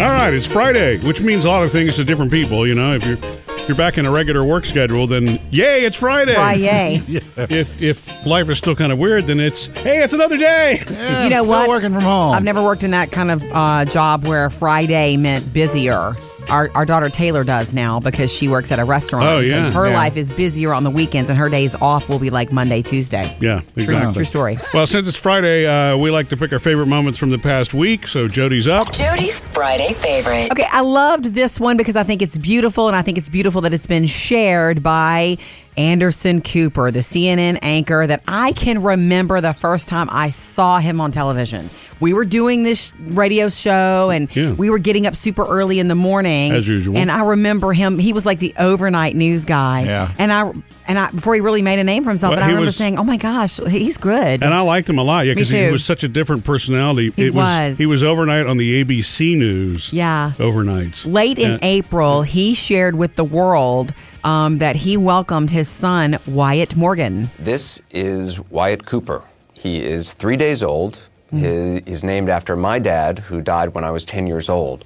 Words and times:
All 0.00 0.06
right, 0.06 0.32
it's 0.32 0.46
Friday, 0.46 0.96
which 1.06 1.20
means 1.20 1.44
a 1.44 1.48
lot 1.48 1.62
of 1.62 1.70
things 1.70 1.96
to 1.96 2.04
different 2.04 2.30
people. 2.30 2.66
You 2.66 2.74
know, 2.74 2.94
if 2.94 3.04
you're 3.06 3.18
if 3.22 3.68
you're 3.68 3.76
back 3.76 3.98
in 3.98 4.06
a 4.06 4.10
regular 4.10 4.42
work 4.42 4.64
schedule, 4.64 5.06
then 5.06 5.38
yay, 5.50 5.84
it's 5.84 5.94
Friday. 5.96 6.34
Why, 6.38 6.54
yay. 6.54 6.94
If 7.10 7.82
if 7.82 8.26
life 8.26 8.48
is 8.48 8.56
still 8.56 8.74
kind 8.74 8.92
of 8.92 8.98
weird, 8.98 9.26
then 9.26 9.38
it's 9.40 9.66
hey, 9.66 10.02
it's 10.02 10.14
another 10.14 10.38
day. 10.38 10.82
Yeah, 10.90 11.24
You 11.24 11.28
know 11.30 11.40
I'm 11.40 11.44
still 11.44 11.58
what? 11.58 11.68
working 11.68 11.92
from 11.92 12.02
home. 12.02 12.32
I've 12.34 12.44
never 12.44 12.62
worked 12.62 12.82
in 12.82 12.92
that 12.92 13.12
kind 13.12 13.30
of 13.30 13.44
uh, 13.52 13.84
job 13.84 14.24
where 14.24 14.48
Friday 14.48 15.18
meant 15.18 15.52
busier. 15.52 16.14
Our, 16.50 16.70
our 16.74 16.84
daughter 16.84 17.08
Taylor 17.08 17.44
does 17.44 17.72
now 17.74 18.00
because 18.00 18.32
she 18.32 18.48
works 18.48 18.72
at 18.72 18.78
a 18.78 18.84
restaurant. 18.84 19.24
Oh, 19.26 19.38
and 19.38 19.46
yeah. 19.46 19.70
her 19.70 19.88
Yeah. 19.88 19.94
life 19.94 20.16
is 20.16 20.32
busier 20.32 20.72
on 20.74 20.84
the 20.84 20.90
weekends, 20.90 21.30
and 21.30 21.38
her 21.38 21.48
days 21.48 21.74
off 21.80 22.08
will 22.08 22.18
be 22.18 22.30
like 22.30 22.52
Monday, 22.52 22.82
Tuesday. 22.82 23.36
Yeah, 23.40 23.60
True, 23.78 24.12
true 24.12 24.24
story. 24.24 24.58
Well, 24.74 24.86
since 24.86 25.06
it's 25.08 25.16
Friday, 25.16 25.66
uh, 25.66 25.96
we 25.96 26.10
like 26.10 26.28
to 26.30 26.36
pick 26.36 26.52
our 26.52 26.58
favorite 26.58 26.86
moments 26.86 27.18
from 27.18 27.30
the 27.30 27.38
past 27.38 27.72
week. 27.74 28.06
So 28.06 28.28
Jody's 28.28 28.66
up. 28.68 28.92
Jody's 28.92 29.40
Friday 29.40 29.94
favorite. 29.94 30.50
Okay, 30.52 30.66
I 30.70 30.80
loved 30.80 31.26
this 31.26 31.60
one 31.60 31.76
because 31.76 31.96
I 31.96 32.02
think 32.02 32.22
it's 32.22 32.36
beautiful, 32.38 32.88
and 32.88 32.96
I 32.96 33.02
think 33.02 33.16
it's 33.18 33.28
beautiful 33.28 33.60
that 33.62 33.72
it's 33.72 33.86
been 33.86 34.06
shared 34.06 34.82
by 34.82 35.38
Anderson 35.80 36.42
Cooper, 36.42 36.90
the 36.90 36.98
CNN 37.00 37.58
anchor 37.62 38.06
that 38.06 38.22
I 38.28 38.52
can 38.52 38.82
remember 38.82 39.40
the 39.40 39.54
first 39.54 39.88
time 39.88 40.08
I 40.10 40.28
saw 40.28 40.78
him 40.78 41.00
on 41.00 41.10
television. 41.10 41.70
We 42.00 42.12
were 42.12 42.26
doing 42.26 42.62
this 42.64 42.92
radio 43.00 43.48
show, 43.48 44.10
and 44.10 44.34
Yeah. 44.36 44.52
we 44.52 44.68
were 44.68 44.78
getting 44.78 45.06
up 45.06 45.14
super 45.16 45.44
early 45.46 45.78
in 45.78 45.88
the 45.88 45.94
morning, 45.94 46.52
As 46.52 46.68
usual. 46.68 46.98
And 46.98 47.10
I 47.10 47.24
remember 47.24 47.72
him; 47.72 47.98
he 47.98 48.12
was 48.12 48.26
like 48.26 48.40
the 48.40 48.52
overnight 48.58 49.16
news 49.16 49.44
guy, 49.46 49.84
Yeah. 49.84 50.12
And 50.18 50.30
I 50.32 50.52
and 50.90 50.98
I 50.98 51.10
before 51.12 51.34
he 51.36 51.40
really 51.40 51.62
made 51.62 51.78
a 51.78 51.84
name 51.84 52.02
for 52.02 52.10
himself, 52.10 52.32
Well, 52.32 52.38
and 52.40 52.44
I 52.44 52.48
remember 52.48 52.66
was- 52.66 52.76
saying, 52.76 52.98
"Oh 52.98 53.04
my 53.04 53.16
gosh, 53.16 53.58
he's 53.68 53.96
good." 53.96 54.42
And 54.42 54.52
I 54.52 54.60
liked 54.62 54.88
him 54.90 54.98
a 54.98 55.02
lot, 55.04 55.24
yeah, 55.26 55.34
because 55.34 55.48
he 55.50 55.70
was 55.70 55.84
such 55.84 56.02
a 56.04 56.08
different 56.08 56.44
personality. 56.44 57.12
He 57.16 57.26
it 57.28 57.34
was. 57.34 57.78
He 57.78 57.86
was 57.86 58.02
overnight 58.02 58.46
on 58.46 58.56
the 58.56 58.82
ABC 58.84 59.36
News. 59.36 59.92
Yeah. 59.92 60.32
overnights. 60.38 61.06
Late 61.10 61.38
in 61.38 61.52
Yeah. 61.52 61.58
April, 61.62 62.22
he 62.22 62.54
shared 62.54 62.96
with 62.96 63.14
the 63.16 63.24
world 63.24 63.94
um, 64.24 64.58
that 64.58 64.76
he 64.76 64.96
welcomed 64.96 65.50
his 65.50 65.68
son, 65.68 66.18
Wyatt 66.26 66.76
Morgan. 66.76 67.30
This 67.38 67.80
is 67.90 68.38
Wyatt 68.50 68.84
Cooper. 68.84 69.22
He 69.58 69.82
is 69.82 70.12
three 70.12 70.36
days 70.36 70.62
old. 70.62 70.98
He- 71.32 71.80
He's 71.86 72.02
named 72.04 72.28
after 72.28 72.56
my 72.56 72.78
dad, 72.80 73.20
who 73.28 73.40
died 73.40 73.74
when 73.74 73.84
I 73.84 73.90
was 73.92 74.04
10 74.04 74.26
years 74.26 74.48
old. 74.48 74.84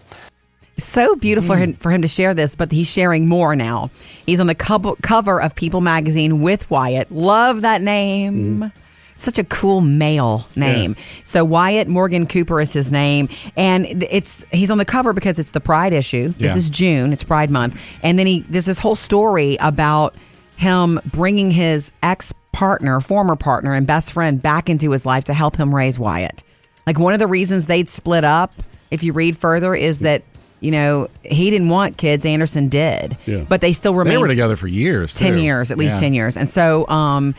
So 0.76 1.14
beautiful 1.16 1.54
for, 1.54 1.56
him, 1.56 1.74
mm. 1.74 1.80
for 1.80 1.90
him 1.90 2.02
to 2.02 2.08
share 2.08 2.34
this, 2.34 2.56
but 2.56 2.72
he's 2.72 2.88
sharing 2.88 3.28
more 3.28 3.54
now. 3.54 3.90
He's 4.26 4.40
on 4.40 4.48
the 4.48 4.54
co- 4.54 4.96
cover 5.02 5.40
of 5.40 5.54
People 5.54 5.80
magazine 5.80 6.40
with 6.40 6.68
Wyatt. 6.70 7.12
Love 7.12 7.62
that 7.62 7.80
name. 7.80 8.60
Mm-hmm. 8.60 8.78
Such 9.16 9.38
a 9.38 9.44
cool 9.44 9.80
male 9.80 10.48
name. 10.56 10.96
So 11.22 11.44
Wyatt 11.44 11.86
Morgan 11.86 12.26
Cooper 12.26 12.60
is 12.60 12.72
his 12.72 12.90
name, 12.90 13.28
and 13.56 13.86
it's 14.10 14.44
he's 14.50 14.70
on 14.70 14.78
the 14.78 14.84
cover 14.84 15.12
because 15.12 15.38
it's 15.38 15.52
the 15.52 15.60
Pride 15.60 15.92
issue. 15.92 16.30
This 16.30 16.52
Yeah. 16.52 16.56
is 16.56 16.70
June. 16.70 17.12
It's 17.12 17.22
Pride 17.22 17.48
Month, 17.48 17.80
and 18.02 18.18
then 18.18 18.26
he 18.26 18.40
there's 18.40 18.66
this 18.66 18.80
whole 18.80 18.96
story 18.96 19.56
about 19.60 20.16
him 20.56 20.98
bringing 21.12 21.52
his 21.52 21.92
ex 22.02 22.34
partner, 22.50 23.00
former 23.00 23.36
partner, 23.36 23.72
and 23.72 23.86
best 23.86 24.12
friend 24.12 24.42
back 24.42 24.68
into 24.68 24.90
his 24.90 25.06
life 25.06 25.24
to 25.24 25.34
help 25.34 25.54
him 25.56 25.72
raise 25.72 25.96
Wyatt. 25.96 26.42
Like 26.84 26.98
one 26.98 27.12
of 27.12 27.20
the 27.20 27.28
reasons 27.28 27.66
they'd 27.66 27.88
split 27.88 28.24
up, 28.24 28.52
if 28.90 29.04
you 29.04 29.12
read 29.12 29.36
further, 29.36 29.76
is 29.76 30.00
mm. 30.00 30.02
that 30.02 30.22
you 30.64 30.70
know 30.70 31.08
he 31.22 31.50
didn't 31.50 31.68
want 31.68 31.96
kids. 31.98 32.24
Anderson 32.24 32.68
did, 32.68 33.16
Yeah. 33.26 33.44
but 33.48 33.60
they 33.60 33.72
still 33.72 33.94
remained 33.94 34.16
they 34.16 34.20
were 34.20 34.28
together 34.28 34.56
for 34.56 34.66
years. 34.66 35.12
10 35.14 35.38
years, 35.38 35.70
at 35.70 35.78
least 35.78 35.96
Yeah. 35.96 36.00
10 36.00 36.14
years. 36.14 36.36
And 36.36 36.48
so, 36.50 36.88
um, 36.88 37.34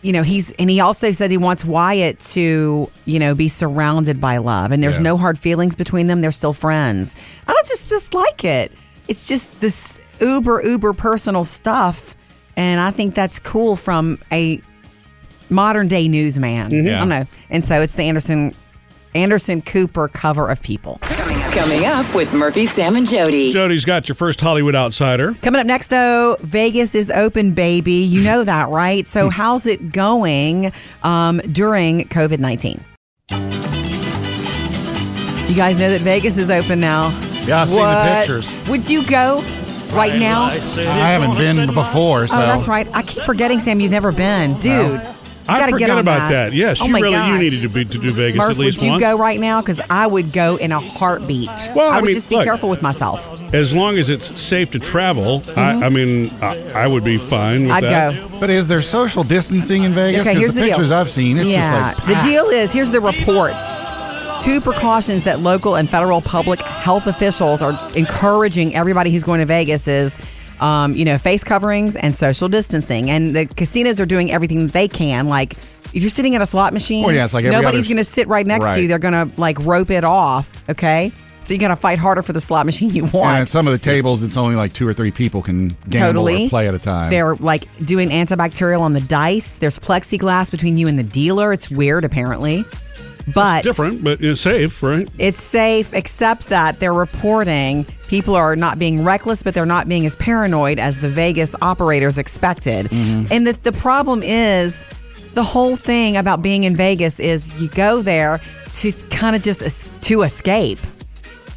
you 0.00 0.12
know, 0.12 0.22
he's, 0.22 0.52
and 0.52 0.70
he 0.70 0.78
also 0.80 1.10
said 1.10 1.28
he 1.30 1.36
wants 1.38 1.64
Wyatt 1.64 2.20
to, 2.20 2.88
you 3.04 3.18
know, 3.18 3.34
be 3.34 3.48
surrounded 3.48 4.20
by 4.20 4.36
love. 4.38 4.70
And 4.70 4.80
there's 4.82 4.96
Yeah. 4.98 5.02
no 5.10 5.16
hard 5.16 5.36
feelings 5.36 5.74
between 5.74 6.06
them. 6.06 6.20
They're 6.20 6.30
still 6.30 6.52
friends. 6.52 7.16
I 7.48 7.52
don't 7.52 7.66
just, 7.66 7.88
just 7.88 8.14
like 8.14 8.44
it. 8.44 8.70
It's 9.08 9.26
just 9.26 9.58
this 9.60 10.00
uber, 10.20 10.62
uber 10.64 10.92
personal 10.92 11.44
stuff. 11.44 12.14
And 12.56 12.80
I 12.80 12.92
think 12.92 13.14
that's 13.16 13.40
cool 13.40 13.74
from 13.74 14.18
a 14.30 14.60
modern 15.50 15.88
day 15.88 16.06
newsman. 16.08 16.72
I 16.72 16.76
Yeah. 16.76 16.98
don't 17.00 17.08
know. 17.08 17.24
And 17.50 17.64
so 17.64 17.80
it's 17.82 17.94
the 17.94 18.04
Anderson, 18.04 18.52
Anderson 19.14 19.62
Cooper 19.62 20.08
cover 20.08 20.48
of 20.50 20.62
People. 20.62 20.98
Coming 21.52 21.84
up 21.86 22.14
with 22.14 22.32
Murphy, 22.32 22.66
Sam, 22.66 22.94
and 22.96 23.06
Jody. 23.08 23.50
Jody's 23.50 23.84
got 23.84 24.08
your 24.08 24.14
first 24.14 24.40
Hollywood 24.40 24.74
outsider. 24.74 25.34
Coming 25.42 25.60
up 25.60 25.66
next, 25.66 25.88
though, 25.88 26.36
Vegas 26.40 26.94
is 26.94 27.10
open, 27.10 27.54
baby. 27.54 27.92
You 27.92 28.22
know 28.22 28.44
that, 28.44 28.68
right? 28.68 29.06
So, 29.06 29.28
how's 29.30 29.66
it 29.66 29.92
going 29.92 30.72
um, 31.02 31.38
during 31.50 32.00
COVID 32.08 32.38
19? 32.38 32.80
You 35.48 35.54
guys 35.54 35.80
know 35.80 35.88
that 35.90 36.02
Vegas 36.02 36.36
is 36.36 36.50
open 36.50 36.78
now. 36.78 37.08
Yeah, 37.46 37.62
I've 37.62 37.68
seen 37.70 37.80
the 37.80 38.14
pictures. 38.18 38.68
Would 38.68 38.88
you 38.90 39.04
go 39.06 39.40
right 39.94 40.14
now? 40.18 40.44
I 40.44 40.58
haven't 40.58 41.36
been 41.38 41.72
before, 41.74 42.26
so 42.26 42.36
Oh, 42.36 42.40
that's 42.40 42.68
right. 42.68 42.86
I 42.94 43.02
keep 43.02 43.24
forgetting, 43.24 43.58
Sam, 43.58 43.80
you've 43.80 43.90
never 43.90 44.12
been. 44.12 44.60
Dude, 44.60 45.00
you 45.00 45.17
I 45.48 45.58
gotta 45.58 45.72
forget 45.72 45.88
get 45.88 45.94
on 45.94 46.00
about 46.02 46.30
that. 46.30 46.52
Yes, 46.52 46.80
oh 46.80 46.86
you 46.86 46.92
my 46.92 47.00
really 47.00 47.14
gosh. 47.14 47.32
you 47.32 47.38
needed 47.42 47.62
to 47.62 47.68
be 47.68 47.84
to 47.84 47.98
do 47.98 48.12
Vegas 48.12 48.36
Murph, 48.38 48.50
at 48.50 48.56
least 48.58 48.78
would 48.78 48.84
you 48.84 48.90
once. 48.92 49.00
go 49.02 49.16
right 49.18 49.40
now? 49.40 49.60
Because 49.62 49.80
I 49.88 50.06
would 50.06 50.32
go 50.32 50.56
in 50.56 50.72
a 50.72 50.78
heartbeat. 50.80 51.48
Well, 51.74 51.90
I 51.90 51.96
I 51.96 52.00
would 52.00 52.06
mean, 52.06 52.14
just 52.14 52.28
be 52.28 52.36
look. 52.36 52.44
careful 52.44 52.68
with 52.68 52.82
myself. 52.82 53.28
As 53.54 53.74
long 53.74 53.96
as 53.98 54.10
it's 54.10 54.38
safe 54.40 54.70
to 54.72 54.78
travel, 54.78 55.42
I, 55.56 55.86
I 55.86 55.88
mean, 55.88 56.30
I, 56.42 56.58
I 56.72 56.86
would 56.86 57.02
be 57.04 57.16
fine 57.18 57.62
with 57.62 57.70
Mm-hmm. 57.70 57.72
I'd 57.72 57.84
that. 57.84 58.30
go. 58.30 58.38
But 58.40 58.50
is 58.50 58.68
there 58.68 58.82
social 58.82 59.24
distancing 59.24 59.84
in 59.84 59.94
Vegas? 59.94 60.20
Okay, 60.20 60.32
'Cause 60.34 60.40
here's 60.40 60.54
the 60.54 60.60
the 60.60 60.66
deal. 60.66 60.76
pictures 60.76 60.90
I've 60.92 61.08
seen, 61.08 61.38
it's 61.38 61.46
yeah, 61.48 61.92
just 61.94 62.06
like 62.08 62.22
the 62.22 62.28
deal 62.28 62.44
is 62.46 62.72
here's 62.72 62.90
the 62.90 63.00
report. 63.00 63.54
Two 64.42 64.60
precautions 64.60 65.24
that 65.24 65.40
local 65.40 65.74
and 65.74 65.88
federal 65.90 66.20
public 66.20 66.60
health 66.62 67.06
officials 67.08 67.60
are 67.60 67.72
encouraging 67.96 68.74
everybody 68.76 69.10
who's 69.10 69.24
going 69.24 69.40
to 69.40 69.46
Vegas 69.46 69.88
is, 69.88 70.16
um, 70.60 70.92
you 70.92 71.04
know, 71.04 71.18
face 71.18 71.44
coverings 71.44 71.96
and 71.96 72.14
social 72.14 72.48
distancing. 72.48 73.10
And 73.10 73.34
the 73.34 73.46
casinos 73.46 74.00
are 74.00 74.06
doing 74.06 74.30
everything 74.30 74.66
they 74.68 74.88
can. 74.88 75.28
Like, 75.28 75.52
if 75.94 76.02
you're 76.02 76.10
sitting 76.10 76.34
at 76.34 76.42
a 76.42 76.46
slot 76.46 76.72
machine, 76.72 77.04
Well, 77.06 77.14
yeah, 77.14 77.28
like 77.32 77.44
nobody's 77.46 77.80
other- 77.86 77.88
going 77.94 77.96
to 77.96 78.04
sit 78.04 78.28
right 78.28 78.46
next 78.46 78.74
to 78.74 78.82
you. 78.82 78.88
They're 78.88 78.98
going 78.98 79.30
to 79.30 79.40
like 79.40 79.58
rope 79.60 79.90
it 79.90 80.04
off. 80.04 80.62
Okay, 80.68 81.12
so 81.40 81.54
you 81.54 81.60
got 81.60 81.68
to 81.68 81.76
fight 81.76 81.98
harder 81.98 82.20
for 82.22 82.32
the 82.34 82.40
slot 82.42 82.66
machine 82.66 82.90
you 82.90 83.04
want. 83.04 83.38
And 83.38 83.48
some 83.48 83.66
of 83.66 83.72
the 83.72 83.78
tables, 83.78 84.22
it's 84.22 84.36
only 84.36 84.54
like 84.54 84.74
two 84.74 84.86
or 84.86 84.92
three 84.92 85.10
people 85.10 85.40
can 85.40 85.68
gamble 85.88 86.24
totally 86.24 86.46
or 86.46 86.48
play 86.50 86.68
at 86.68 86.74
a 86.74 86.78
time. 86.78 87.10
They're 87.10 87.34
like 87.36 87.64
doing 87.84 88.10
antibacterial 88.10 88.80
on 88.80 88.92
the 88.92 89.00
dice. 89.00 89.56
There's 89.58 89.78
plexiglass 89.78 90.50
between 90.50 90.76
you 90.76 90.88
and 90.88 90.98
the 90.98 91.04
dealer. 91.04 91.52
It's 91.54 91.70
weird, 91.70 92.04
apparently, 92.04 92.64
but 93.34 93.62
Different, 93.64 94.02
but 94.04 94.20
it's 94.20 94.40
safe, 94.40 94.82
right? 94.82 95.08
it's 95.18 95.42
safe. 95.42 95.92
Except 95.94 96.48
that 96.48 96.80
they're 96.80 96.94
reporting 96.94 97.84
people 98.08 98.34
are 98.34 98.56
not 98.56 98.78
being 98.78 99.04
reckless, 99.04 99.42
but 99.42 99.54
they're 99.54 99.66
not 99.66 99.88
being 99.88 100.06
as 100.06 100.16
paranoid 100.16 100.78
as 100.78 101.00
the 101.00 101.08
Vegas 101.08 101.54
operators 101.60 102.18
expected. 102.18 102.86
Mm-hmm. 102.86 103.32
And 103.32 103.46
the 103.46 103.52
the 103.52 103.72
problem 103.72 104.22
is. 104.22 104.86
The 105.34 105.44
whole 105.44 105.76
thing 105.76 106.16
about 106.16 106.42
being 106.42 106.64
in 106.64 106.74
Vegas 106.74 107.20
is 107.20 107.54
you 107.60 107.68
go 107.68 108.02
there 108.02 108.40
to 108.72 108.92
kind 109.10 109.36
of 109.36 109.42
just 109.42 110.02
to 110.02 110.22
escape, 110.22 110.80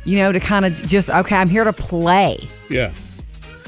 you 0.03 0.19
know, 0.19 0.31
to 0.31 0.39
kind 0.39 0.65
of 0.65 0.75
just 0.75 1.09
okay, 1.09 1.35
I'm 1.35 1.49
here 1.49 1.63
to 1.63 1.73
play. 1.73 2.37
Yeah. 2.69 2.91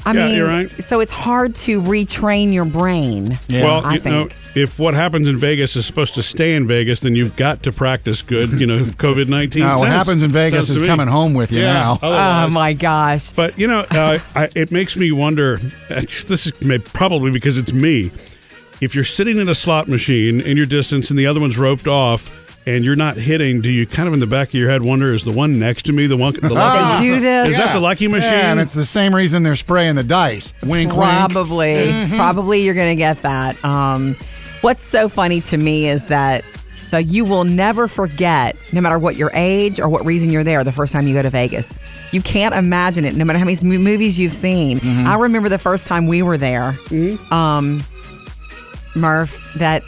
I 0.06 0.12
Yeah, 0.12 0.26
mean, 0.26 0.36
you're 0.36 0.46
right. 0.46 0.70
so 0.82 1.00
it's 1.00 1.12
hard 1.12 1.54
to 1.56 1.80
retrain 1.80 2.52
your 2.52 2.64
brain. 2.66 3.38
Yeah. 3.48 3.64
Well, 3.64 3.86
I 3.86 3.94
you 3.94 4.00
know, 4.04 4.28
think. 4.28 4.56
if 4.56 4.78
what 4.78 4.92
happens 4.94 5.28
in 5.28 5.38
Vegas 5.38 5.76
is 5.76 5.86
supposed 5.86 6.14
to 6.14 6.22
stay 6.22 6.54
in 6.54 6.66
Vegas, 6.66 7.00
then 7.00 7.14
you've 7.14 7.36
got 7.36 7.62
to 7.62 7.72
practice 7.72 8.20
good, 8.20 8.50
you 8.60 8.66
know, 8.66 8.78
COVID 8.84 9.28
nineteen. 9.28 9.62
No, 9.62 9.78
what 9.78 9.88
happens 9.88 10.22
in 10.22 10.30
Vegas 10.30 10.68
is 10.68 10.82
coming 10.82 11.06
home 11.08 11.32
with 11.34 11.52
you 11.52 11.60
yeah, 11.60 11.72
now. 11.72 11.98
Oh 12.02 12.48
my 12.50 12.72
gosh. 12.74 13.32
But 13.32 13.58
you 13.58 13.66
know, 13.66 13.86
uh, 13.90 14.18
I, 14.34 14.50
it 14.54 14.70
makes 14.70 14.96
me 14.96 15.10
wonder. 15.12 15.54
uh, 15.90 16.00
This 16.00 16.46
is 16.46 16.62
may- 16.62 16.78
probably 16.78 17.30
because 17.30 17.56
it's 17.56 17.72
me. 17.72 18.10
If 18.80 18.94
you're 18.94 19.04
sitting 19.04 19.38
in 19.38 19.48
a 19.48 19.54
slot 19.54 19.88
machine 19.88 20.40
in 20.42 20.56
your 20.58 20.66
distance 20.66 21.08
and 21.08 21.18
the 21.18 21.26
other 21.26 21.40
one's 21.40 21.56
roped 21.56 21.86
off, 21.86 22.28
and 22.66 22.84
you're 22.84 22.96
not 22.96 23.16
hitting, 23.16 23.60
do 23.60 23.70
you 23.70 23.86
kind 23.86 24.08
of 24.08 24.14
in 24.14 24.20
the 24.20 24.26
back 24.26 24.48
of 24.48 24.54
your 24.54 24.70
head 24.70 24.82
wonder, 24.82 25.12
is 25.12 25.24
the 25.24 25.32
one 25.32 25.58
next 25.58 25.84
to 25.86 25.92
me 25.92 26.06
the 26.06 26.16
one? 26.16 26.32
The 26.32 26.52
lucky, 26.52 27.04
do 27.04 27.20
this? 27.20 27.50
Is 27.50 27.56
that 27.56 27.74
the 27.74 27.80
lucky 27.80 28.08
machine? 28.08 28.32
Yeah, 28.32 28.50
and 28.50 28.60
it's 28.60 28.74
the 28.74 28.84
same 28.84 29.14
reason 29.14 29.42
they're 29.42 29.56
spraying 29.56 29.96
the 29.96 30.04
dice. 30.04 30.54
Wink, 30.62 30.92
wink. 30.92 30.94
Probably. 30.94 31.74
Mm-hmm. 31.74 32.16
Probably 32.16 32.62
you're 32.64 32.74
going 32.74 32.96
to 32.96 32.98
get 32.98 33.22
that. 33.22 33.62
Um, 33.64 34.16
what's 34.62 34.82
so 34.82 35.08
funny 35.08 35.40
to 35.42 35.56
me 35.56 35.86
is 35.86 36.06
that 36.06 36.44
the, 36.90 37.02
you 37.02 37.24
will 37.24 37.44
never 37.44 37.88
forget, 37.88 38.56
no 38.72 38.80
matter 38.80 38.98
what 38.98 39.16
your 39.16 39.30
age 39.34 39.80
or 39.80 39.88
what 39.88 40.06
reason 40.06 40.30
you're 40.30 40.44
there, 40.44 40.64
the 40.64 40.72
first 40.72 40.92
time 40.92 41.06
you 41.06 41.14
go 41.14 41.22
to 41.22 41.30
Vegas. 41.30 41.80
You 42.12 42.22
can't 42.22 42.54
imagine 42.54 43.04
it, 43.04 43.14
no 43.14 43.24
matter 43.24 43.38
how 43.38 43.44
many 43.44 43.56
movies 43.78 44.18
you've 44.18 44.32
seen. 44.32 44.78
Mm-hmm. 44.78 45.06
I 45.06 45.16
remember 45.16 45.48
the 45.48 45.58
first 45.58 45.86
time 45.86 46.06
we 46.06 46.22
were 46.22 46.38
there, 46.38 46.78
um, 47.30 47.82
Murph, 48.94 49.52
that 49.54 49.82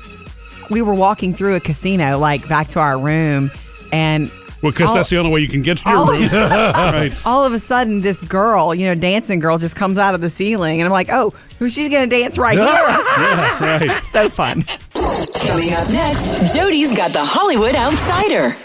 we 0.70 0.82
were 0.82 0.94
walking 0.94 1.34
through 1.34 1.54
a 1.54 1.60
casino, 1.60 2.18
like 2.18 2.48
back 2.48 2.68
to 2.68 2.80
our 2.80 2.98
room, 2.98 3.50
and 3.92 4.30
well, 4.62 4.72
because 4.72 4.94
that's 4.94 5.10
the 5.10 5.18
only 5.18 5.30
way 5.30 5.40
you 5.40 5.48
can 5.48 5.62
get 5.62 5.78
to 5.78 5.88
your 5.88 5.98
all- 5.98 6.06
room. 6.10 6.22
right. 6.32 7.12
all 7.26 7.44
of 7.44 7.52
a 7.52 7.58
sudden 7.58 8.00
this 8.00 8.20
girl, 8.22 8.74
you 8.74 8.86
know, 8.86 8.94
dancing 8.94 9.38
girl 9.38 9.58
just 9.58 9.76
comes 9.76 9.98
out 9.98 10.14
of 10.14 10.20
the 10.20 10.30
ceiling 10.30 10.80
and 10.80 10.86
I'm 10.86 10.92
like, 10.92 11.08
oh, 11.10 11.32
she's 11.60 11.88
gonna 11.88 12.06
dance 12.06 12.38
right 12.38 12.58
here. 12.58 12.66
Yeah, 13.16 13.78
right. 13.78 14.04
so 14.04 14.28
fun. 14.28 14.62
Coming 14.92 15.72
up 15.72 15.88
next, 15.88 16.54
Jody's 16.54 16.96
got 16.96 17.12
the 17.12 17.24
Hollywood 17.24 17.74
Outsider. 17.74 18.56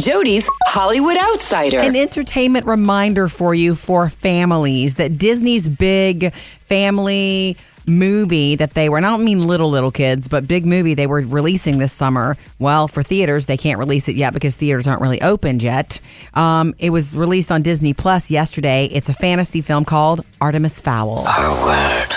Jody's 0.00 0.48
Hollywood 0.66 1.16
Outsider. 1.16 1.78
An 1.78 1.94
entertainment 1.94 2.66
reminder 2.66 3.28
for 3.28 3.54
you 3.54 3.74
for 3.74 4.08
families 4.10 4.96
that 4.96 5.18
Disney's 5.18 5.68
big 5.68 6.32
family 6.32 7.56
movie 7.88 8.56
that 8.56 8.74
they 8.74 8.88
were, 8.88 8.96
and 8.98 9.06
I 9.06 9.10
don't 9.10 9.24
mean 9.24 9.46
little, 9.46 9.70
little 9.70 9.90
kids, 9.90 10.28
but 10.28 10.46
big 10.46 10.64
movie 10.66 10.94
they 10.94 11.06
were 11.06 11.20
releasing 11.22 11.78
this 11.78 11.92
summer. 11.92 12.36
Well, 12.58 12.86
for 12.88 13.02
theaters, 13.02 13.46
they 13.46 13.56
can't 13.56 13.78
release 13.78 14.08
it 14.08 14.16
yet 14.16 14.34
because 14.34 14.56
theaters 14.56 14.86
aren't 14.86 15.00
really 15.02 15.20
opened 15.22 15.62
yet. 15.62 16.00
Um, 16.34 16.74
it 16.78 16.90
was 16.90 17.16
released 17.16 17.50
on 17.50 17.62
Disney 17.62 17.94
Plus 17.94 18.30
yesterday. 18.30 18.86
It's 18.86 19.08
a 19.08 19.14
fantasy 19.14 19.60
film 19.60 19.84
called 19.84 20.24
Artemis 20.40 20.80
Fowl. 20.80 21.26
Our 21.26 21.50
world 21.64 22.12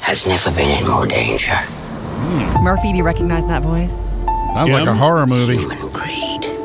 has 0.00 0.26
never 0.26 0.50
been 0.52 0.82
in 0.82 0.88
more 0.88 1.06
danger. 1.06 1.56
Murphy, 2.62 2.92
do 2.92 2.98
you 2.98 3.04
recognize 3.04 3.46
that 3.46 3.62
voice? 3.62 4.20
Sounds 4.54 4.70
Yeah. 4.70 4.78
like 4.80 4.88
a 4.88 4.94
horror 4.94 5.26
movie. 5.26 5.58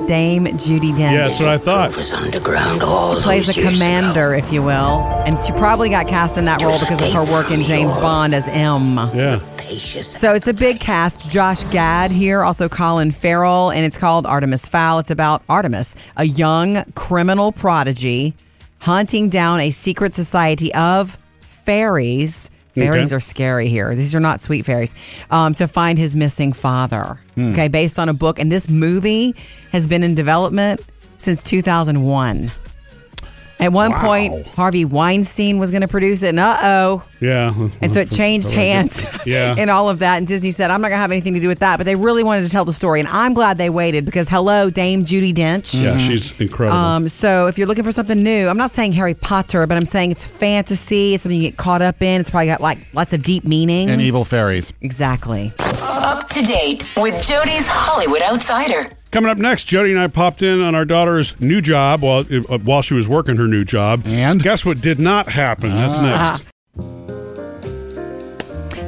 Human 0.09 0.51
greed 0.51 0.59
Dame 0.59 0.81
Judi 0.81 0.91
Dench. 0.91 1.11
Yeah, 1.11 1.27
that's 1.27 1.39
what 1.39 1.49
I 1.49 1.57
thought. 1.57 1.95
was 1.95 2.13
underground 2.13 2.83
all 2.83 3.15
She 3.15 3.21
plays 3.21 3.49
a 3.49 3.61
commander, 3.61 4.33
ago. 4.33 4.45
if 4.45 4.51
you 4.51 4.63
will, 4.63 5.03
and 5.25 5.41
she 5.41 5.51
probably 5.53 5.89
got 5.89 6.07
cast 6.07 6.37
in 6.37 6.45
that 6.45 6.61
role 6.61 6.79
because 6.79 7.01
of 7.01 7.11
her 7.13 7.31
work 7.31 7.51
in 7.51 7.63
James 7.63 7.95
Bond 7.95 8.33
as 8.33 8.47
M. 8.47 8.97
Yeah. 9.15 9.39
So 10.01 10.33
it's 10.33 10.47
a 10.47 10.53
big 10.53 10.79
cast. 10.79 11.29
Josh 11.29 11.63
Gad 11.65 12.11
here, 12.11 12.41
also 12.41 12.67
Colin 12.67 13.11
Farrell, 13.11 13.69
and 13.71 13.85
it's 13.85 13.97
called 13.97 14.25
Artemis 14.25 14.67
Fowl. 14.67 14.99
It's 14.99 15.11
about 15.11 15.43
Artemis, 15.47 15.95
a 16.17 16.23
young 16.25 16.83
criminal 16.95 17.51
prodigy 17.51 18.33
hunting 18.79 19.29
down 19.29 19.59
a 19.59 19.69
secret 19.69 20.13
society 20.15 20.73
of 20.73 21.17
fairies. 21.41 22.49
Fairies 22.79 23.07
Okay. 23.07 23.15
are 23.15 23.19
scary 23.19 23.67
here. 23.67 23.93
These 23.95 24.13
are 24.15 24.19
not 24.19 24.41
sweet 24.41 24.65
fairies. 24.65 24.95
Um, 25.31 25.53
to 25.53 25.67
find 25.67 25.97
his 25.99 26.15
missing 26.15 26.53
father. 26.53 27.19
Okay, 27.37 27.67
based 27.67 27.97
on 27.99 28.09
a 28.09 28.13
book. 28.13 28.39
And 28.39 28.51
this 28.51 28.67
movie 28.69 29.33
has 29.71 29.87
been 29.87 30.03
in 30.03 30.15
development 30.15 30.81
since 31.17 31.43
2001. 31.43 32.51
At 33.59 33.73
one 33.73 33.93
point, 33.93 34.47
Harvey 34.47 34.85
Weinstein 34.85 35.57
was 35.59 35.69
going 35.71 35.81
to 35.81 35.87
produce 35.87 36.23
it, 36.23 36.29
and 36.29 36.39
uh 36.39 36.57
oh. 36.61 37.05
Yeah. 37.19 37.53
And 37.81 37.91
so 37.91 37.99
it 37.99 38.09
changed 38.09 38.51
hands 38.59 39.05
Yeah. 39.25 39.55
and 39.57 39.69
all 39.69 39.89
of 39.89 39.99
that. 39.99 40.17
And 40.17 40.25
Disney 40.25 40.51
said, 40.51 40.71
I'm 40.71 40.81
not 40.81 40.87
going 40.87 40.97
to 40.97 41.01
have 41.01 41.11
anything 41.11 41.33
to 41.33 41.39
do 41.39 41.47
with 41.49 41.59
that. 41.59 41.77
But 41.77 41.85
they 41.85 41.95
really 41.95 42.23
wanted 42.23 42.43
to 42.43 42.49
tell 42.49 42.63
the 42.65 42.73
story. 42.73 42.99
And 42.99 43.09
I'm 43.09 43.33
glad 43.33 43.57
they 43.57 43.69
waited 43.69 44.05
because, 44.05 44.29
hello, 44.29 44.69
Dame 44.69 45.03
Judi 45.03 45.33
Dench. 45.33 45.83
Yeah, 45.83 45.97
she's 45.97 46.39
incredible. 46.39 46.77
Um, 46.77 47.07
so 47.07 47.47
if 47.47 47.57
you're 47.57 47.67
looking 47.67 47.83
for 47.83 47.91
something 47.91 48.23
new, 48.23 48.47
I'm 48.47 48.57
not 48.57 48.71
saying 48.71 48.93
Harry 48.93 49.13
Potter, 49.13 49.67
but 49.67 49.77
I'm 49.77 49.85
saying 49.85 50.11
it's 50.11 50.23
fantasy. 50.23 51.13
It's 51.13 51.23
something 51.23 51.41
you 51.41 51.49
get 51.49 51.57
caught 51.57 51.81
up 51.81 52.01
in. 52.01 52.21
It's 52.21 52.29
probably 52.31 52.47
got 52.47 52.61
like 52.61 52.77
lots 52.93 53.13
of 53.13 53.23
deep 53.23 53.43
meanings. 53.43 53.91
And 53.91 54.01
evil 54.01 54.23
fairies. 54.23 54.73
Exactly. 54.81 55.51
Up 55.59 56.29
to 56.29 56.41
date 56.41 56.87
with 56.95 57.21
Jody's 57.27 57.67
Hollywood 57.67 58.21
Outsider. 58.21 58.89
Coming 59.11 59.31
up 59.31 59.37
next, 59.39 59.63
Jody 59.63 59.91
and 59.91 59.99
I 59.99 60.07
popped 60.07 60.43
in 60.43 60.61
on 60.61 60.75
our 60.75 60.85
daughter's 60.85 61.39
new 61.39 61.61
job 61.61 62.01
while 62.01 62.25
uh, 62.31 62.59
while 62.59 62.83
she 62.83 62.93
was 62.93 63.07
working 63.07 63.37
her 63.37 63.47
new 63.47 63.65
job. 63.65 64.03
And? 64.05 64.41
guess 64.41 64.63
what 64.63 64.81
did 64.81 64.99
not 64.99 65.27
happen? 65.27 65.69
That's 65.69 65.97
next. 65.97 66.45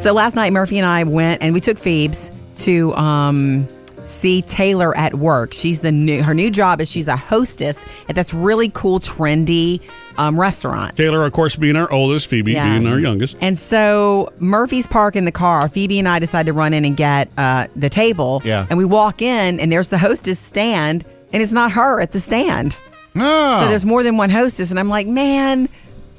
So 0.02 0.14
last 0.14 0.36
night, 0.36 0.54
Murphy 0.54 0.78
and 0.78 0.86
I 0.86 1.04
went 1.04 1.42
and 1.42 1.54
we 1.54 1.60
took 1.60 1.78
Phoebes 1.78 2.32
to 2.56 2.94
um, 2.96 3.68
see 4.06 4.42
Taylor 4.44 4.96
at 4.96 5.16
work. 5.16 5.54
She's 5.54 5.82
the 5.82 5.92
new 5.92 6.22
her 6.22 6.36
new 6.36 6.52
job 6.52 6.82
is 6.82 6.92
she's 6.92 7.08
a 7.08 7.16
hostess 7.16 7.86
at 8.08 8.16
this 8.16 8.34
really 8.34 8.70
cool, 8.70 9.00
trendy 9.00 9.82
um, 10.18 10.40
restaurant. 10.40 10.96
Taylor, 10.96 11.26
of 11.26 11.32
course, 11.34 11.56
being 11.56 11.76
our 11.76 11.92
oldest, 11.92 12.28
Phoebe 12.28 12.54
Yeah. 12.54 12.70
being 12.78 12.88
our 12.92 13.00
youngest. 13.00 13.38
And 13.42 13.58
so 13.58 14.32
Murphy's 14.40 14.88
parking 14.88 15.26
the 15.26 15.32
car. 15.32 15.68
Phoebe 15.70 16.00
and 16.00 16.08
I 16.08 16.20
decide 16.20 16.46
to 16.48 16.54
run 16.54 16.74
in 16.74 16.86
and 16.86 16.96
get 16.98 17.30
uh, 17.38 17.68
the 17.76 17.90
table. 17.90 18.42
Yeah. 18.46 18.68
And 18.70 18.78
we 18.78 18.86
walk 18.86 19.22
in, 19.22 19.60
and 19.60 19.72
there's 19.72 19.90
the 19.90 19.98
hostess 19.98 20.40
stand, 20.40 21.06
and 21.34 21.42
it's 21.42 21.52
not 21.54 21.72
her 21.74 22.00
at 22.02 22.12
the 22.12 22.20
stand. 22.20 22.78
Oh. 23.16 23.62
So 23.62 23.68
there's 23.68 23.86
more 23.86 24.04
than 24.04 24.18
one 24.18 24.30
hostess, 24.30 24.70
and 24.72 24.80
I'm 24.80 24.90
like, 24.90 25.08
man. 25.08 25.68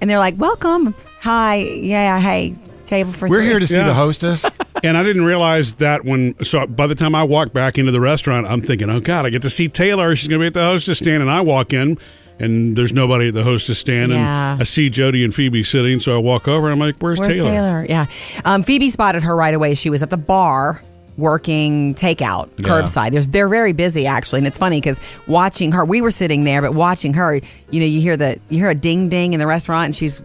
And 0.01 0.11
they're 0.11 0.19
like, 0.19 0.35
welcome. 0.39 0.95
Hi. 1.21 1.57
Yeah. 1.57 2.19
Hey. 2.21 2.57
Table 2.85 3.13
for 3.13 3.29
We're 3.29 3.39
three. 3.39 3.47
here 3.47 3.59
to 3.61 3.67
see 3.67 3.77
Yeah. 3.77 3.87
the 3.87 3.95
hostess. 3.95 4.45
And 4.85 4.97
I 4.97 5.05
didn't 5.05 5.25
realize 5.25 5.77
that 5.77 6.05
when, 6.05 6.35
so 6.43 6.67
by 6.67 6.89
the 6.89 6.97
time 6.97 7.15
I 7.15 7.23
walked 7.23 7.55
back 7.55 7.79
into 7.79 7.93
the 7.93 8.01
restaurant, 8.01 8.49
I'm 8.49 8.61
thinking, 8.61 8.91
oh 8.91 8.99
God, 8.99 9.25
I 9.25 9.31
get 9.31 9.43
to 9.43 9.51
see 9.51 9.69
Taylor. 9.69 10.17
She's 10.17 10.29
going 10.29 10.41
to 10.41 10.43
be 10.43 10.49
at 10.49 10.55
the 10.55 10.65
hostess 10.65 10.99
stand. 10.99 11.23
And 11.23 11.31
I 11.31 11.41
walk 11.41 11.73
in 11.73 11.99
and 12.43 12.77
there's 12.77 12.93
nobody 12.93 13.29
at 13.29 13.35
the 13.35 13.43
hostess 13.45 13.79
stand. 13.79 14.13
Yeah. 14.13 14.53
And 14.53 14.61
I 14.61 14.65
see 14.65 14.91
Jody 14.91 15.25
and 15.25 15.35
Phoebe 15.35 15.63
sitting. 15.65 16.01
So 16.01 16.15
I 16.15 16.19
walk 16.19 16.49
over 16.49 16.67
and 16.71 16.73
I'm 16.75 16.79
like, 16.79 16.99
where's, 17.01 17.19
Where's 17.19 17.35
Taylor? 17.37 17.51
Taylor? 17.51 17.87
Yeah. 17.89 18.07
Um, 18.45 18.63
Phoebe 18.63 18.91
spotted 18.91 19.23
her 19.23 19.35
right 19.37 19.55
away. 19.55 19.75
She 19.75 19.89
was 19.91 20.03
at 20.03 20.11
the 20.11 20.17
bar 20.17 20.83
working 21.19 21.95
takeout, 21.95 22.49
Yeah. 22.59 22.69
curbside. 22.69 23.13
They're, 23.13 23.23
they're 23.23 23.49
very 23.49 23.73
busy 23.73 24.07
actually, 24.07 24.39
and 24.39 24.47
it's 24.47 24.59
funny 24.59 24.81
because 24.81 24.99
watching 25.27 25.73
her, 25.73 25.85
we 25.85 26.01
were 26.01 26.11
sitting 26.11 26.45
there, 26.45 26.63
but 26.63 26.75
watching 26.75 27.13
her, 27.15 27.37
you 27.71 27.81
know, 27.81 27.87
you 27.87 28.01
hear 28.01 28.17
the 28.17 28.41
you 28.49 28.59
hear 28.59 28.71
a 28.71 28.75
ding 28.75 29.09
ding 29.09 29.33
in 29.35 29.41
the 29.41 29.47
restaurant, 29.47 29.85
and 29.87 29.95
she's 29.95 30.23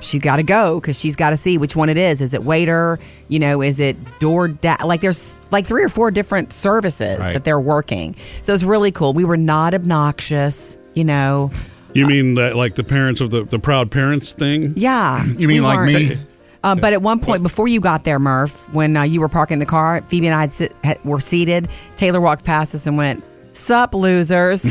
she's 0.00 0.20
got 0.20 0.36
to 0.36 0.42
go 0.44 0.80
because 0.80 0.98
she's 0.98 1.16
got 1.16 1.30
to 1.30 1.36
see 1.36 1.58
which 1.58 1.74
one 1.76 1.88
it 1.88 1.98
is. 1.98 2.22
Is 2.22 2.32
it 2.32 2.44
waiter? 2.44 2.98
You 3.28 3.38
know, 3.40 3.60
is 3.60 3.80
it 3.80 3.96
door? 4.20 4.48
Da- 4.48 4.76
like 4.84 5.00
there's 5.00 5.38
like 5.50 5.66
three 5.66 5.82
or 5.82 5.88
four 5.88 6.10
different 6.12 6.52
services 6.52 7.18
Right. 7.18 7.32
that 7.34 7.44
they're 7.44 7.60
working. 7.60 8.14
So 8.40 8.54
it's 8.54 8.62
really 8.62 8.92
cool. 8.92 9.12
We 9.12 9.24
were 9.24 9.36
not 9.36 9.74
obnoxious. 9.74 10.78
You 10.94 11.04
know, 11.04 11.50
You 11.94 12.06
mean 12.06 12.34
that 12.34 12.56
like 12.56 12.74
the 12.74 12.84
parents 12.84 13.20
of 13.20 13.30
the, 13.30 13.44
the 13.44 13.58
proud 13.58 13.90
parents 13.90 14.32
thing? 14.32 14.72
yeah. 14.76 15.24
You 15.38 15.48
mean 15.48 15.58
we 15.58 15.60
like 15.60 15.76
weren't- 15.78 15.92
me? 16.10 16.18
Um, 16.62 16.78
but 16.78 16.92
at 16.92 17.00
one 17.00 17.20
point, 17.20 17.42
before 17.42 17.68
you 17.68 17.80
got 17.80 18.04
there, 18.04 18.18
Murph, 18.18 18.68
when 18.74 18.94
uh, 18.94 19.02
you 19.04 19.20
were 19.20 19.30
parking 19.30 19.60
the 19.60 19.64
car, 19.66 20.02
Phoebe 20.08 20.26
and 20.26 20.34
I 20.36 20.42
had 20.42 20.52
sit, 20.52 20.74
had, 20.84 21.02
were 21.06 21.18
seated. 21.18 21.68
Taylor 21.96 22.20
walked 22.20 22.44
past 22.44 22.74
us 22.74 22.86
and 22.86 22.98
went, 22.98 23.24
"Sup, 23.52 23.94
losers." 23.94 24.60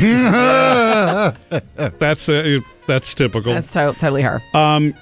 That's 1.98 2.28
uh, 2.28 2.60
that's 2.86 3.12
typical. 3.14 3.52
That's 3.54 3.72
to- 3.72 3.94
totally 3.98 4.22
her. 4.22 4.40
Um, 4.54 4.94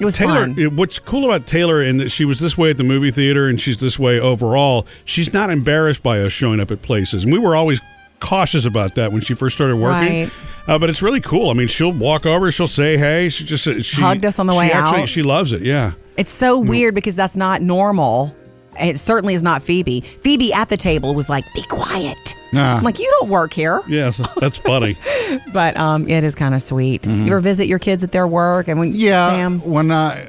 It 0.00 0.04
was 0.04 0.16
Taylor, 0.16 0.46
fun. 0.54 0.76
what's 0.76 0.98
cool 1.00 1.24
about 1.24 1.46
Taylor, 1.48 1.82
in 1.82 1.96
that 1.98 2.10
she 2.10 2.24
was 2.24 2.38
this 2.38 2.56
way 2.56 2.70
at 2.70 2.76
the 2.76 2.84
movie 2.84 3.10
theater, 3.10 3.48
and 3.48 3.60
she's 3.60 3.78
this 3.78 3.98
way 3.98 4.20
overall. 4.20 4.86
She's 5.04 5.32
not 5.32 5.50
embarrassed 5.50 6.02
by 6.04 6.20
us 6.20 6.30
showing 6.32 6.60
up 6.60 6.70
at 6.70 6.80
places, 6.82 7.24
and 7.24 7.32
we 7.32 7.38
were 7.40 7.56
always 7.56 7.80
cautious 8.20 8.64
about 8.64 8.94
that 8.96 9.12
when 9.12 9.20
she 9.22 9.34
first 9.34 9.54
started 9.56 9.76
working. 9.76 10.24
Right. 10.24 10.30
Uh, 10.68 10.78
but 10.78 10.90
it's 10.90 11.02
really 11.02 11.20
cool. 11.20 11.50
I 11.50 11.54
mean, 11.54 11.68
she'll 11.68 11.92
walk 11.92 12.26
over, 12.26 12.50
she'll 12.50 12.66
say 12.66 12.96
hey. 12.96 13.28
She 13.28 13.44
just 13.44 13.66
uh, 13.66 13.80
she 13.82 14.00
Hugged 14.00 14.24
us 14.24 14.38
on 14.38 14.46
the 14.46 14.52
she 14.54 14.58
way 14.58 14.72
actually, 14.72 15.02
out. 15.02 15.08
She 15.08 15.22
loves 15.22 15.52
it. 15.52 15.62
Yeah. 15.62 15.92
It's 16.16 16.30
so 16.30 16.58
weird 16.58 16.94
because 16.94 17.14
that's 17.14 17.36
not 17.36 17.60
normal. 17.62 18.34
It 18.78 18.98
certainly 18.98 19.34
is 19.34 19.42
not 19.42 19.62
Phoebe. 19.62 20.00
Phoebe 20.00 20.52
at 20.52 20.68
the 20.68 20.76
table 20.76 21.14
was 21.14 21.28
like, 21.30 21.44
"Be 21.54 21.62
quiet." 21.62 22.34
Nah. 22.52 22.76
I'm 22.76 22.82
like, 22.82 22.98
"You 22.98 23.10
don't 23.20 23.30
work 23.30 23.52
here," 23.54 23.80
Yeah, 23.88 24.10
that's 24.38 24.58
funny. 24.58 24.96
but 25.52 25.76
um, 25.78 26.06
it 26.08 26.24
is 26.24 26.34
kind 26.34 26.54
of 26.54 26.60
sweet. 26.60 27.06
You 27.06 27.26
ever 27.26 27.40
visit 27.40 27.68
your 27.68 27.78
kids 27.78 28.04
at 28.04 28.12
their 28.12 28.26
work? 28.26 28.68
And 28.68 28.78
when 28.78 28.92
Yeah. 28.92 29.30
Sam, 29.30 29.60
When 29.60 29.90
I, 29.90 30.26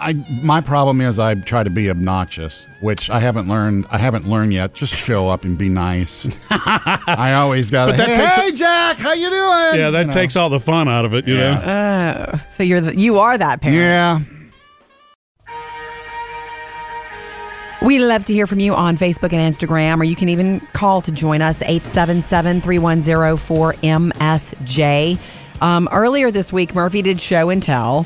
I, 0.00 0.14
my 0.42 0.60
problem 0.60 1.00
is 1.00 1.18
I 1.18 1.34
try 1.34 1.64
to 1.64 1.70
be 1.70 1.90
obnoxious, 1.90 2.68
which 2.80 3.10
I 3.10 3.18
haven't 3.20 3.48
learned. 3.48 3.86
I 3.90 3.98
haven't 3.98 4.26
learned 4.28 4.52
yet. 4.52 4.74
Just 4.74 4.94
show 4.94 5.28
up 5.28 5.44
and 5.44 5.58
be 5.58 5.68
nice. 5.68 6.26
I 6.50 7.32
always 7.34 7.70
got 7.70 7.86
to. 7.86 7.92
That 7.92 8.08
Hey, 8.08 8.16
takes 8.16 8.36
hey, 8.36 8.52
Jack, 8.52 8.98
how 8.98 9.12
you 9.12 9.28
doing? 9.28 9.80
Yeah, 9.80 9.90
that 9.90 10.00
You 10.00 10.06
know. 10.06 10.12
takes 10.12 10.36
all 10.36 10.50
the 10.50 10.60
fun 10.60 10.88
out 10.88 11.04
of 11.04 11.14
it. 11.14 11.26
You 11.26 11.36
Yeah. 11.36 12.30
know. 12.32 12.38
so 12.52 12.62
you're 12.62 12.80
the, 12.80 12.96
you 12.96 13.18
are 13.18 13.36
that 13.36 13.60
parent. 13.60 13.76
Yeah. 13.78 14.20
We'd 17.80 18.00
love 18.00 18.24
to 18.24 18.32
hear 18.32 18.46
from 18.48 18.58
you 18.58 18.74
on 18.74 18.96
Facebook 18.96 19.32
and 19.32 19.54
Instagram, 19.54 20.00
or 20.00 20.04
you 20.04 20.16
can 20.16 20.28
even 20.28 20.58
call 20.72 21.00
to 21.02 21.12
join 21.12 21.42
us 21.42 21.62
877 21.62 22.60
310 22.60 24.10
4MSJ. 24.12 25.18
Um, 25.62 25.88
earlier 25.92 26.30
this 26.32 26.52
week, 26.52 26.74
Murphy 26.74 27.02
did 27.02 27.20
show 27.20 27.50
and 27.50 27.62
tell. 27.62 28.04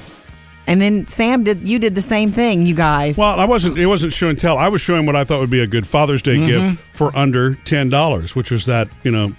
And 0.66 0.80
then 0.80 1.06
Sam 1.06 1.44
did. 1.44 1.66
You 1.66 1.78
did 1.78 1.94
the 1.94 2.02
same 2.02 2.30
thing, 2.30 2.66
you 2.66 2.74
guys. 2.74 3.18
Well, 3.18 3.38
I 3.38 3.44
wasn't. 3.44 3.78
It 3.78 3.86
wasn't 3.86 4.12
show 4.12 4.28
and 4.28 4.38
tell. 4.38 4.58
I 4.58 4.68
was 4.68 4.80
showing 4.80 5.06
what 5.06 5.16
I 5.16 5.24
thought 5.24 5.40
would 5.40 5.50
be 5.50 5.60
a 5.60 5.66
good 5.66 5.86
Father's 5.86 6.22
Day 6.22 6.36
gift 6.38 6.64
mm-hmm. 6.64 6.92
for 6.92 7.14
under 7.16 7.56
ten 7.56 7.88
dollars, 7.88 8.36
which 8.36 8.50
was 8.50 8.66
that 8.66 8.88
you 9.02 9.10
know, 9.10 9.32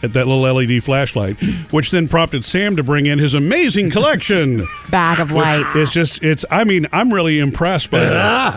that 0.00 0.26
little 0.26 0.40
LED 0.40 0.82
flashlight, 0.82 1.42
which 1.70 1.90
then 1.90 2.08
prompted 2.08 2.44
Sam 2.44 2.76
to 2.76 2.82
bring 2.82 3.06
in 3.06 3.18
his 3.18 3.34
amazing 3.34 3.90
collection. 3.90 4.64
Bag 4.90 5.20
of 5.20 5.30
lights. 5.30 5.76
It's 5.76 5.92
just. 5.92 6.22
It's. 6.24 6.44
I 6.50 6.64
mean, 6.64 6.86
I'm 6.92 7.12
really 7.12 7.38
impressed 7.38 7.90
by 7.90 8.00
that. 8.00 8.54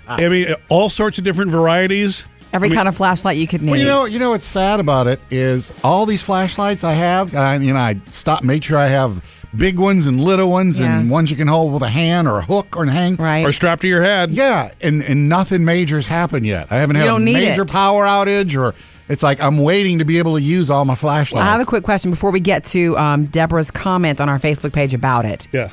I. 0.08 0.24
I 0.24 0.28
mean, 0.28 0.54
all 0.68 0.88
sorts 0.88 1.18
of 1.18 1.24
different 1.24 1.50
varieties. 1.50 2.26
Every 2.52 2.66
I 2.66 2.70
mean- 2.70 2.76
kind 2.76 2.88
of 2.88 2.96
flashlight 2.96 3.36
you 3.36 3.46
could 3.46 3.62
need. 3.62 3.72
Well, 3.72 3.80
you 3.80 3.86
know, 3.86 4.04
you 4.06 4.18
know 4.18 4.30
what's 4.30 4.44
sad 4.44 4.80
about 4.80 5.06
it 5.06 5.20
is 5.30 5.72
all 5.84 6.06
these 6.06 6.22
flashlights 6.22 6.82
I 6.84 6.92
have. 6.92 7.34
I, 7.34 7.56
you 7.56 7.72
know, 7.72 7.78
I 7.78 8.00
stop, 8.10 8.42
make 8.42 8.64
sure 8.64 8.78
I 8.78 8.88
have 8.88 9.39
big 9.56 9.78
ones 9.78 10.06
and 10.06 10.20
little 10.22 10.48
ones, 10.50 10.78
and 10.80 11.10
ones 11.10 11.30
you 11.30 11.36
can 11.36 11.48
hold 11.48 11.72
with 11.72 11.82
a 11.82 11.88
hand 11.88 12.28
or 12.28 12.38
a 12.38 12.42
hook 12.42 12.76
or 12.76 12.84
a 12.84 12.90
hang. 12.90 13.16
right. 13.16 13.44
Or 13.46 13.52
strapped 13.52 13.82
to 13.82 13.88
your 13.88 14.02
head. 14.02 14.30
Yeah, 14.30 14.70
and 14.80 15.02
and 15.02 15.28
nothing 15.28 15.64
major's 15.64 16.06
happened 16.06 16.46
yet. 16.46 16.68
I 16.70 16.78
haven't 16.78 16.96
You 16.96 17.02
had 17.02 17.16
a 17.16 17.18
major 17.20 17.62
it. 17.62 17.70
power 17.70 18.04
outage, 18.04 18.56
or 18.56 18.74
it's 19.08 19.22
like 19.22 19.40
I'm 19.40 19.58
waiting 19.58 19.98
to 19.98 20.04
be 20.04 20.18
able 20.18 20.36
to 20.36 20.42
use 20.42 20.70
all 20.70 20.84
my 20.84 20.94
flashlights. 20.94 21.44
I 21.44 21.50
have 21.50 21.60
a 21.60 21.64
quick 21.66 21.84
question 21.84 22.10
before 22.10 22.30
we 22.30 22.40
get 22.40 22.64
to 22.66 22.96
um, 22.96 23.26
Deborah's 23.26 23.70
comment 23.70 24.20
on 24.20 24.28
our 24.28 24.38
Facebook 24.38 24.72
page 24.72 24.94
about 24.94 25.24
it. 25.24 25.48
Yeah. 25.52 25.70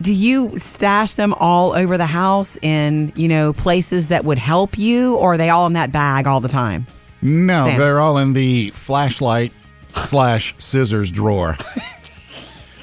Do 0.00 0.12
you 0.12 0.56
stash 0.56 1.14
them 1.14 1.32
all 1.38 1.74
over 1.76 1.96
the 1.96 2.06
house 2.06 2.58
in, 2.60 3.12
you 3.14 3.28
know, 3.28 3.52
places 3.52 4.08
that 4.08 4.24
would 4.24 4.38
help 4.38 4.76
you, 4.76 5.14
or 5.14 5.34
are 5.34 5.36
they 5.36 5.48
all 5.48 5.68
in 5.68 5.74
that 5.74 5.92
bag 5.92 6.26
all 6.26 6.40
the 6.40 6.48
time? 6.48 6.88
No, 7.20 7.66
Sam. 7.66 7.78
they're 7.78 8.00
all 8.00 8.18
in 8.18 8.32
the 8.32 8.70
flashlight 8.70 9.52
slash 9.94 10.56
scissors 10.58 11.12
drawer. 11.12 11.56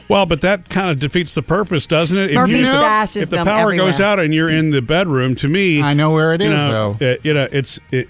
Well, 0.10 0.26
but 0.26 0.42
that 0.42 0.68
kind 0.70 0.90
of 0.90 1.00
defeats 1.00 1.36
the 1.36 1.44
purpose, 1.44 1.86
doesn't 1.86 2.18
it? 2.18 2.32
If, 2.32 2.38
you- 2.50 2.66
stashes 2.66 3.22
if 3.24 3.30
the 3.30 3.38
them 3.38 3.46
power 3.46 3.76
goes 3.76 4.00
out 4.02 4.20
and 4.20 4.34
you're 4.34 4.50
in 4.50 4.72
the 4.72 4.82
bedroom, 4.82 5.36
to 5.36 5.48
me, 5.48 5.82
I 5.82 5.94
know 5.94 6.12
where 6.12 6.34
it 6.34 6.42
is, 6.42 6.50
you 6.50 6.58
know, 6.58 6.94
though. 7.00 7.06
it- 7.06 7.26
you 7.26 7.34
know, 7.34 7.48
it's 7.52 7.80
it, 7.92 8.10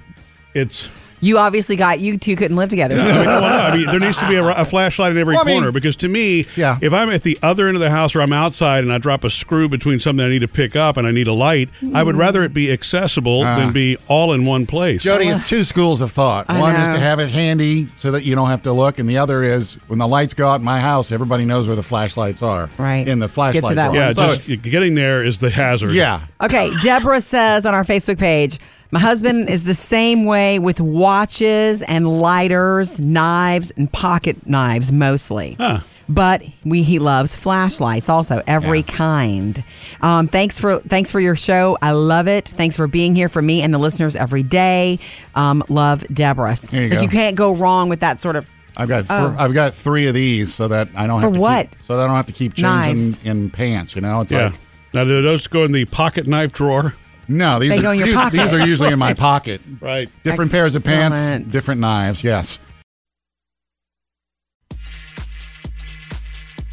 it's. 0.53 0.89
You 1.21 1.38
obviously 1.38 1.75
got 1.75 1.99
you 1.99 2.17
two 2.17 2.35
couldn't 2.35 2.57
live 2.57 2.69
together. 2.69 2.95
I 2.95 3.03
mean, 3.05 3.15
well, 3.25 3.41
no, 3.41 3.47
I 3.47 3.75
mean, 3.77 3.85
there 3.88 3.99
needs 3.99 4.17
to 4.19 4.27
be 4.27 4.35
a, 4.35 4.45
a 4.45 4.65
flashlight 4.65 5.11
in 5.11 5.17
every 5.17 5.33
Well, 5.35 5.43
I 5.43 5.45
mean- 5.45 5.55
corner 5.57 5.71
because 5.71 5.95
to 5.97 6.07
me, 6.07 6.45
Yeah. 6.55 6.77
if 6.81 6.93
I'm 6.93 7.09
at 7.09 7.23
the 7.23 7.38
other 7.43 7.67
end 7.67 7.75
of 7.75 7.81
the 7.81 7.89
house 7.89 8.15
or 8.15 8.21
I'm 8.21 8.33
outside 8.33 8.83
and 8.83 8.91
I 8.93 8.97
drop 8.97 9.23
a 9.23 9.29
screw 9.29 9.67
between 9.69 9.99
something 9.99 10.25
I 10.25 10.29
need 10.29 10.39
to 10.39 10.47
pick 10.47 10.75
up 10.75 10.97
and 10.97 11.05
I 11.07 11.11
need 11.11 11.27
a 11.27 11.33
light, 11.33 11.69
I 11.93 12.03
would 12.03 12.15
rather 12.15 12.43
it 12.43 12.53
be 12.53 12.71
accessible 12.71 13.41
than 13.41 13.69
ah. 13.69 13.71
be 13.71 13.97
all 14.07 14.33
in 14.33 14.45
one 14.45 14.65
place. 14.65 15.03
Jody, 15.03 15.27
it's 15.27 15.47
two 15.47 15.63
schools 15.63 16.01
of 16.01 16.11
thought. 16.11 16.45
I 16.49 16.59
One 16.59 16.75
is 16.75 16.89
to 16.89 16.99
have 16.99 17.19
it 17.19 17.29
handy 17.29 17.88
so 17.95 18.11
that 18.11 18.23
you 18.23 18.35
don't 18.35 18.49
have 18.49 18.61
to 18.63 18.73
look, 18.73 18.99
and 18.99 19.07
the 19.09 19.17
other 19.17 19.43
is 19.43 19.75
when 19.88 19.99
the 19.99 20.07
lights 20.07 20.33
go 20.33 20.47
out 20.47 20.59
in 20.59 20.65
my 20.65 20.79
house, 20.79 21.11
everybody 21.11 21.45
knows 21.45 21.67
where 21.67 21.75
the 21.75 21.83
flashlights 21.83 22.41
are. 22.41 22.69
Right. 22.77 23.07
In 23.07 23.19
the 23.19 23.27
flashlight 23.27 23.63
Get 23.63 23.69
to 23.69 23.75
that 23.75 23.88
one. 23.89 23.95
yeah, 23.95 24.11
So 24.13 24.27
just 24.35 24.61
getting 24.61 24.95
there 24.95 25.23
is 25.23 25.39
the 25.39 25.49
hazard. 25.49 25.93
yeah. 25.93 26.21
Okay, 26.41 26.71
Deborah 26.81 27.21
says 27.21 27.65
on 27.65 27.73
our 27.73 27.83
Facebook 27.83 28.17
page, 28.17 28.59
my 28.91 29.00
husband 29.00 29.50
is 29.50 29.63
the 29.63 29.74
same 29.75 30.25
way 30.25 30.60
with 30.60 30.79
watches 30.79 31.81
and 31.81 32.08
lighters, 32.08 33.00
knives, 33.00 33.72
and 33.72 33.91
pocket 33.91 34.48
knives 34.48 34.91
mostly. 34.91 35.55
Huh. 35.60 35.81
But 36.12 36.41
we 36.65 36.81
he 36.81 36.98
loves 36.98 37.36
flashlights 37.36 38.10
also, 38.10 38.41
every 38.48 38.81
kind. 38.81 39.63
Um, 40.01 40.27
thanks 40.27 40.60
for 40.60 40.79
thanks 40.79 41.12
for 41.12 41.19
your 41.19 41.36
show. 41.36 41.77
I 41.84 41.91
love 41.91 42.27
it. 42.27 42.48
Thanks 42.48 42.75
for 42.75 42.88
being 42.88 43.15
here 43.15 43.29
for 43.29 43.43
me 43.43 43.62
and 43.62 43.72
the 43.72 43.77
listeners 43.77 44.15
every 44.15 44.41
day. 44.41 44.98
Um, 45.36 45.63
love 45.69 46.03
Deborah. 46.08 46.55
There 46.72 46.84
you 46.86 46.89
like 46.89 46.98
go. 46.98 47.03
you 47.03 47.10
can't 47.10 47.36
go 47.36 47.55
wrong 47.55 47.89
with 47.89 48.00
that 48.00 48.17
sort 48.17 48.36
of 48.38 48.48
I've 48.75 48.88
got 48.89 49.01
th- 49.08 49.10
Oh. 49.12 49.36
I've 49.38 49.53
got 49.53 49.74
three 49.75 50.08
of 50.08 50.15
these 50.15 50.51
so 50.51 50.67
that 50.69 50.89
I 50.96 51.05
don't 51.05 51.22
have 51.22 51.29
For 51.29 51.36
to 51.36 51.39
what? 51.39 51.69
Keep, 51.72 51.81
so 51.81 51.98
that 51.98 52.03
I 52.03 52.08
don't 52.08 52.15
have 52.15 52.25
to 52.27 52.34
keep 52.34 52.55
changing 52.55 53.12
Knives. 53.12 53.25
in 53.25 53.50
pants. 53.51 53.93
You 53.96 54.01
know, 54.01 54.22
it's 54.22 54.31
Yeah. 54.31 54.46
like 54.46 54.53
Now, 54.96 55.03
do 55.03 55.22
those 55.22 55.46
go 55.46 55.63
in 55.63 55.74
the 55.74 55.86
pocket 55.86 56.25
knife 56.25 56.53
drawer? 56.53 56.96
No, 57.29 57.59
these 57.59 57.69
They 57.71 57.77
are 57.77 57.81
go 57.81 57.91
in 57.91 58.00
your 58.00 58.07
these, 58.07 58.15
pocket. 58.17 58.38
these 58.38 58.53
are 58.53 58.65
usually 58.65 58.91
in 58.91 59.00
my 59.00 59.13
pocket. 59.29 59.62
Right. 59.79 60.09
Different 60.24 60.51
pairs 60.51 60.75
of 60.75 60.83
pants, 60.83 61.45
different 61.51 61.79
knives. 61.81 62.24
Yes. 62.24 62.59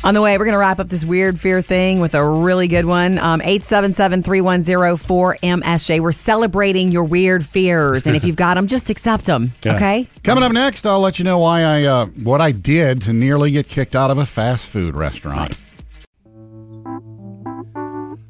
On 0.04 0.14
the 0.14 0.22
way, 0.22 0.38
we're 0.38 0.44
going 0.44 0.52
to 0.52 0.58
wrap 0.58 0.78
up 0.78 0.88
this 0.88 1.04
weird 1.04 1.40
fear 1.40 1.60
thing 1.60 1.98
with 1.98 2.14
a 2.14 2.24
really 2.24 2.68
good 2.68 2.84
one. 2.84 3.18
Um, 3.18 3.40
877-310-4MSJ. 3.40 5.98
We're 5.98 6.12
celebrating 6.12 6.92
your 6.92 7.02
weird 7.02 7.44
fears. 7.44 8.06
And 8.06 8.14
if 8.14 8.24
you've 8.24 8.36
got 8.36 8.54
them, 8.54 8.68
just 8.68 8.88
accept 8.88 9.24
them. 9.24 9.50
Yeah. 9.64 9.74
Okay? 9.74 10.06
Coming 10.22 10.44
up 10.44 10.52
next, 10.52 10.86
I'll 10.86 11.00
let 11.00 11.18
you 11.18 11.24
know 11.24 11.38
why 11.38 11.62
I 11.62 11.82
uh, 11.84 12.06
what 12.22 12.40
I 12.40 12.52
did 12.52 13.02
to 13.02 13.12
nearly 13.12 13.50
get 13.50 13.66
kicked 13.66 13.96
out 13.96 14.12
of 14.12 14.18
a 14.18 14.26
fast 14.26 14.68
food 14.68 14.94
restaurant. 14.94 15.50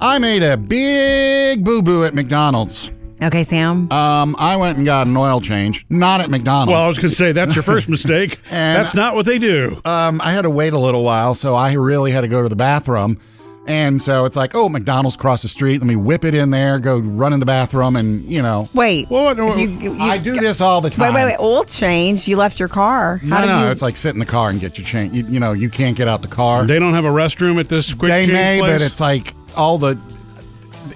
I 0.07 0.19
made 0.19 0.43
a 0.45 0.57
big 0.57 1.65
boo 1.65 1.83
boo 1.83 2.05
at 2.05 2.15
McDonald's. 2.15 2.91
Okay, 3.23 3.43
Sam. 3.43 3.91
Um, 3.91 4.37
I 4.39 4.57
went 4.57 4.77
and 4.77 4.87
got 4.87 5.07
an 5.09 5.17
oil 5.17 5.41
change, 5.41 5.85
not 5.91 6.21
at 6.21 6.31
McDonald's. 6.31 6.71
Well, 6.73 6.83
I 6.83 6.87
was 6.87 6.99
going 6.99 7.09
to 7.11 7.15
say 7.17 7.33
that's 7.33 7.55
your 7.57 7.63
first 7.65 7.89
mistake. 7.89 8.39
And- 8.51 8.77
that's 8.79 8.95
not 8.95 9.15
what 9.17 9.27
they 9.27 9.39
do. 9.39 9.81
um, 9.85 10.21
I 10.21 10.33
had 10.33 10.43
to 10.43 10.51
wait 10.51 10.75
a 10.75 10.79
little 10.79 11.03
while, 11.03 11.35
so 11.35 11.55
I 11.55 11.73
really 11.73 12.13
had 12.13 12.21
to 12.21 12.29
go 12.29 12.43
to 12.43 12.49
the 12.49 12.57
bathroom. 12.57 13.19
And 13.67 14.01
so 14.01 14.27
it's 14.27 14.37
like, 14.37 14.55
oh, 14.55 14.69
McDonald's 14.69 15.17
across 15.17 15.43
the 15.43 15.49
street. 15.49 15.79
Let 15.81 15.89
me 15.89 15.97
whip 15.97 16.25
it 16.25 16.35
in 16.37 16.51
there, 16.51 16.79
go 16.79 16.99
run 17.01 17.33
in 17.33 17.41
the 17.41 17.47
bathroom, 17.47 17.97
and 17.97 18.23
you 18.31 18.41
know, 18.43 18.69
wait. 18.75 19.11
Well, 19.11 19.35
what- 19.35 19.59
If 19.59 19.83
you- 19.83 19.91
you- 19.95 19.99
I 20.01 20.19
do 20.19 20.37
this 20.39 20.61
all 20.61 20.81
the 20.83 20.91
time. 20.91 21.13
wait, 21.13 21.25
wait. 21.25 21.33
Wait. 21.33 21.37
Oil 21.41 21.65
change. 21.65 22.29
You 22.29 22.37
left 22.37 22.61
your 22.61 22.69
car. 22.69 23.17
How 23.17 23.27
No, 23.27 23.41
do 23.41 23.47
no, 23.49 23.65
you? 23.65 23.71
it's 23.73 23.83
like 23.83 23.97
sit 23.97 24.11
in 24.15 24.21
the 24.21 24.27
car 24.27 24.51
and 24.51 24.61
get 24.61 24.79
your 24.79 24.87
change. 24.87 25.15
You, 25.17 25.27
you 25.29 25.41
know, 25.41 25.53
you 25.53 25.69
can't 25.69 25.97
get 25.97 26.07
out 26.07 26.23
the 26.23 26.29
car. 26.29 26.65
They 26.65 26.79
don't 26.79 26.93
have 26.95 27.05
a 27.07 27.11
restroom 27.11 27.59
at 27.59 27.69
this 27.69 27.93
quick 27.95 28.11
They 28.13 28.27
may, 28.27 28.61
place? 28.61 28.73
but 28.73 28.83
it's 28.83 29.01
like 29.01 29.35
all 29.57 29.79
the 29.79 29.99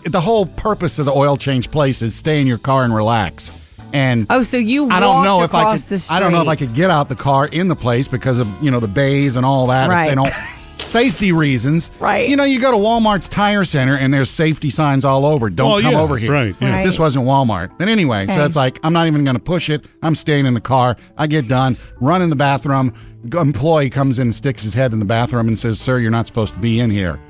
the 0.05 0.21
whole 0.21 0.47
purpose 0.47 0.99
of 0.99 1.07
the 1.07 1.13
oil 1.13 1.37
change 1.37 1.71
place 1.71 2.01
is 2.03 2.15
stay 2.15 2.41
in 2.41 2.47
your 2.47 2.59
car 2.59 2.85
and 2.85 2.95
relax. 2.95 3.53
And 3.93 4.27
oh, 4.31 4.45
so 4.45 4.57
you 4.57 4.89
I 4.89 5.01
don't 5.01 5.25
know 5.25 5.43
if 5.43 5.53
I 5.53 5.73
could. 5.77 5.81
the. 5.83 6.09
I 6.11 6.21
don't 6.21 6.31
know 6.33 6.43
if 6.43 6.49
I 6.49 6.55
could 6.55 6.75
get 6.75 6.91
out 6.91 7.09
the 7.09 7.17
car 7.17 7.49
in 7.49 7.67
the 7.69 7.75
place 7.77 8.07
because 8.07 8.39
of 8.39 8.63
you 8.63 8.71
know 8.71 8.79
the 8.81 8.89
bays 8.89 9.37
and 9.37 9.45
all 9.45 9.67
that. 9.69 9.87
If 9.87 9.91
Right. 9.91 10.09
They 10.11 10.15
don't. 10.15 10.33
Safety 10.79 11.31
reasons, 11.31 11.91
Right. 12.01 12.27
You 12.27 12.37
know, 12.37 12.45
you 12.45 12.59
go 12.59 12.71
to 12.71 12.77
Walmart's 12.79 13.29
tire 13.29 13.67
center 13.67 13.99
and 13.99 14.15
there's 14.15 14.31
safety 14.31 14.71
signs 14.71 15.05
all 15.05 15.27
over. 15.27 15.51
Don't 15.51 15.71
Well, 15.71 15.83
come 15.83 15.93
yeah, 15.93 16.01
over 16.01 16.17
here. 16.17 16.33
right, 16.33 16.55
yeah. 16.59 16.77
Right. 16.77 16.85
This 16.87 16.99
wasn't 16.99 17.27
Walmart. 17.27 17.73
But 17.79 17.89
anyway, 17.89 18.27
so 18.29 18.43
it's 18.47 18.57
like 18.57 18.79
I'm 18.83 18.95
not 18.95 19.07
even 19.07 19.23
going 19.23 19.37
to 19.37 19.43
push 19.43 19.69
it. 19.69 19.85
I'm 20.03 20.15
staying 20.15 20.47
in 20.47 20.55
the 20.55 20.61
car. 20.61 20.97
I 21.19 21.27
get 21.27 21.49
done, 21.49 21.77
run 22.01 22.23
in 22.23 22.31
the 22.31 22.37
bathroom. 22.37 22.95
Employee 23.31 23.91
comes 23.91 24.19
in, 24.19 24.29
and 24.29 24.35
sticks 24.35 24.63
his 24.63 24.73
head 24.73 24.95
in 24.95 24.99
the 25.01 25.05
bathroom, 25.05 25.49
and 25.49 25.59
says, 25.59 25.79
"Sir, 25.79 25.99
you're 25.99 26.11
not 26.11 26.27
supposed 26.27 26.55
to 26.55 26.61
be 26.61 26.81
in 26.81 26.91
here." 26.91 27.21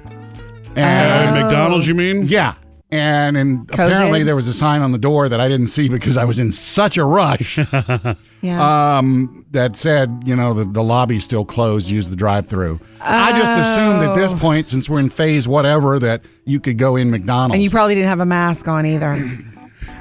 And 0.77 1.37
Uh, 1.37 1.43
McDonald's, 1.43 1.87
you 1.89 1.95
mean? 1.95 2.25
yeah. 2.29 2.55
And 2.93 3.37
and 3.37 3.69
COVID? 3.69 3.75
apparently 3.75 4.23
there 4.25 4.35
was 4.35 4.49
a 4.49 4.53
sign 4.53 4.83
on 4.83 4.91
the 4.91 4.99
door 4.99 5.29
that 5.29 5.39
I 5.41 5.49
didn't 5.49 5.69
see 5.69 5.89
because 5.89 6.17
I 6.17 6.25
was 6.25 6.41
in 6.41 6.51
such 6.51 6.97
a 6.97 7.05
rush 7.05 7.57
Yeah. 8.43 8.97
um, 8.99 9.45
that 9.53 9.77
said, 9.77 10.23
you 10.27 10.35
know, 10.35 10.55
the, 10.55 10.65
the 10.65 10.83
lobby's 10.83 11.23
still 11.23 11.45
closed, 11.45 11.89
use 11.89 12.11
the 12.11 12.17
drive 12.17 12.47
through. 12.49 12.81
I 13.01 13.31
just 13.39 13.53
assumed 13.53 14.03
at 14.09 14.15
this 14.17 14.35
point, 14.35 14.69
since 14.69 14.91
we're 14.91 14.99
in 14.99 15.09
phase 15.09 15.47
whatever, 15.47 16.01
that 16.01 16.23
you 16.45 16.59
could 16.59 16.79
go 16.79 16.97
in 16.97 17.13
McDonald's. 17.13 17.55
and 17.55 17.63
you 17.63 17.71
probably 17.71 17.95
didn't 17.95 18.09
have 18.09 18.21
a 18.21 18.27
mask 18.27 18.67
on 18.67 18.85
either. 18.87 19.17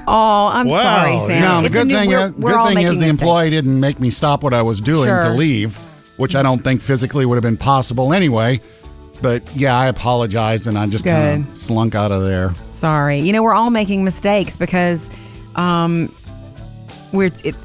Oh, 0.07 0.49
I'm 0.51 0.67
Wow. 0.67 0.81
sorry, 0.81 1.19
Sam. 1.19 1.41
no, 1.41 1.59
the 1.59 1.65
It's 1.67 1.75
good 1.75 1.87
new- 1.87 1.93
thing, 1.93 2.09
we're- 2.09 2.23
is, 2.23 2.33
we're 2.33 2.51
good 2.53 2.73
thing 2.73 2.77
is 2.87 2.93
the 2.95 2.99
mistakes. 3.01 3.21
employee 3.21 3.49
didn't 3.51 3.79
make 3.79 3.99
me 3.99 4.09
stop 4.09 4.41
what 4.43 4.55
I 4.55 4.63
was 4.63 4.81
doing 4.81 5.07
Sure. 5.07 5.25
to 5.25 5.29
leave, 5.33 5.77
which 6.17 6.35
I 6.35 6.41
don't 6.41 6.63
think 6.63 6.81
physically 6.81 7.27
would 7.27 7.35
have 7.35 7.43
been 7.43 7.57
possible 7.57 8.13
anyway. 8.13 8.59
But 9.21 9.43
yeah, 9.55 9.77
I 9.77 9.87
apologized 9.87 10.67
and 10.67 10.77
I 10.77 10.87
just 10.87 11.03
kind 11.05 11.47
of 11.47 11.57
slunk 11.57 11.95
out 11.95 12.11
of 12.11 12.23
there. 12.25 12.53
Sorry. 12.71 13.19
You 13.19 13.33
know, 13.33 13.43
we're 13.43 13.53
all 13.53 13.69
making 13.69 14.03
mistakes 14.03 14.55
because 14.57 15.09
um, 15.55 16.13
we're 17.11 17.31
it, 17.43 17.55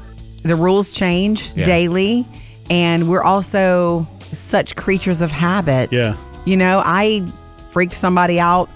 the 0.43 0.55
rules 0.55 0.91
change 0.93 1.53
Yeah. 1.55 1.65
daily, 1.65 2.27
and 2.69 3.07
we're 3.09 3.23
also 3.23 4.07
such 4.33 4.75
creatures 4.75 5.21
of 5.21 5.31
habit. 5.31 5.91
Yeah. 5.93 6.15
You 6.45 6.57
know, 6.57 6.81
I 6.83 7.25
freaked 7.69 7.93
somebody 7.93 8.39
out 8.39 8.69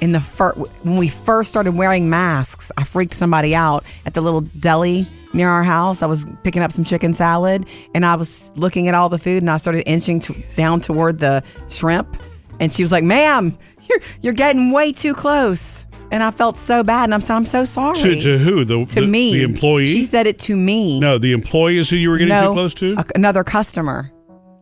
in 0.00 0.12
the 0.12 0.20
fir- 0.20 0.52
when 0.54 0.96
we 0.96 1.08
first 1.08 1.50
started 1.50 1.74
wearing 1.74 2.08
masks. 2.10 2.70
I 2.76 2.84
freaked 2.84 3.14
somebody 3.14 3.54
out 3.54 3.84
at 4.06 4.14
the 4.14 4.20
little 4.20 4.40
deli 4.40 5.06
near 5.34 5.48
our 5.48 5.62
house. 5.64 6.02
I 6.02 6.06
was 6.06 6.26
picking 6.42 6.62
up 6.62 6.72
some 6.72 6.84
chicken 6.84 7.12
salad, 7.14 7.66
and 7.94 8.04
I 8.04 8.14
was 8.16 8.52
looking 8.56 8.88
at 8.88 8.94
all 8.94 9.08
the 9.08 9.18
food, 9.18 9.42
and 9.42 9.50
I 9.50 9.56
started 9.58 9.88
inching 9.88 10.20
to, 10.20 10.34
down 10.56 10.80
toward 10.80 11.18
the 11.18 11.42
shrimp, 11.68 12.16
and 12.60 12.72
she 12.72 12.82
was 12.82 12.92
like, 12.92 13.04
"Ma'am, 13.04 13.56
you're 13.88 13.98
you're 14.22 14.32
getting 14.32 14.70
way 14.72 14.92
too 14.92 15.14
close." 15.14 15.86
And 16.10 16.22
I 16.22 16.30
felt 16.30 16.56
so 16.56 16.84
bad, 16.84 17.04
and 17.04 17.14
I'm 17.14 17.20
so 17.20 17.34
I'm 17.34 17.46
so 17.46 17.64
sorry. 17.64 17.98
To, 17.98 18.20
to 18.20 18.38
who? 18.38 18.64
The, 18.64 18.84
To 18.84 19.00
the, 19.00 19.06
me, 19.06 19.34
The 19.38 19.42
employee? 19.42 19.86
She 19.86 20.02
said 20.02 20.26
it 20.28 20.38
to 20.40 20.56
me. 20.56 21.00
no, 21.00 21.18
the 21.18 21.32
employee 21.32 21.78
is 21.78 21.90
who 21.90 21.96
you 21.96 22.08
were 22.10 22.18
getting 22.18 22.28
no, 22.28 22.48
too 22.48 22.52
close 22.52 22.74
to? 22.74 22.94
a- 22.98 23.04
another 23.16 23.42
customer. 23.42 24.12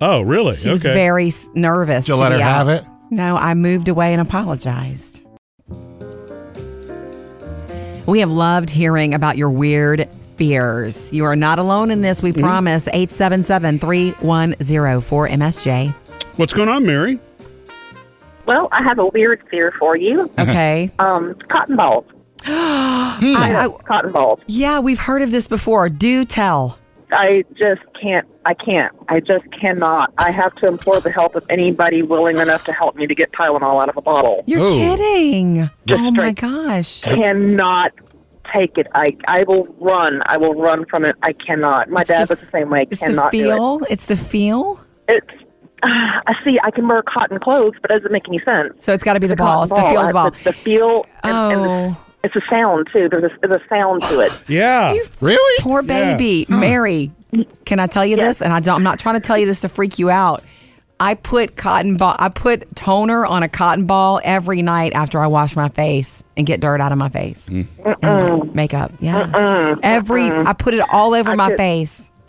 oh, 0.01 0.23
really? 0.23 0.55
She 0.55 0.69
okay. 0.69 0.73
was 0.73 0.83
very 0.83 1.31
nervous. 1.55 2.07
Did 2.07 2.13
you 2.13 2.17
to 2.17 2.21
let 2.23 2.33
her 2.33 2.39
be 2.39 2.43
have 2.43 2.69
it? 2.69 2.85
No, 3.11 3.37
I 3.37 3.53
moved 3.53 3.89
away 3.89 4.13
and 4.15 4.23
apologized. 4.23 5.21
We 8.07 8.21
have 8.21 8.33
loved 8.33 8.71
hearing 8.71 9.13
about 9.15 9.37
your 9.37 9.51
weird 9.51 10.09
fears. 10.37 11.13
You 11.13 11.25
are 11.25 11.37
not 11.37 11.59
alone 11.59 11.91
in 11.91 12.03
this, 12.03 12.23
we 12.23 12.33
mm-hmm. 12.33 12.43
promise. 12.43 12.89
877 12.89 13.79
310 13.79 15.01
4MSJ. 15.01 15.93
What's 16.37 16.55
going 16.55 16.69
on, 16.69 16.87
Mary? 16.87 17.19
Well, 18.47 18.69
I 18.73 18.83
have 18.83 18.99
a 18.99 19.07
weird 19.07 19.43
fear 19.51 19.73
for 19.79 19.97
you. 19.97 20.23
Uh-huh. 20.23 20.43
Okay. 20.43 20.91
Um, 20.99 21.37
cotton 21.53 21.77
balls. 21.77 22.05
Hmm. 23.13 23.37
I, 23.37 23.67
I, 23.67 23.83
Cotton 23.85 24.11
balls. 24.11 24.41
yeah, 24.47 24.81
we've 24.81 24.99
heard 24.99 25.23
of 25.23 25.31
this 25.31 25.47
before. 25.47 25.89
Do 25.89 26.25
tell. 26.25 26.79
I 27.13 27.45
just 27.55 27.83
can't. 28.01 28.27
I 28.45 28.55
can't. 28.55 28.93
I 29.09 29.21
just 29.21 29.45
cannot. 29.53 30.13
I 30.19 30.31
have 30.31 30.55
to 30.57 30.67
implore 30.67 31.01
the 31.01 31.13
help 31.13 31.37
of 31.37 31.45
anybody 31.51 32.03
willing 32.03 32.39
enough 32.39 32.65
to 32.65 32.73
help 32.73 32.97
me 32.97 33.07
to 33.07 33.15
get 33.15 33.31
Tylenol 33.33 33.81
out 33.83 33.89
of 33.89 33.97
a 33.97 34.03
bottle. 34.03 34.43
You're 34.47 34.61
Ooh. 34.61 34.97
kidding. 34.97 35.71
Just 35.87 36.03
oh 36.05 36.11
my 36.11 36.33
straight- 36.33 36.37
gosh. 36.41 37.03
Cannot 37.03 37.93
take 38.55 38.77
it. 38.79 38.87
I 38.95 39.17
I 39.27 39.45
will 39.45 39.67
run. 39.81 40.23
I 40.27 40.37
will 40.37 40.55
run 40.55 40.85
from 40.87 41.05
it. 41.05 41.17
I 41.23 41.33
cannot. 41.33 41.89
My 41.91 42.05
dad 42.05 42.29
the- 42.29 42.33
was 42.33 42.41
the 42.41 42.47
same 42.47 42.71
way. 42.71 42.87
It's 42.91 43.01
the 43.01 43.07
Cannot 43.07 43.33
do 43.33 43.43
feel. 43.43 43.81
It's 43.91 44.07
the 44.07 44.17
feel. 44.17 44.81
it. 45.09 45.25
It's. 45.29 45.43
Uh, 45.83 45.89
I 46.27 46.35
see. 46.45 46.59
I 46.63 46.71
can 46.71 46.87
wear 46.89 47.03
cotton 47.03 47.39
clothes, 47.41 47.75
but 47.83 47.91
it 47.91 47.95
doesn't 47.99 48.13
make 48.13 48.29
any 48.29 48.41
sense. 48.45 48.75
So 48.85 48.93
it's 48.93 49.03
got 49.05 49.15
to 49.15 49.21
be 49.21 49.27
the, 49.27 49.37
cotton 49.37 49.47
ball. 49.55 49.63
It's 49.65 49.73
the 49.73 49.81
feel 49.91 50.01
of 50.01 50.05
the 50.05 50.09
I- 50.11 50.13
ball. 50.13 50.31
The, 50.31 50.45
the 50.45 50.53
feel. 50.53 51.07
And, 51.25 51.33
and 51.33 51.61
Oh. 51.61 51.65
the, 51.91 51.97
it's 52.25 52.37
a 52.37 52.41
sound 52.49 52.87
too. 52.93 53.09
There's 53.09 53.25
a, 53.25 53.31
there's 53.47 53.61
a 53.61 53.69
sound 53.69 54.03
to 54.03 54.21
it. 54.21 54.43
Yeah. 54.49 54.93
You, 54.93 55.05
Really? 55.21 55.63
Poor 55.63 55.83
Yeah. 55.83 56.15
baby. 56.17 56.47
Mary, 56.49 57.11
can 57.65 57.81
I 57.81 57.89
tell 57.89 58.07
you 58.07 58.17
Yes. 58.17 58.39
this? 58.39 58.43
And 58.43 58.53
I 58.53 58.61
don't, 58.61 58.77
I'm 58.77 58.83
not 58.85 59.01
trying 59.01 59.17
to 59.17 59.21
tell 59.21 59.37
you 59.37 59.47
this 59.47 59.63
to 59.63 59.69
freak 59.69 59.99
you 59.99 60.09
out. 60.09 60.45
I 61.05 61.15
put 61.15 61.57
cotton 61.57 61.97
ball. 61.97 62.15
I 62.19 62.29
put 62.29 62.77
toner 62.77 63.27
on 63.27 63.43
a 63.43 63.49
cotton 63.49 63.87
ball 63.87 64.21
every 64.23 64.63
night 64.63 64.93
after 64.95 65.19
I 65.19 65.27
wash 65.27 65.57
my 65.57 65.69
face 65.69 66.23
and 66.37 66.47
get 66.47 66.61
dirt 66.61 66.81
out 66.81 66.93
of 66.93 66.99
my 66.99 67.09
face 67.09 67.51
Mm. 67.51 67.67
and 68.03 68.55
makeup. 68.55 68.93
Yeah, 69.01 69.75
every 69.83 70.31
I 70.31 70.53
put 70.53 70.75
it 70.75 70.85
all 70.93 71.15
over 71.15 71.33
I 71.33 71.35
my 71.35 71.49
could- 71.49 71.59
face. 71.59 72.11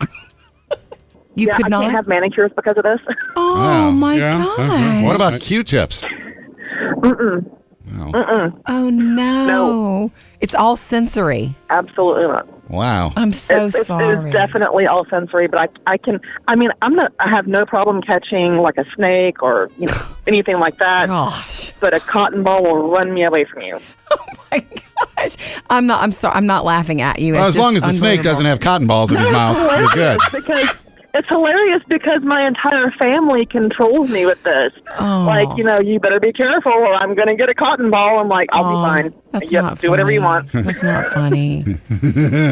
you 1.36 1.46
yeah, 1.46 1.56
could 1.56 1.66
I 1.66 1.68
not. 1.68 1.82
can't 1.82 1.94
have 1.94 2.08
manicures 2.08 2.50
because 2.56 2.76
of 2.76 2.82
this. 2.82 2.98
oh 3.36 3.54
Wow. 3.54 3.90
my 3.92 4.14
Yeah, 4.16 4.32
gosh! 4.32 4.58
uh-huh. 4.58 5.02
What 5.06 5.16
about 5.16 5.40
Q-tips? 5.40 6.04
Oh 8.66 8.90
no. 8.90 9.46
no. 9.46 10.12
It's 10.40 10.54
all 10.54 10.76
sensory. 10.76 11.54
Absolutely 11.70 12.24
not. 12.24 12.48
Wow. 12.68 13.12
I'm 13.16 13.32
so 13.32 13.66
it's, 13.66 13.74
it's- 13.74 13.86
sorry. 13.86 14.26
It's 14.26 14.32
definitely 14.32 14.86
all 14.86 15.04
sensory, 15.10 15.46
but 15.48 15.58
I, 15.58 15.68
I 15.92 15.96
can. 15.98 16.20
I 16.48 16.54
mean, 16.56 16.70
I'm 16.82 16.94
not. 16.94 17.12
I 17.20 17.28
have 17.28 17.46
no 17.46 17.66
problem 17.66 18.00
catching 18.02 18.56
like 18.58 18.78
a 18.78 18.84
snake 18.94 19.42
or 19.42 19.70
you 19.78 19.86
know 19.86 19.94
anything 20.26 20.58
like 20.58 20.78
that. 20.78 21.06
Gosh. 21.08 21.72
But 21.80 21.94
a 21.96 22.00
cotton 22.00 22.42
ball 22.42 22.62
will 22.62 22.90
run 22.90 23.12
me 23.12 23.24
away 23.24 23.44
from 23.44 23.62
you. 23.62 23.78
Oh 24.16 24.26
my 24.52 24.66
gosh. 25.16 25.60
I'm 25.70 25.88
not 25.88 26.00
I'm 26.00 26.12
sorry. 26.12 26.36
I'm 26.36 26.46
not 26.46 26.64
laughing 26.64 27.00
at 27.00 27.18
you. 27.18 27.32
Well, 27.32 27.46
as 27.46 27.56
long 27.56 27.74
as 27.74 27.82
the 27.82 27.90
snake 27.90 28.22
doesn't 28.22 28.46
have 28.46 28.60
cotton 28.60 28.86
balls 28.86 29.10
in 29.10 29.18
his 29.18 29.28
mouth, 29.30 29.56
you're 29.78 29.88
good. 29.88 30.20
because 30.30 30.68
it's 31.14 31.28
hilarious 31.28 31.82
because 31.88 32.22
my 32.22 32.46
entire 32.46 32.90
family 32.92 33.46
controls 33.46 34.10
me 34.10 34.26
with 34.26 34.42
this. 34.42 34.72
Oh. 34.98 35.24
Like, 35.26 35.56
you 35.56 35.64
know, 35.64 35.78
you 35.80 36.00
better 36.00 36.18
be 36.20 36.32
careful 36.32 36.72
or 36.72 36.94
I'm 36.94 37.14
going 37.14 37.28
to 37.28 37.36
get 37.36 37.48
a 37.48 37.54
cotton 37.54 37.90
ball. 37.90 38.18
I'm 38.18 38.28
like, 38.28 38.48
I'll 38.52 38.64
Oh, 38.64 38.70
be 38.70 38.88
fine. 39.10 39.14
That's 39.32 39.52
Yep, 39.52 39.62
not 39.62 39.80
do 39.80 39.90
whatever 39.90 40.10
you 40.10 40.20
funny. 40.20 40.48
want. 40.52 40.52
That's 40.66 40.82
not 40.82 41.06
funny. 41.06 41.62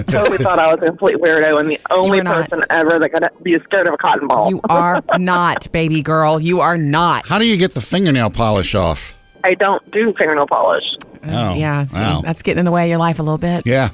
totally 0.08 0.38
thought 0.38 0.58
I 0.58 0.72
was 0.72 0.78
a 0.82 0.86
complete 0.86 1.16
weirdo 1.16 1.60
and 1.60 1.68
the 1.70 1.80
only 1.90 2.20
are 2.20 2.24
not. 2.24 2.50
person 2.50 2.64
ever 2.70 2.98
that 2.98 3.10
could 3.12 3.24
be 3.42 3.58
scared 3.64 3.86
of 3.86 3.94
a 3.94 3.98
cotton 3.98 4.28
ball. 4.28 4.48
You 4.50 4.60
are 4.68 5.02
not, 5.18 5.70
baby 5.72 6.02
girl. 6.02 6.40
You 6.40 6.60
are 6.60 6.76
not. 6.78 7.26
How 7.26 7.38
do 7.38 7.46
you 7.46 7.56
get 7.56 7.74
the 7.74 7.80
fingernail 7.80 8.30
polish 8.30 8.74
off? 8.74 9.14
I 9.44 9.54
don't 9.54 9.88
do 9.90 10.14
fingernail 10.18 10.46
polish. 10.46 10.84
Oh, 11.24 11.54
yeah, 11.54 11.84
see, 11.84 11.96
wow. 11.98 12.20
that's 12.24 12.42
getting 12.42 12.60
in 12.60 12.64
the 12.64 12.70
way 12.72 12.84
of 12.84 12.90
your 12.90 12.98
life 12.98 13.18
a 13.18 13.22
little 13.22 13.38
bit. 13.38 13.66
Yeah. 13.66 13.90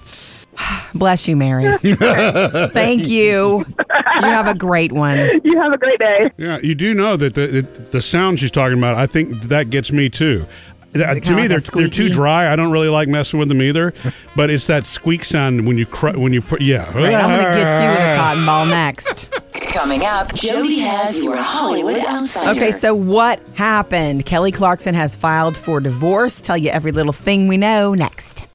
Bless 0.95 1.29
you, 1.29 1.37
Mary. 1.37 1.65
Thank 1.83 3.09
you. 3.09 3.65
You 4.21 4.27
have 4.27 4.49
a 4.49 4.55
great 4.55 4.91
one. 4.91 5.17
You 5.45 5.61
have 5.61 5.73
a 5.73 5.79
great 5.79 6.01
day. 6.01 6.29
Yeah, 6.39 6.59
you 6.59 6.75
do 6.75 6.93
know 6.93 7.17
that 7.17 7.35
the 7.35 7.59
it, 7.59 7.93
the 7.93 8.03
sound 8.03 8.41
she's 8.41 8.51
talking 8.51 8.77
about. 8.77 8.97
I 8.97 9.07
think 9.07 9.43
that 9.43 9.71
gets 9.71 9.93
me 9.93 10.11
too. 10.11 10.45
That- 10.93 11.23
to 11.23 11.31
me, 11.37 11.43
kinda 11.43 11.49
they're 11.49 11.59
they're 11.83 11.89
too 11.89 12.09
dry. 12.09 12.53
I 12.53 12.57
don't 12.57 12.73
really 12.73 12.89
like 12.89 13.07
messing 13.07 13.39
with 13.39 13.49
them 13.49 13.63
either. 13.63 13.95
but 14.37 14.51
it's 14.51 14.67
that 14.67 14.87
squeak 14.87 15.23
sound 15.25 15.69
when 15.69 15.79
you 15.79 15.87
cr- 15.87 16.19
when 16.19 16.33
you 16.33 16.43
put 16.43 16.61
yeah. 16.61 16.87
Right, 16.99 17.15
I'm 17.15 17.29
going 17.39 17.47
to 17.47 17.61
get 17.61 17.81
you 17.83 17.91
with 17.91 18.01
a 18.01 18.17
cotton 18.17 18.45
ball 18.45 18.67
next. 18.67 19.31
Coming 19.53 20.05
up, 20.05 20.35
Jody 20.35 20.81
has 20.81 21.23
your 21.23 21.37
Hollywood 21.37 22.05
Outsider. 22.05 22.51
Okay, 22.59 22.73
so 22.73 22.93
what 22.93 23.41
happened? 23.55 24.25
Kelly 24.27 24.51
Clarkson 24.51 24.95
has 24.95 25.15
filed 25.15 25.57
for 25.57 25.79
divorce. 25.79 26.41
Tell 26.41 26.59
you 26.59 26.71
every 26.71 26.91
little 26.91 27.13
thing 27.13 27.47
we 27.47 27.57
know 27.57 27.95
next. 27.95 28.49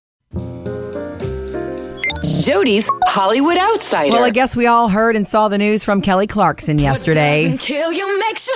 Jody's 2.23 2.89
Hollywood 3.07 3.57
Outsider. 3.57 4.13
Well, 4.13 4.23
I 4.23 4.29
guess 4.29 4.55
we 4.55 4.65
all 4.65 4.87
heard 4.87 5.15
and 5.15 5.27
saw 5.27 5.49
the 5.49 5.57
news 5.57 5.83
from 5.83 6.01
Kelly 6.01 6.25
Clarkson 6.27 6.79
yesterday. 6.79 7.57
Kill 7.59 7.91
you 7.91 8.19
makes 8.19 8.47
you. 8.47 8.53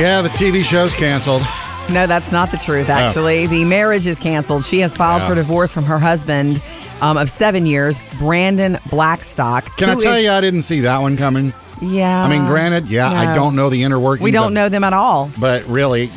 Yeah, 0.00 0.20
the 0.22 0.28
TV 0.30 0.64
show's 0.64 0.92
canceled. 0.94 1.42
No, 1.90 2.06
that's 2.06 2.32
not 2.32 2.50
the 2.50 2.56
truth, 2.56 2.88
actually. 2.88 3.46
The 3.46 3.64
marriage 3.64 4.06
is 4.06 4.18
canceled. 4.18 4.64
She 4.64 4.80
has 4.80 4.96
filed 4.96 5.22
Yeah. 5.22 5.28
for 5.28 5.34
divorce 5.36 5.70
from 5.72 5.84
her 5.84 5.98
husband 5.98 6.60
um, 7.00 7.16
of 7.16 7.30
seven 7.30 7.66
years, 7.66 7.98
Brandon 8.18 8.78
Blackstock. 8.90 9.76
Can 9.76 9.90
I 9.90 9.94
tell 9.94 10.14
is- 10.14 10.24
you, 10.24 10.30
I 10.30 10.40
didn't 10.40 10.62
see 10.62 10.80
that 10.80 10.98
one 10.98 11.16
coming. 11.16 11.52
Yeah. 11.80 12.24
I 12.24 12.28
mean, 12.28 12.46
granted, 12.46 12.88
yeah, 12.88 13.10
I 13.10 13.34
don't 13.34 13.54
know 13.56 13.68
the 13.68 13.82
inner 13.82 13.98
workings. 13.98 14.24
We 14.24 14.30
don't 14.32 14.48
of- 14.48 14.52
know 14.54 14.68
them 14.68 14.84
at 14.84 14.92
all. 14.92 15.30
But 15.40 15.64
really, 15.66 16.10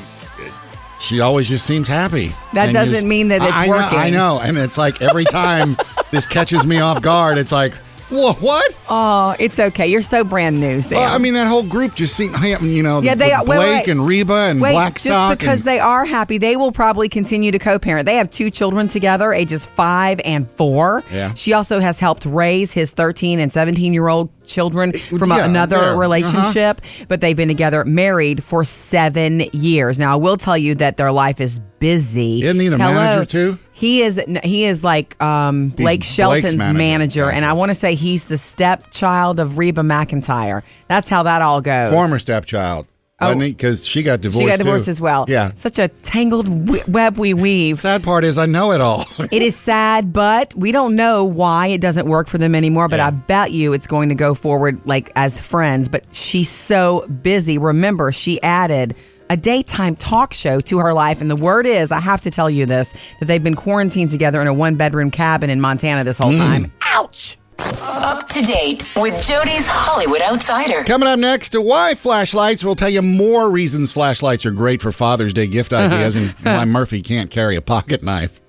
she 1.00 1.20
always 1.22 1.48
just 1.50 1.66
seems 1.66 1.88
happy. 1.88 2.32
That 2.54 2.66
And 2.66 2.74
doesn't 2.74 2.94
just- 2.94 3.08
mean 3.08 3.28
that 3.30 3.42
it's 3.42 3.52
I, 3.52 3.64
I 3.64 3.66
know- 3.68 3.72
working. 3.74 3.98
I 4.00 4.10
know, 4.12 4.40
and 4.40 4.58
it's 4.58 4.78
like 4.78 5.02
every 5.02 5.26
time 5.26 5.76
this 6.16 6.26
catches 6.26 6.66
me 6.66 6.80
off 6.80 7.02
guard, 7.02 7.38
it's 7.38 7.52
like, 7.52 7.74
wha- 8.10 8.34
what? 8.36 8.76
Oh, 8.90 9.36
it's 9.40 9.60
okay. 9.60 9.88
You're 9.88 10.02
so 10.02 10.24
brand 10.24 10.60
new, 10.60 10.82
Sam. 10.82 10.98
Well, 10.98 11.14
I 11.14 11.18
mean, 11.18 11.34
that 11.34 11.48
whole 11.48 11.64
group 11.64 11.96
just 11.96 12.16
seemed, 12.16 12.36
you 12.62 12.82
know, 12.84 13.02
Yeah, 13.02 13.16
they 13.16 13.32
are- 13.32 13.44
wait, 13.44 13.58
Blake 13.58 13.86
wait. 13.86 13.88
and 13.90 14.08
Reba 14.08 14.34
and 14.34 14.62
Wait, 14.62 14.72
Blackstock. 14.72 15.30
just 15.32 15.40
because 15.40 15.60
and, 15.62 15.68
they 15.68 15.80
are 15.80 16.06
happy, 16.06 16.38
they 16.38 16.56
will 16.56 16.72
probably 16.72 17.10
continue 17.10 17.52
to 17.52 17.60
co-parent. 17.60 18.06
They 18.06 18.16
have 18.16 18.30
two 18.30 18.50
children 18.50 18.88
together, 18.88 19.34
ages 19.34 19.66
five 19.66 20.22
and 20.24 20.50
four. 20.52 21.04
Yeah. 21.12 21.34
She 21.36 21.54
also 21.54 21.80
has 21.80 22.00
helped 22.00 22.26
raise 22.26 22.72
his 22.72 22.92
13 22.92 23.40
and 23.40 23.52
17 23.52 23.92
year 23.94 24.08
old 24.08 24.30
children 24.46 24.94
from 24.94 25.30
yeah, 25.30 25.46
another 25.46 25.78
there. 25.78 25.86
Uh-huh. 25.90 26.00
relationship, 26.00 26.82
but 27.08 27.22
they've 27.22 27.36
been 27.36 27.48
together, 27.48 27.84
married 27.86 28.44
for 28.44 28.64
seven 28.64 29.42
years. 29.54 30.00
Now, 30.00 30.14
I 30.14 30.16
will 30.16 30.38
tell 30.38 30.58
you 30.58 30.76
that 30.76 30.98
their 30.98 31.12
life 31.12 31.42
is 31.42 31.60
busy. 31.80 32.44
Isn't 32.44 32.60
he 32.60 32.68
the 32.70 32.78
manager, 32.78 33.26
too? 33.26 33.60
He 33.72 34.02
is. 34.02 34.22
He 34.44 34.66
is 34.66 34.84
like 34.84 35.22
um, 35.22 35.70
Blake 35.70 36.04
Shelton's 36.04 36.58
manager. 36.58 36.78
manager, 36.78 37.30
and 37.30 37.44
I 37.46 37.54
want 37.54 37.72
to 37.72 37.76
say 37.76 37.96
he's 37.96 38.26
the 38.26 38.38
stepchild 38.38 39.40
of 39.40 39.58
Reba 39.58 39.82
McEntire. 39.82 40.64
That's 40.88 41.10
how 41.10 41.24
that 41.24 41.42
all 41.42 41.62
goes. 41.62 41.92
former 41.92 42.20
stepchild. 42.20 42.88
Oh. 43.28 43.40
He? 43.40 43.50
Because 43.50 43.86
she 43.86 44.04
got 44.04 44.22
divorced. 44.22 44.44
Oh. 44.44 44.46
She 44.46 44.50
got 44.50 44.58
divorced 44.58 44.86
too. 44.86 44.92
as 44.92 45.02
well. 45.02 45.26
Yeah. 45.28 45.52
Such 45.56 45.80
a 45.80 45.88
tangled 45.88 46.48
web 46.88 47.18
we 47.18 47.34
weave. 47.34 47.80
Sad 47.80 48.04
part 48.04 48.24
is 48.24 48.38
I 48.38 48.46
know 48.46 48.72
it 48.72 48.82
all. 48.82 49.06
It 49.32 49.42
is 49.42 49.56
sad, 49.56 50.14
but 50.14 50.54
we 50.56 50.72
don't 50.72 50.96
know 50.96 51.26
why 51.26 51.68
it 51.68 51.82
doesn't 51.82 52.08
work 52.08 52.28
for 52.28 52.38
them 52.38 52.56
anymore. 52.56 52.88
But 52.88 52.98
Yeah. 52.98 53.08
I 53.08 53.12
bet 53.12 53.52
you 53.52 53.74
it's 53.74 53.88
going 53.88 54.10
to 54.10 54.16
go 54.16 54.34
forward 54.34 54.86
like 54.86 55.12
as 55.16 55.40
friends. 55.40 55.90
But 55.90 56.06
she's 56.14 56.50
so 56.50 57.06
busy. 57.08 57.58
Remember, 57.58 58.12
she 58.12 58.42
added 58.42 58.96
a 59.30 59.38
daytime 59.38 59.96
talk 59.96 60.34
show 60.34 60.62
to 60.62 60.80
her 60.80 60.94
life. 60.94 61.22
And 61.22 61.30
the 61.30 61.36
word 61.36 61.66
is, 61.66 61.92
I 61.92 62.00
have 62.00 62.22
to 62.22 62.32
tell 62.32 62.50
you 62.50 62.66
this, 62.66 62.94
that 63.20 63.26
they've 63.26 63.44
been 63.44 63.56
quarantined 63.56 64.10
together 64.10 64.42
in 64.42 64.48
a 64.48 64.54
one 64.54 64.76
bedroom 64.76 65.12
cabin 65.12 65.50
in 65.50 65.60
Montana 65.60 66.04
this 66.04 66.18
whole 66.18 66.32
mm. 66.32 66.38
time. 66.38 66.72
Ouch. 66.82 67.38
Up 67.60 68.28
to 68.30 68.42
date 68.42 68.86
with 68.96 69.26
Jody's 69.26 69.68
Hollywood 69.68 70.22
Outsider. 70.22 70.84
Coming 70.84 71.08
up 71.08 71.20
next, 71.20 71.54
why 71.54 71.96
flashlights. 71.96 72.64
We'll 72.64 72.76
tell 72.76 72.90
you 72.90 73.02
more 73.02 73.50
reasons 73.50 73.92
flashlights 73.92 74.46
are 74.46 74.52
great 74.52 74.82
for 74.82 74.92
Father's 74.92 75.34
Day 75.34 75.48
gift 75.48 75.74
uh-huh. 75.74 75.96
ideas 75.96 76.16
and 76.16 76.30
why 76.42 76.66
Murphy 76.66 77.02
can't 77.02 77.32
carry 77.32 77.56
a 77.56 77.62
pocket 77.62 78.04
knife. 78.04 78.42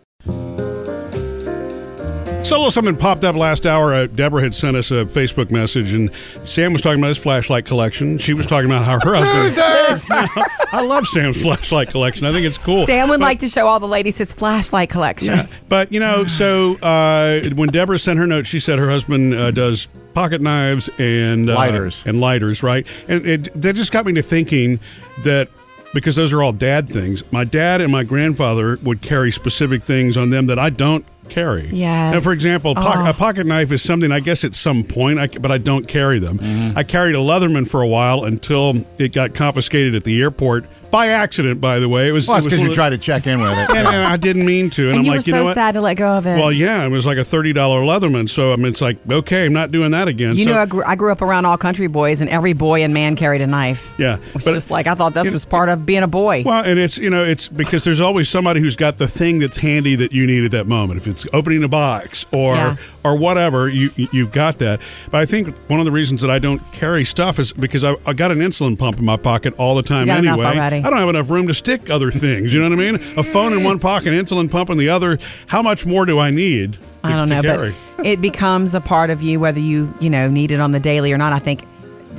So 2.46 2.54
a 2.54 2.58
little 2.58 2.70
something 2.70 2.94
popped 2.94 3.24
up 3.24 3.34
last 3.34 3.66
hour. 3.66 3.92
Uh, 3.92 4.06
Deborah 4.06 4.40
had 4.40 4.54
sent 4.54 4.76
us 4.76 4.92
a 4.92 5.04
Facebook 5.04 5.50
message, 5.50 5.92
and 5.92 6.14
Sam 6.44 6.72
was 6.72 6.80
talking 6.80 7.00
about 7.00 7.08
his 7.08 7.18
flashlight 7.18 7.64
collection. 7.64 8.18
She 8.18 8.34
was 8.34 8.46
talking 8.46 8.70
about 8.70 8.84
how 8.84 9.00
her 9.00 9.16
husband. 9.20 10.46
I 10.72 10.80
love 10.80 11.08
Sam's 11.08 11.42
flashlight 11.42 11.88
collection. 11.88 12.24
I 12.24 12.30
think 12.32 12.46
it's 12.46 12.56
cool. 12.56 12.86
Sam 12.86 13.08
would 13.08 13.18
like 13.18 13.40
to 13.40 13.48
show 13.48 13.66
all 13.66 13.80
the 13.80 13.88
ladies 13.88 14.18
his 14.18 14.32
flashlight 14.32 14.90
collection. 14.90 15.40
But 15.68 15.90
you 15.90 15.98
know, 15.98 16.22
so 16.22 16.76
uh, 16.76 17.40
when 17.56 17.70
Deborah 17.70 17.98
sent 17.98 18.20
her 18.20 18.28
note, 18.28 18.46
she 18.46 18.60
said 18.60 18.78
her 18.78 18.88
husband 18.88 19.34
uh, 19.34 19.50
does 19.50 19.88
pocket 20.14 20.40
knives 20.40 20.88
and 20.98 21.50
uh, 21.50 21.54
Lighters. 21.56 22.04
and 22.06 22.20
lighters, 22.20 22.62
right? 22.62 22.86
And 23.08 23.26
it, 23.26 23.60
that 23.60 23.74
just 23.74 23.90
got 23.90 24.06
me 24.06 24.12
to 24.12 24.22
thinking 24.22 24.78
that 25.24 25.48
because 25.94 26.14
those 26.14 26.32
are 26.32 26.44
all 26.44 26.52
dad 26.52 26.88
things. 26.88 27.24
My 27.32 27.42
dad 27.42 27.80
and 27.80 27.90
my 27.90 28.04
grandfather 28.04 28.78
would 28.84 29.02
carry 29.02 29.32
specific 29.32 29.82
things 29.82 30.16
on 30.16 30.30
them 30.30 30.46
that 30.46 30.60
I 30.60 30.70
don't 30.70 31.04
carry. 31.28 31.68
Yes. 31.72 32.14
Now, 32.14 32.20
for 32.20 32.32
example, 32.32 32.74
po- 32.74 32.82
Oh. 32.84 33.08
a 33.10 33.12
pocket 33.12 33.46
knife 33.46 33.72
is 33.72 33.82
something 33.82 34.10
I 34.12 34.20
guess 34.20 34.44
at 34.44 34.54
some 34.54 34.82
point, 34.84 35.18
I, 35.18 35.26
c- 35.28 35.38
but 35.38 35.50
I 35.50 35.58
don't 35.58 35.86
carry 35.86 36.18
them. 36.18 36.38
Mm-hmm. 36.38 36.78
I 36.78 36.82
carried 36.82 37.14
a 37.14 37.18
Leatherman 37.18 37.68
for 37.68 37.82
a 37.82 37.86
while 37.88 38.24
until 38.24 38.84
it 38.98 39.12
got 39.12 39.34
confiscated 39.34 39.94
at 39.94 40.04
the 40.04 40.20
airport 40.22 40.66
by 40.90 41.08
accident. 41.08 41.60
By 41.60 41.78
the 41.78 41.88
way, 41.88 42.08
it 42.08 42.12
was 42.12 42.26
Well, 42.28 42.36
that's 42.36 42.46
because 42.46 42.60
one 42.60 42.68
you 42.68 42.74
tried 42.74 42.90
to 42.90 42.98
check 42.98 43.26
in 43.26 43.40
with 43.40 43.50
it. 43.52 43.70
and, 43.76 43.86
and 43.88 43.88
I 44.06 44.16
didn't 44.16 44.44
mean 44.46 44.70
to, 44.70 44.82
and, 44.88 44.90
And 44.90 44.98
I'm 45.00 45.04
you 45.04 45.10
like, 45.12 45.18
were 45.18 45.28
you 45.28 45.32
so 45.32 45.38
know 45.38 45.44
what? 45.44 45.54
sad 45.54 45.72
to 45.72 45.80
let 45.80 45.94
go 45.96 46.16
of 46.16 46.26
it. 46.26 46.36
Well, 46.36 46.52
yeah, 46.52 46.84
it 46.84 46.88
was 46.88 47.06
like 47.06 47.18
a 47.18 47.24
thirty 47.24 47.52
dollar 47.52 47.82
Leatherman. 47.82 48.28
So 48.28 48.52
I 48.52 48.56
mean, 48.56 48.66
it's 48.66 48.80
like 48.80 48.98
okay, 49.10 49.46
I'm 49.46 49.52
not 49.52 49.70
doing 49.70 49.90
that 49.92 50.08
again. 50.08 50.34
you 50.36 50.44
so, 50.44 50.50
know, 50.52 50.58
I 50.58 50.66
grew, 50.66 50.82
I 50.84 50.96
grew 50.96 51.12
up 51.12 51.22
around 51.22 51.44
all 51.46 51.56
country 51.56 51.86
boys, 51.86 52.20
and 52.20 52.30
every 52.30 52.52
boy 52.52 52.82
and 52.82 52.92
man 52.94 53.16
carried 53.16 53.40
a 53.42 53.46
knife. 53.46 53.92
yeah, 53.98 54.18
It's 54.34 54.44
just 54.44 54.70
like 54.70 54.86
I 54.86 54.94
thought 54.94 55.14
this 55.14 55.30
was 55.32 55.44
part 55.44 55.68
of 55.68 55.84
being 55.86 56.02
a 56.02 56.08
boy. 56.08 56.42
Well, 56.44 56.64
and 56.64 56.78
it's 56.78 56.98
you 56.98 57.10
know 57.10 57.24
it's 57.24 57.48
because 57.48 57.84
there's 57.84 58.00
always 58.00 58.28
somebody 58.28 58.60
who's 58.60 58.76
got 58.76 58.98
the 58.98 59.08
thing 59.08 59.38
that's 59.38 59.56
handy 59.56 59.96
that 59.96 60.12
you 60.12 60.26
need 60.26 60.44
at 60.44 60.50
that 60.52 60.66
moment. 60.66 61.00
If 61.00 61.06
it's 61.06 61.26
opening 61.32 61.62
a 61.64 61.68
box 61.68 62.24
or 62.34 62.54
Yeah. 62.54 62.76
or 63.04 63.16
whatever, 63.16 63.68
you 63.68 63.90
you- 63.96 64.08
you've 64.12 64.32
got 64.32 64.58
that. 64.58 64.80
But 65.10 65.20
I 65.20 65.26
think 65.26 65.54
one 65.68 65.78
of 65.80 65.84
the 65.86 65.92
reasons 65.92 66.20
that 66.22 66.30
I 66.30 66.38
don't 66.38 66.60
carry 66.72 67.04
stuff 67.04 67.38
is 67.38 67.52
because 67.52 67.84
I, 67.84 67.96
I 68.06 68.12
got 68.12 68.30
an 68.32 68.38
insulin 68.38 68.78
pump 68.78 68.98
in 68.98 69.04
my 69.04 69.16
pocket 69.16 69.54
all 69.58 69.74
the 69.74 69.82
time 69.82 70.02
You 70.06 70.12
got 70.12 70.18
enough 70.20 70.38
anyway. 70.38 70.56
I 70.84 70.90
don't 70.90 70.98
have 70.98 71.08
enough 71.08 71.30
room 71.30 71.46
to 71.48 71.54
stick 71.54 71.90
other 71.90 72.10
things. 72.10 72.52
You 72.52 72.60
know 72.60 72.68
what 72.68 72.78
I 72.78 72.90
mean? 72.92 72.94
A 73.16 73.22
phone 73.22 73.52
in 73.52 73.64
one 73.64 73.78
pocket, 73.78 74.08
insulin 74.08 74.50
pump 74.50 74.70
in 74.70 74.78
the 74.78 74.88
other. 74.88 75.18
How 75.46 75.62
much 75.62 75.86
more 75.86 76.06
do 76.06 76.18
I 76.18 76.30
need? 76.30 76.74
To, 76.74 76.78
I 77.04 77.10
don't 77.12 77.28
know, 77.28 77.42
but 77.42 77.74
it 78.04 78.20
becomes 78.20 78.74
a 78.74 78.80
part 78.80 79.10
of 79.10 79.22
you 79.22 79.38
whether 79.38 79.60
you 79.60 79.92
you 80.00 80.10
know 80.10 80.28
need 80.28 80.50
it 80.50 80.60
on 80.60 80.72
the 80.72 80.80
daily 80.80 81.12
or 81.12 81.18
not. 81.18 81.32
I 81.32 81.38
think 81.38 81.64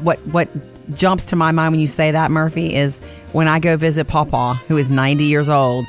what 0.02 0.20
what 0.28 0.50
jumps 0.94 1.26
to 1.28 1.36
my 1.36 1.52
mind 1.52 1.74
when 1.74 1.82
you 1.82 1.88
say 1.88 2.12
that 2.12 2.32
Murphy 2.32 2.74
is 2.74 3.02
when 3.34 3.48
I 3.48 3.60
go 3.60 3.76
visit 3.78 4.08
Papa, 4.08 4.56
who 4.68 4.78
is 4.78 4.90
ninety 4.90 5.26
years 5.26 5.50
old, 5.50 5.86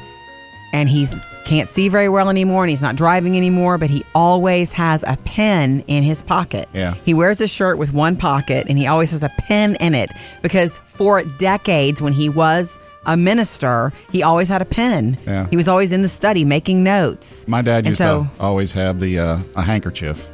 and 0.73 0.89
he's 0.89 1.15
can't 1.49 1.69
see 1.69 1.89
very 1.89 2.09
well 2.11 2.29
anymore 2.29 2.63
and 2.65 2.71
he's 2.71 2.83
not 2.83 2.95
driving 2.95 3.37
anymore, 3.37 3.79
but 3.79 3.89
he 3.89 4.05
always 4.15 4.73
has 4.75 5.03
a 5.05 5.17
pen 5.25 5.83
in 5.87 6.03
his 6.03 6.23
pocket. 6.23 6.69
Yeah. 6.75 6.95
He 7.05 7.15
wears 7.15 7.41
a 7.41 7.49
shirt 7.49 7.79
with 7.79 7.93
one 7.95 8.17
pocket 8.17 8.67
and 8.69 8.77
he 8.79 8.87
always 8.87 9.11
has 9.13 9.23
a 9.23 9.31
pen 9.39 9.77
in 9.81 9.95
it 9.95 10.13
because 10.43 10.79
for 10.81 11.23
decades 11.23 12.03
when 12.03 12.13
he 12.13 12.29
was 12.29 12.79
a 13.07 13.17
minister, 13.17 13.93
he 14.13 14.23
always 14.23 14.49
had 14.51 14.61
a 14.61 14.67
pen. 14.67 15.17
Yeah. 15.27 15.47
He 15.49 15.57
was 15.57 15.69
always 15.69 15.91
in 15.93 16.03
the 16.03 16.09
study 16.09 16.45
making 16.45 16.85
notes. 16.85 17.49
My 17.49 17.63
dad 17.63 17.79
And 17.79 17.87
used 17.89 17.99
so, 17.99 18.25
to 18.37 18.43
always 18.43 18.73
have 18.73 19.01
the 19.01 19.19
uh, 19.19 19.39
a 19.57 19.63
handkerchief, 19.63 20.29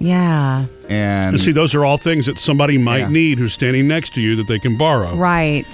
Yeah. 0.00 0.66
and 0.88 1.40
See, 1.40 1.52
those 1.52 1.74
are 1.76 1.84
all 1.84 1.98
things 1.98 2.26
that 2.26 2.38
somebody 2.38 2.78
might 2.78 2.98
Yeah. 3.02 3.08
need 3.10 3.38
who's 3.38 3.52
standing 3.52 3.86
next 3.86 4.14
to 4.14 4.20
you 4.20 4.34
that 4.36 4.48
they 4.48 4.58
can 4.58 4.76
borrow. 4.76 5.14
Right. 5.14 5.66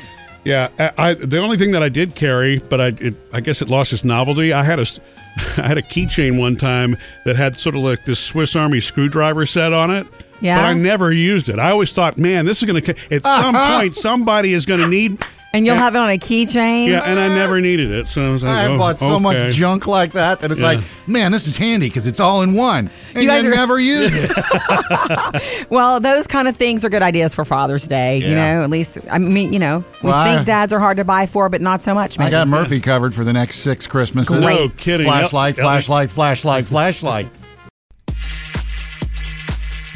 Yeah, 0.45 0.69
I, 0.79 0.93
I, 1.11 1.15
the 1.15 1.39
only 1.39 1.57
thing 1.57 1.71
that 1.73 1.83
I 1.83 1.89
did 1.89 2.15
carry, 2.15 2.59
but 2.59 2.81
I, 2.81 2.87
it, 3.01 3.15
I 3.33 3.41
guess 3.41 3.63
it 3.63 3.71
lost 3.71 3.93
its 3.93 4.05
novelty. 4.05 4.53
I 4.53 4.63
had 4.63 4.79
a, 4.79 4.87
I 5.57 5.69
had 5.69 5.79
a 5.79 5.83
keychain 5.83 6.39
one 6.39 6.57
time 6.57 6.97
that 7.25 7.37
had 7.37 7.57
sort 7.57 7.75
of 7.75 7.83
like 7.83 8.05
this 8.05 8.21
Swiss 8.21 8.55
Army 8.55 8.81
screwdriver 8.81 9.47
set 9.47 9.73
on 9.73 9.91
it. 9.91 10.07
Yeah? 10.41 10.59
but 10.59 10.65
I 10.67 10.75
never 10.75 11.11
used 11.11 11.49
it. 11.49 11.59
I 11.59 11.71
always 11.71 11.93
thought, 11.93 12.19
man, 12.19 12.45
this 12.45 12.63
is 12.63 12.71
going 12.71 12.83
to 12.83 12.91
at 13.15 13.23
some 13.23 13.55
uh-huh. 13.55 13.81
point 13.81 13.97
somebody 13.97 14.53
is 14.53 14.67
going 14.67 14.81
to 14.81 14.89
need. 14.89 15.19
And 15.55 15.65
you'll 15.65 15.77
have 15.77 15.95
it 15.95 15.99
on 15.99 16.11
a 16.11 16.19
keychain. 16.19 16.89
Yeah, 16.89 17.03
and 17.05 17.19
I 17.19 17.29
never 17.29 17.61
needed 17.61 17.91
it. 17.91 18.09
So 18.09 18.29
I 18.29 18.31
was 18.33 18.43
like, 18.43 18.53
I 18.53 18.67
oh, 18.67 18.77
bought 18.77 18.99
so 18.99 19.15
okay. 19.15 19.23
much 19.23 19.55
junk 19.55 19.87
like 19.87 20.13
that 20.13 20.41
that 20.41 20.51
it's 20.51 20.61
Yeah. 20.61 20.67
like, 20.67 20.81
man, 21.07 21.31
this 21.33 21.47
is 21.47 21.57
handy 21.57 21.87
because 21.89 22.07
it's 22.09 22.19
all 22.21 22.43
in 22.43 22.55
one, 22.55 22.91
and 23.15 23.17
You 23.17 23.23
you, 23.23 23.29
guys 23.29 23.47
are- 23.47 23.55
never 23.55 23.79
use 23.81 24.11
it. 24.15 25.67
Well, 25.71 26.01
those 26.01 26.27
kind 26.27 26.49
of 26.49 26.57
things 26.57 26.85
are 26.85 26.89
good 26.89 27.03
ideas 27.03 27.35
for 27.35 27.45
Father's 27.45 27.87
Day. 27.87 28.19
You 28.19 28.35
know, 28.35 28.63
at 28.63 28.71
least 28.71 28.99
I 29.11 29.19
mean, 29.19 29.53
you 29.53 29.59
know, 29.59 29.85
we 30.03 30.09
Well, 30.11 30.19
I- 30.19 30.35
think 30.35 30.47
dads 30.47 30.73
are 30.73 30.81
hard 30.81 30.97
to 30.99 31.05
buy 31.05 31.27
for, 31.27 31.49
but 31.49 31.61
not 31.61 31.83
so 31.83 31.95
much. 31.95 32.19
Maybe. 32.19 32.29
I 32.29 32.31
got 32.31 32.49
Murphy 32.49 32.81
covered 32.81 33.15
for 33.15 33.25
the 33.25 33.33
next 33.33 33.61
six 33.61 33.87
Christmases. 33.87 34.41
Great. 34.41 34.59
No 34.59 34.69
kidding. 34.77 35.07
Flashlight, 35.07 35.57
Yep, 35.57 35.59
yep. 35.59 35.65
flashlight, 35.65 36.11
flashlight, 36.11 36.67
flashlight. 36.67 37.29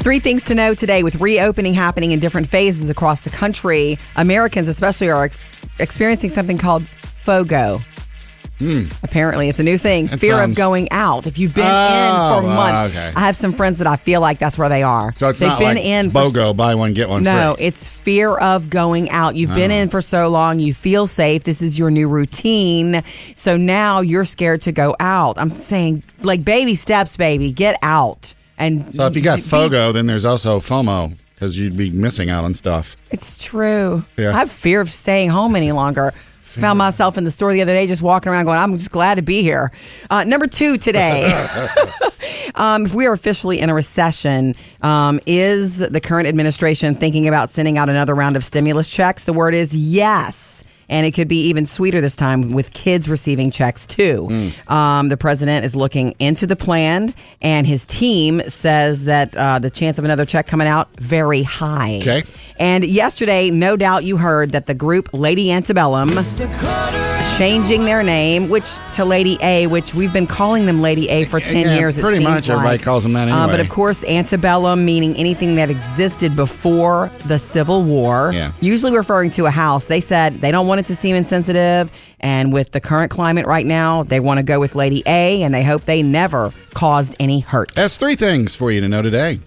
Three 0.01 0.19
things 0.19 0.43
to 0.45 0.55
know 0.55 0.73
today 0.73 1.03
with 1.03 1.19
reopening 1.19 1.73
happening 1.73 2.11
in 2.13 2.19
different 2.19 2.47
phases 2.47 2.89
across 2.89 3.21
the 3.21 3.29
country. 3.29 3.97
Americans, 4.15 4.67
especially, 4.69 5.09
are 5.09 5.29
experiencing 5.79 6.29
something 6.29 6.57
called 6.57 6.83
FOGO. 6.83 7.81
Hmm. 8.59 8.83
Apparently, 9.03 9.47
it's 9.47 9.59
a 9.59 9.63
new 9.63 9.77
thing. 9.77 10.07
That 10.07 10.19
Fear 10.19 10.37
sounds- 10.37 10.51
of 10.51 10.57
going 10.57 10.89
out. 10.91 11.27
If 11.27 11.37
you've 11.39 11.55
been 11.55 11.65
in 11.65 11.71
Oh, 11.71 12.39
for 12.41 12.47
months, 12.47 12.93
okay. 12.93 13.11
I 13.15 13.21
have 13.21 13.35
some 13.35 13.53
friends 13.53 13.77
that 13.77 13.87
I 13.87 13.95
feel 13.97 14.19
like 14.19 14.37
that's 14.39 14.57
where 14.57 14.67
they 14.67 14.83
are. 14.83 15.13
So 15.15 15.29
it's 15.29 15.39
They've 15.39 15.47
not 15.49 15.59
been 15.59 15.75
like 15.75 15.85
in 15.85 16.09
for 16.11 16.23
BOGO, 16.25 16.55
buy 16.57 16.75
one 16.75 16.93
get 16.93 17.07
one 17.07 17.23
No, 17.23 17.55
free. 17.55 17.65
it's 17.67 17.87
fear 17.87 18.37
of 18.37 18.69
going 18.69 19.09
out. 19.11 19.35
You've 19.37 19.55
been 19.55 19.71
oh. 19.71 19.75
in 19.75 19.89
for 19.89 20.01
so 20.01 20.27
long, 20.29 20.59
you 20.59 20.73
feel 20.73 21.07
safe. 21.07 21.43
This 21.45 21.61
is 21.61 21.79
your 21.79 21.89
new 21.89 22.09
routine. 22.09 23.01
So 23.35 23.55
now 23.55 24.01
you're 24.01 24.25
scared 24.25 24.61
to 24.61 24.71
go 24.73 24.93
out. 24.99 25.37
I'm 25.37 25.51
saying, 25.55 26.03
like, 26.21 26.43
baby 26.43 26.75
steps, 26.75 27.15
baby, 27.15 27.51
get 27.53 27.77
out. 27.81 28.33
And 28.59 28.93
So 28.95 29.07
if 29.07 29.15
you 29.15 29.21
got 29.21 29.39
FOGO, 29.39 29.93
then 29.93 30.05
there's 30.05 30.25
also 30.25 30.59
FOMO 30.59 31.17
because 31.33 31.57
you'd 31.57 31.77
be 31.77 31.89
missing 31.89 32.29
out 32.29 32.43
on 32.43 32.53
stuff. 32.53 32.97
It's 33.11 33.41
true. 33.41 34.05
Yeah. 34.17 34.31
I 34.31 34.39
have 34.39 34.51
fear 34.51 34.81
of 34.81 34.89
staying 34.89 35.29
home 35.29 35.55
any 35.55 35.71
longer. 35.71 36.13
Found 36.57 36.79
myself 36.79 37.15
in 37.17 37.25
the 37.25 37.31
store 37.31 37.53
the 37.53 37.61
other 37.61 37.73
day 37.73 37.85
just 37.85 38.01
walking 38.01 38.31
around 38.31 38.45
going, 38.45 38.57
I'm 38.57 38.73
just 38.73 38.89
glad 38.89 39.15
to 39.15 39.21
be 39.21 39.43
here. 39.43 39.71
Uh, 40.09 40.23
number 40.23 40.47
two 40.47 40.77
today. 40.79 41.47
um, 42.55 42.87
if 42.87 42.93
we 42.93 43.05
are 43.05 43.13
officially 43.13 43.59
in 43.59 43.69
a 43.69 43.73
recession, 43.75 44.55
um, 44.81 45.19
is 45.27 45.77
the 45.77 46.01
current 46.01 46.27
administration 46.27 46.95
thinking 46.95 47.27
about 47.27 47.51
sending 47.51 47.77
out 47.77 47.87
another 47.87 48.15
round 48.15 48.35
of 48.35 48.43
stimulus 48.43 48.91
checks? 48.91 49.25
The 49.25 49.33
word 49.33 49.53
is 49.53 49.75
yes. 49.75 50.63
And 50.89 51.05
it 51.05 51.11
could 51.11 51.27
be 51.27 51.47
even 51.49 51.65
sweeter 51.65 52.01
this 52.01 52.15
time 52.15 52.51
with 52.51 52.73
kids 52.73 53.07
receiving 53.07 53.51
checks 53.51 53.85
too. 53.85 54.51
Um, 54.67 55.09
the 55.09 55.17
president 55.17 55.65
is 55.65 55.75
looking 55.75 56.13
into 56.19 56.47
the 56.47 56.55
plan, 56.55 57.13
and 57.41 57.67
his 57.67 57.85
team 57.85 58.41
says 58.47 59.05
that 59.05 59.35
uh, 59.37 59.59
the 59.59 59.69
chance 59.69 59.99
of 59.99 60.05
another 60.05 60.25
check 60.25 60.47
coming 60.47 60.67
out 60.67 60.89
very 60.97 61.43
high. 61.43 61.99
Okay. 62.01 62.23
And 62.59 62.83
yesterday, 62.83 63.51
no 63.51 63.77
doubt 63.77 64.03
you 64.03 64.17
heard 64.17 64.51
that 64.51 64.65
the 64.65 64.75
group 64.75 65.09
Lady 65.13 65.51
Antebellum 65.51 66.09
changing 67.39 67.85
their 67.85 68.03
name, 68.03 68.49
which 68.49 68.67
to 68.91 69.05
Lady 69.05 69.37
A, 69.41 69.65
which 69.67 69.95
we've 69.95 70.11
been 70.11 70.27
calling 70.27 70.65
them 70.65 70.81
Lady 70.81 71.07
A 71.07 71.23
for 71.23 71.39
ten 71.39 71.65
Yeah, 71.67 71.77
years. 71.77 71.97
pretty 71.97 72.21
much 72.21 72.49
everybody 72.49 72.77
like. 72.77 72.83
calls 72.83 73.03
them 73.03 73.13
that 73.13 73.29
Uh, 73.29 73.47
but 73.47 73.61
of 73.61 73.69
course, 73.69 74.03
antebellum 74.03 74.83
meaning 74.83 75.15
anything 75.15 75.55
that 75.55 75.69
existed 75.69 76.35
before 76.35 77.09
the 77.27 77.39
Civil 77.39 77.83
War. 77.83 78.31
Yeah. 78.33 78.51
Usually 78.59 78.91
referring 78.91 79.31
to 79.31 79.45
a 79.45 79.51
house. 79.51 79.87
They 79.87 80.01
said 80.01 80.41
they 80.41 80.51
don't 80.51 80.67
want 80.67 80.81
it 80.81 80.85
to 80.87 80.95
seem 80.97 81.15
insensitive, 81.15 81.89
and 82.19 82.51
with 82.51 82.71
the 82.71 82.81
current 82.81 83.09
climate 83.09 83.45
right 83.45 83.65
now, 83.65 84.03
they 84.03 84.19
want 84.19 84.39
to 84.39 84.43
go 84.43 84.59
with 84.59 84.75
Lady 84.75 85.01
A, 85.07 85.41
and 85.41 85.55
they 85.55 85.63
hope 85.63 85.85
they 85.85 86.03
never 86.03 86.51
caused 86.73 87.15
any 87.21 87.39
hurt. 87.39 87.73
That's 87.73 87.95
three 87.95 88.15
things 88.17 88.53
for 88.53 88.69
you 88.69 88.81
to 88.81 88.89
know 88.89 89.01
today. 89.01 89.39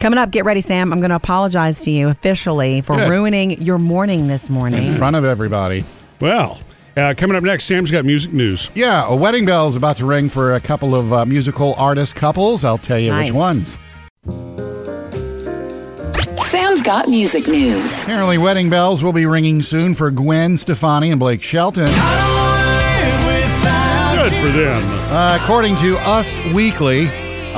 Coming 0.00 0.18
up, 0.18 0.30
get 0.30 0.44
ready, 0.44 0.60
Sam. 0.60 0.92
I'm 0.92 1.00
going 1.00 1.10
to 1.10 1.16
apologize 1.16 1.82
to 1.82 1.90
you 1.90 2.08
officially 2.08 2.82
for 2.82 2.94
Good. 2.94 3.08
ruining 3.08 3.60
your 3.62 3.78
morning 3.78 4.28
this 4.28 4.48
morning. 4.48 4.86
In 4.86 4.94
front 4.94 5.16
of 5.16 5.24
everybody. 5.24 5.84
Well, 6.20 6.60
uh, 6.96 7.14
coming 7.16 7.36
up 7.36 7.42
next, 7.42 7.64
Sam's 7.64 7.90
got 7.90 8.04
music 8.04 8.32
news. 8.32 8.70
Yeah, 8.76 9.06
a 9.08 9.16
wedding 9.16 9.44
bell 9.44 9.66
is 9.66 9.74
about 9.74 9.96
to 9.96 10.06
ring 10.06 10.28
for 10.28 10.54
a 10.54 10.60
couple 10.60 10.94
of 10.94 11.12
uh, 11.12 11.26
musical 11.26 11.74
artist 11.74 12.14
couples. 12.14 12.64
I'll 12.64 12.78
tell 12.78 12.98
you 12.98 13.10
Nice. 13.10 13.30
which 13.30 13.36
ones. 13.36 13.78
Sam's 16.48 16.82
got 16.82 17.08
music 17.08 17.48
news. 17.48 17.92
Apparently, 18.04 18.38
wedding 18.38 18.70
bells 18.70 19.02
will 19.02 19.12
be 19.12 19.26
ringing 19.26 19.62
soon 19.62 19.94
for 19.94 20.12
Gwen 20.12 20.56
Stefani 20.56 21.10
and 21.10 21.18
Blake 21.18 21.42
Shelton. 21.42 21.86
Good 21.86 21.92
for 24.32 24.48
them. 24.56 24.84
Uh, 25.12 25.38
according 25.42 25.76
to 25.76 25.96
Us 26.00 26.38
Weekly, 26.54 27.06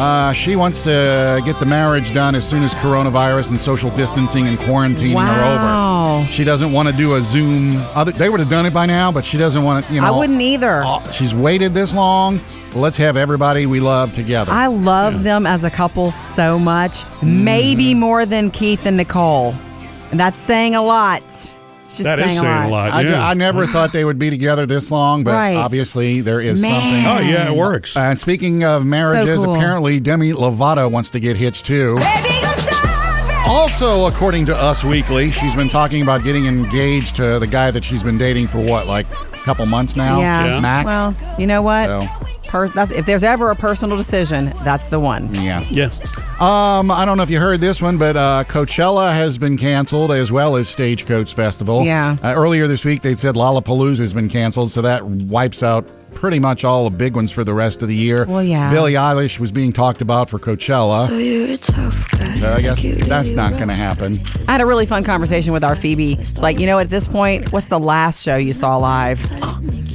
uh, 0.01 0.33
she 0.33 0.57
wants 0.57 0.83
to 0.85 1.43
get 1.45 1.59
the 1.61 1.67
marriage 1.67 2.13
done 2.13 2.35
as 2.35 2.49
soon 2.49 2.63
as 2.63 2.75
coronavirus 2.77 3.51
and 3.51 3.61
social 3.61 3.91
distancing 3.91 4.47
and 4.47 4.57
quarantining 4.59 5.17
are 5.17 6.21
over. 6.23 6.31
She 6.33 6.43
doesn't 6.45 6.73
want 6.73 6.89
to 6.89 6.95
do 6.97 7.15
a 7.15 7.21
Zoom. 7.21 7.75
Other, 7.95 8.13
they 8.13 8.29
would 8.31 8.41
have 8.41 8.49
done 8.51 8.67
it 8.67 8.73
by 8.75 8.87
now, 8.87 9.13
but 9.13 9.25
she 9.25 9.37
doesn't 9.39 9.63
want 9.63 9.87
to. 9.87 9.93
You 9.95 10.01
know, 10.01 10.07
I 10.07 10.11
wouldn't 10.17 10.41
either. 10.41 10.83
Oh, 10.85 11.03
she's 11.11 11.35
waited 11.35 11.75
this 11.75 11.93
long. 11.95 12.41
Let's 12.75 12.97
have 12.99 13.17
everybody 13.17 13.67
we 13.67 13.81
love 13.81 14.13
together. 14.13 14.53
I 14.53 14.69
love 14.69 15.23
them 15.25 15.45
as 15.45 15.65
a 15.65 15.71
couple 15.71 16.11
so 16.13 16.59
much, 16.59 17.05
maybe 17.23 17.91
Mm-hmm. 17.91 18.01
more 18.01 18.27
than 18.27 18.51
Keith 18.51 18.87
and 18.87 18.97
Nicole. 18.97 19.55
And 20.13 20.19
that's 20.21 20.39
saying 20.39 20.75
a 20.77 20.83
lot. 20.83 21.23
It's 21.91 21.99
just 21.99 22.05
That 22.07 22.19
saying, 22.19 22.31
is 22.31 22.37
a, 22.37 22.41
saying 22.43 22.53
lot. 22.53 22.69
a 22.69 22.71
lot. 22.71 22.93
I, 22.93 23.01
yeah. 23.01 23.27
I 23.27 23.35
never 23.35 23.67
thought 23.73 23.93
they 23.93 24.05
would 24.05 24.17
be 24.19 24.31
together 24.31 24.65
this 24.65 24.93
long, 24.93 25.25
but 25.25 25.33
Right. 25.33 25.57
obviously 25.57 26.21
there 26.21 26.41
is 26.41 26.63
Man. 26.63 26.71
something. 26.71 27.27
oh, 27.27 27.29
yeah, 27.29 27.51
it 27.51 27.57
works. 27.57 27.97
And 27.97 28.17
speaking 28.17 28.63
of 28.63 28.87
marriages, 28.87 29.43
cool. 29.43 29.57
apparently 29.57 29.99
Demi 29.99 30.31
Lovato 30.31 30.89
wants 30.89 31.11
to 31.11 31.19
get 31.21 31.37
hitched 31.37 31.65
too. 31.67 31.97
Also, 33.47 34.07
according 34.07 34.47
to 34.47 34.55
Us 34.57 34.85
Weekly, 34.85 35.31
she's 35.33 35.57
been 35.57 35.69
talking 35.69 36.03
about 36.03 36.23
getting 36.23 36.47
engaged 36.47 37.17
to 37.17 37.41
the 37.41 37.47
guy 37.49 37.73
that 37.73 37.83
she's 37.83 38.03
been 38.05 38.17
dating 38.19 38.47
for 38.47 38.59
what, 38.65 38.87
like 38.87 39.07
a 39.11 39.39
couple 39.45 39.67
months 39.67 39.97
now? 39.97 40.21
Yeah. 40.21 40.45
Yeah. 40.47 40.61
Max? 40.61 40.87
Well, 40.87 41.17
you 41.41 41.49
know 41.49 41.63
what? 41.63 41.87
So- 41.87 42.07
Per- 42.51 42.69
that's, 42.69 42.91
if 42.91 43.07
there's 43.07 43.23
ever 43.23 43.51
a 43.51 43.55
personal 43.55 43.97
decision, 43.97 44.53
that's 44.65 44.89
the 44.89 44.99
one. 44.99 45.33
yeah. 45.33 45.65
yeah. 45.71 45.91
Um, 46.41 46.91
I 46.91 47.05
don't 47.05 47.17
know 47.17 47.23
if 47.23 47.31
you 47.31 47.39
heard 47.39 47.61
this 47.61 47.81
one, 47.81 47.97
but 47.97 48.17
uh, 48.17 48.45
Coachella 48.49 49.13
has 49.13 49.39
been 49.39 49.57
canceled 49.57 50.11
as 50.11 50.33
well 50.33 50.57
as 50.57 50.69
Stagecoach 50.69 51.35
Festival. 51.35 51.85
Yeah. 51.85 52.17
Uh, 52.23 52.35
earlier 52.35 52.67
this 52.67 52.85
week, 52.85 53.03
they 53.03 53.15
said 53.15 53.35
Lollapalooza 53.37 53.99
has 53.99 54.13
been 54.13 54.29
canceled, 54.29 54.71
so 54.71 54.83
that 54.83 55.05
wipes 55.05 55.63
out 55.63 55.87
pretty 56.15 56.39
much 56.39 56.65
all 56.65 56.89
the 56.89 56.97
big 56.97 57.15
ones 57.17 57.33
for 57.33 57.45
the 57.45 57.55
rest 57.55 57.83
of 57.83 57.89
the 57.89 57.95
year. 57.97 58.25
Well, 58.27 58.43
yeah. 58.43 58.71
Billie 58.71 58.95
Eilish 58.95 59.39
was 59.41 59.53
being 59.53 59.73
talked 59.73 60.03
about 60.03 60.29
for 60.31 60.39
Coachella. 60.39 61.09
So 62.39 62.55
I 62.55 62.61
guess 62.63 62.83
that's 63.07 63.33
not 63.33 63.53
going 63.53 63.69
to 63.69 63.75
happen. 63.75 64.19
I 64.49 64.53
had 64.53 64.61
a 64.61 64.67
really 64.67 64.87
fun 64.87 65.05
conversation 65.05 65.53
with 65.53 65.63
our 65.65 65.77
Phoebe. 65.77 66.15
It's 66.15 66.41
like, 66.41 66.59
you 66.59 66.67
know, 66.67 66.79
at 66.79 66.89
this 66.89 67.07
point, 67.07 67.53
what's 67.53 67.67
the 67.67 67.79
last 67.79 68.23
show 68.23 68.37
you 68.37 68.53
saw 68.53 68.77
live? 68.79 69.21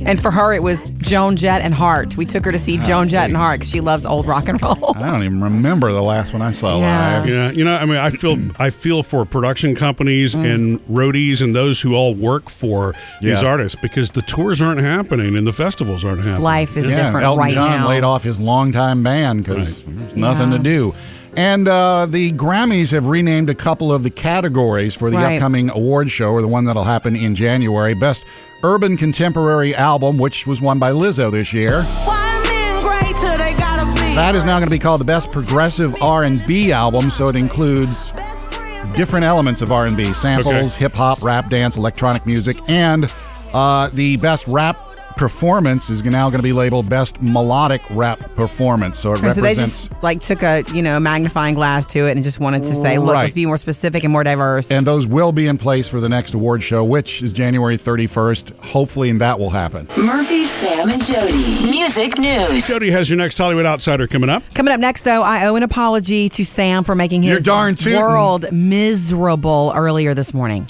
And 0.06 0.22
for 0.22 0.30
her, 0.30 0.54
it 0.54 0.62
was 0.62 0.92
Joan 0.92 1.36
Jett 1.36 1.62
and 1.62 1.74
Hart. 1.74 2.16
We 2.18 2.26
took 2.26 2.46
her 2.46 2.52
to 2.52 2.60
see 2.60 2.78
Joan 2.80 3.08
Jett 3.08 3.26
and 3.30 3.36
Hart 3.36 3.60
because 3.60 3.72
she 3.72 3.82
loves 3.82 4.06
old 4.06 4.28
rock 4.28 4.48
and 4.48 4.62
roll. 4.62 4.94
I 4.96 5.10
don't 5.10 5.24
even 5.24 5.42
remember 5.42 5.92
the 5.92 6.04
last 6.04 6.34
one 6.34 6.44
I 6.44 6.52
saw 6.52 6.80
Yeah. 6.80 7.20
live. 7.20 7.30
Yeah, 7.30 7.52
you 7.52 7.64
know, 7.64 7.76
I 7.76 7.86
mean, 7.86 7.98
I 7.98 8.12
feel 8.12 8.38
I 8.60 8.70
feel 8.70 9.02
for 9.02 9.26
production 9.26 9.74
companies 9.74 10.36
Mm. 10.36 10.54
and 10.54 10.80
roadies 10.88 11.42
and 11.42 11.56
those 11.56 11.82
who 11.82 11.96
all 11.96 12.14
work 12.14 12.50
for 12.50 12.94
these 13.22 13.42
artists 13.42 13.78
because 13.82 14.12
the 14.12 14.22
tours 14.22 14.62
aren't 14.62 14.82
happening 14.82 15.36
and 15.36 15.48
the 15.48 15.54
festivals 15.54 16.05
aren't 16.06 16.20
happening. 16.22 16.42
Life 16.42 16.78
is 16.78 16.86
Yeah, 16.88 16.96
different 16.96 17.26
Elton 17.26 17.40
right 17.44 17.54
John 17.54 17.82
now. 17.82 17.90
laid 17.90 18.04
off 18.04 18.24
his 18.24 18.40
longtime 18.40 19.04
band 19.04 19.44
because 19.44 19.82
there's 19.84 20.16
nothing 20.16 20.52
Yeah. 20.52 20.58
to 20.58 20.64
do. 20.64 20.94
And 21.38 21.68
uh, 21.68 22.06
the 22.10 22.32
Grammys 22.32 22.92
have 22.94 23.08
renamed 23.08 23.50
a 23.50 23.56
couple 23.56 23.92
of 23.92 24.04
the 24.04 24.10
categories 24.10 24.96
for 24.96 25.12
the 25.12 25.18
Right. 25.18 25.36
upcoming 25.36 25.70
award 25.70 26.10
show, 26.10 26.32
or 26.32 26.42
the 26.42 26.48
one 26.48 26.64
that'll 26.66 26.86
happen 26.86 27.16
in 27.16 27.36
January. 27.36 27.94
Best 27.94 28.24
Urban 28.64 28.96
Contemporary 28.96 29.76
Album, 29.76 30.18
which 30.18 30.48
was 30.48 30.62
won 30.62 30.80
by 30.80 30.92
Lizzo 30.92 31.30
this 31.32 31.52
year. 31.54 31.84
That 34.16 34.34
is 34.34 34.46
now 34.46 34.60
going 34.60 34.68
to 34.68 34.70
be 34.74 34.80
called 34.80 35.02
the 35.02 35.06
Best 35.06 35.30
Progressive 35.32 36.02
R&B 36.02 36.72
Album, 36.72 37.10
so 37.10 37.28
it 37.28 37.36
includes 37.36 38.14
different 38.96 39.26
elements 39.26 39.62
of 39.62 39.74
R&B, 39.74 40.14
samples, 40.14 40.48
Okay. 40.56 40.68
hip 40.86 40.94
hop, 40.94 41.22
rap, 41.22 41.50
dance, 41.50 41.76
electronic 41.76 42.26
music, 42.26 42.58
and 42.70 43.12
uh, 43.54 43.90
the 43.94 44.16
best 44.18 44.48
rap 44.48 44.78
performance 45.16 45.90
is 45.90 46.04
now 46.04 46.30
going 46.30 46.40
to 46.40 46.44
be 46.44 46.54
labeled 46.54 46.90
best 46.90 47.22
melodic 47.22 47.82
rap 47.92 48.20
performance. 48.36 49.00
So 49.00 49.14
it 49.14 49.20
Okay, 49.20 49.32
so 49.32 49.42
they 49.42 49.56
just 49.56 49.92
like 50.04 50.22
took 50.22 50.44
a 50.44 50.64
you 50.74 50.82
know 50.82 51.00
magnifying 51.00 51.56
glass 51.56 51.86
to 51.88 52.08
it 52.08 52.12
and 52.16 52.24
just 52.24 52.40
wanted 52.40 52.64
to 52.64 52.76
say, 52.76 52.98
look, 52.98 53.14
Right. 53.14 53.22
let's 53.24 53.34
be 53.34 53.46
more 53.46 53.58
specific 53.58 54.04
and 54.04 54.12
more 54.12 54.24
diverse. 54.24 54.72
and 54.72 54.86
those 54.86 55.08
will 55.08 55.32
be 55.32 55.48
in 55.48 55.58
place 55.58 55.88
for 55.88 56.00
the 56.02 56.10
next 56.10 56.34
award 56.34 56.62
show, 56.64 56.84
which 56.84 57.22
is 57.22 57.34
January 57.34 57.78
31st. 57.78 58.58
Hopefully, 58.60 59.10
and 59.10 59.22
that 59.22 59.40
will 59.40 59.50
happen. 59.50 59.88
Murphy, 59.98 60.44
Sam, 60.46 60.90
and 60.90 61.04
Jody. 61.04 61.64
Music 61.70 62.18
news. 62.18 62.68
Jody 62.68 62.92
has 62.92 63.10
your 63.10 63.18
next 63.18 63.38
Hollywood 63.38 63.66
Outsider 63.66 64.08
coming 64.08 64.30
up. 64.30 64.44
Coming 64.54 64.74
up 64.74 64.80
next, 64.80 65.04
though, 65.04 65.22
I 65.24 65.46
owe 65.48 65.56
an 65.56 65.64
apology 65.64 66.30
to 66.30 66.44
Sam 66.46 66.84
for 66.84 66.96
making 66.96 67.24
You're 67.24 67.36
his 67.38 67.46
darn 67.46 67.76
tootin'. 67.76 68.00
world 68.00 68.46
miserable 68.52 69.72
earlier 69.76 70.14
this 70.14 70.34
morning. 70.34 70.68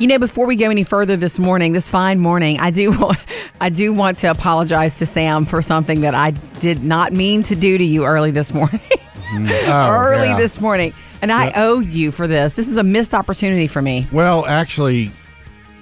You 0.00 0.06
know, 0.06 0.18
before 0.18 0.46
we 0.46 0.56
go 0.56 0.70
any 0.70 0.82
further 0.82 1.14
this 1.14 1.38
morning, 1.38 1.72
this 1.72 1.90
fine 1.90 2.20
morning, 2.20 2.58
I 2.58 2.70
do, 2.70 2.90
I 3.60 3.68
do 3.68 3.92
want 3.92 4.16
to 4.18 4.28
apologize 4.28 4.98
to 5.00 5.04
Sam 5.04 5.44
for 5.44 5.60
something 5.60 6.00
that 6.00 6.14
I 6.14 6.30
did 6.58 6.82
not 6.82 7.12
mean 7.12 7.42
to 7.42 7.54
do 7.54 7.76
to 7.76 7.84
you 7.84 8.06
early 8.06 8.30
this 8.30 8.54
morning. 8.54 8.80
Mm. 8.80 9.50
Oh, 9.68 9.92
early 9.92 10.28
yeah. 10.28 10.36
this 10.38 10.60
morning, 10.60 10.92
and 11.22 11.30
I 11.30 11.52
owe 11.54 11.78
you 11.78 12.10
for 12.10 12.26
this. 12.26 12.54
This 12.54 12.66
is 12.66 12.78
a 12.78 12.82
missed 12.82 13.14
opportunity 13.14 13.68
for 13.68 13.80
me. 13.80 14.08
Well, 14.10 14.44
actually, 14.46 15.12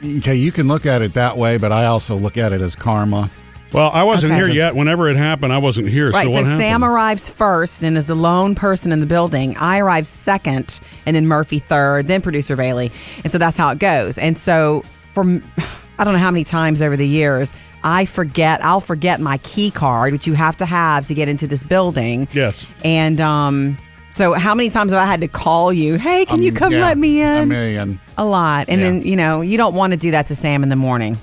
okay, 0.04 0.34
you 0.34 0.52
can 0.52 0.68
look 0.68 0.84
at 0.84 1.00
it 1.00 1.14
that 1.14 1.38
way, 1.38 1.56
but 1.56 1.72
I 1.72 1.86
also 1.86 2.16
look 2.16 2.36
at 2.36 2.52
it 2.52 2.60
as 2.60 2.76
karma. 2.76 3.30
Well, 3.72 3.90
I 3.92 4.02
wasn't 4.02 4.32
Okay. 4.32 4.44
here 4.44 4.48
yet. 4.54 4.74
Whenever 4.74 5.08
it 5.10 5.16
happened, 5.16 5.52
I 5.52 5.58
wasn't 5.58 5.88
here. 5.88 6.10
Right. 6.10 6.24
So 6.26 6.32
So, 6.32 6.38
happened? 6.38 6.60
Sam 6.60 6.84
arrives 6.84 7.28
first 7.28 7.82
and 7.82 7.96
is 7.98 8.06
the 8.06 8.14
lone 8.14 8.54
person 8.54 8.92
in 8.92 9.00
the 9.00 9.06
building. 9.06 9.54
I 9.60 9.78
arrive 9.80 10.06
second, 10.06 10.80
and 11.04 11.14
then 11.14 11.26
Murphy 11.26 11.58
third, 11.58 12.08
then 12.08 12.22
producer 12.22 12.56
Bailey, 12.56 12.90
and 13.22 13.30
so 13.30 13.36
that's 13.38 13.56
how 13.58 13.70
it 13.72 13.78
goes. 13.78 14.16
And 14.18 14.38
so 14.38 14.82
from 15.12 15.42
I 15.98 16.04
don't 16.04 16.14
know 16.14 16.20
how 16.20 16.30
many 16.30 16.44
times 16.44 16.80
over 16.80 16.96
the 16.96 17.06
years 17.06 17.52
I 17.84 18.06
forget. 18.06 18.64
I'll 18.64 18.80
forget 18.80 19.20
my 19.20 19.38
key 19.38 19.70
card, 19.70 20.12
which 20.12 20.26
you 20.26 20.32
have 20.34 20.56
to 20.58 20.66
have 20.66 21.06
to 21.06 21.14
get 21.14 21.28
into 21.28 21.46
this 21.46 21.62
building. 21.62 22.26
Yes. 22.32 22.66
And 22.84 23.20
um. 23.20 23.76
So 24.10 24.32
how 24.32 24.54
many 24.54 24.70
times 24.70 24.90
have 24.92 25.00
I 25.00 25.04
had 25.04 25.20
to 25.20 25.28
call 25.28 25.70
you? 25.70 25.96
Hey, 25.96 26.24
can 26.24 26.42
you 26.42 26.48
Um, 26.48 26.56
come 26.56 26.72
yeah, 26.72 26.80
let 26.80 26.96
me 26.96 27.20
A 27.22 27.42
in? 27.42 27.48
million. 27.50 28.00
a 28.16 28.24
lot. 28.24 28.64
And 28.68 28.80
Yeah. 28.80 28.86
then, 28.86 29.02
you 29.02 29.16
know, 29.16 29.42
you 29.42 29.58
don't 29.58 29.74
want 29.74 29.92
to 29.92 29.98
do 29.98 30.10
that 30.12 30.26
to 30.28 30.34
Sam 30.34 30.62
in 30.62 30.70
the 30.70 30.76
morning. 30.76 31.18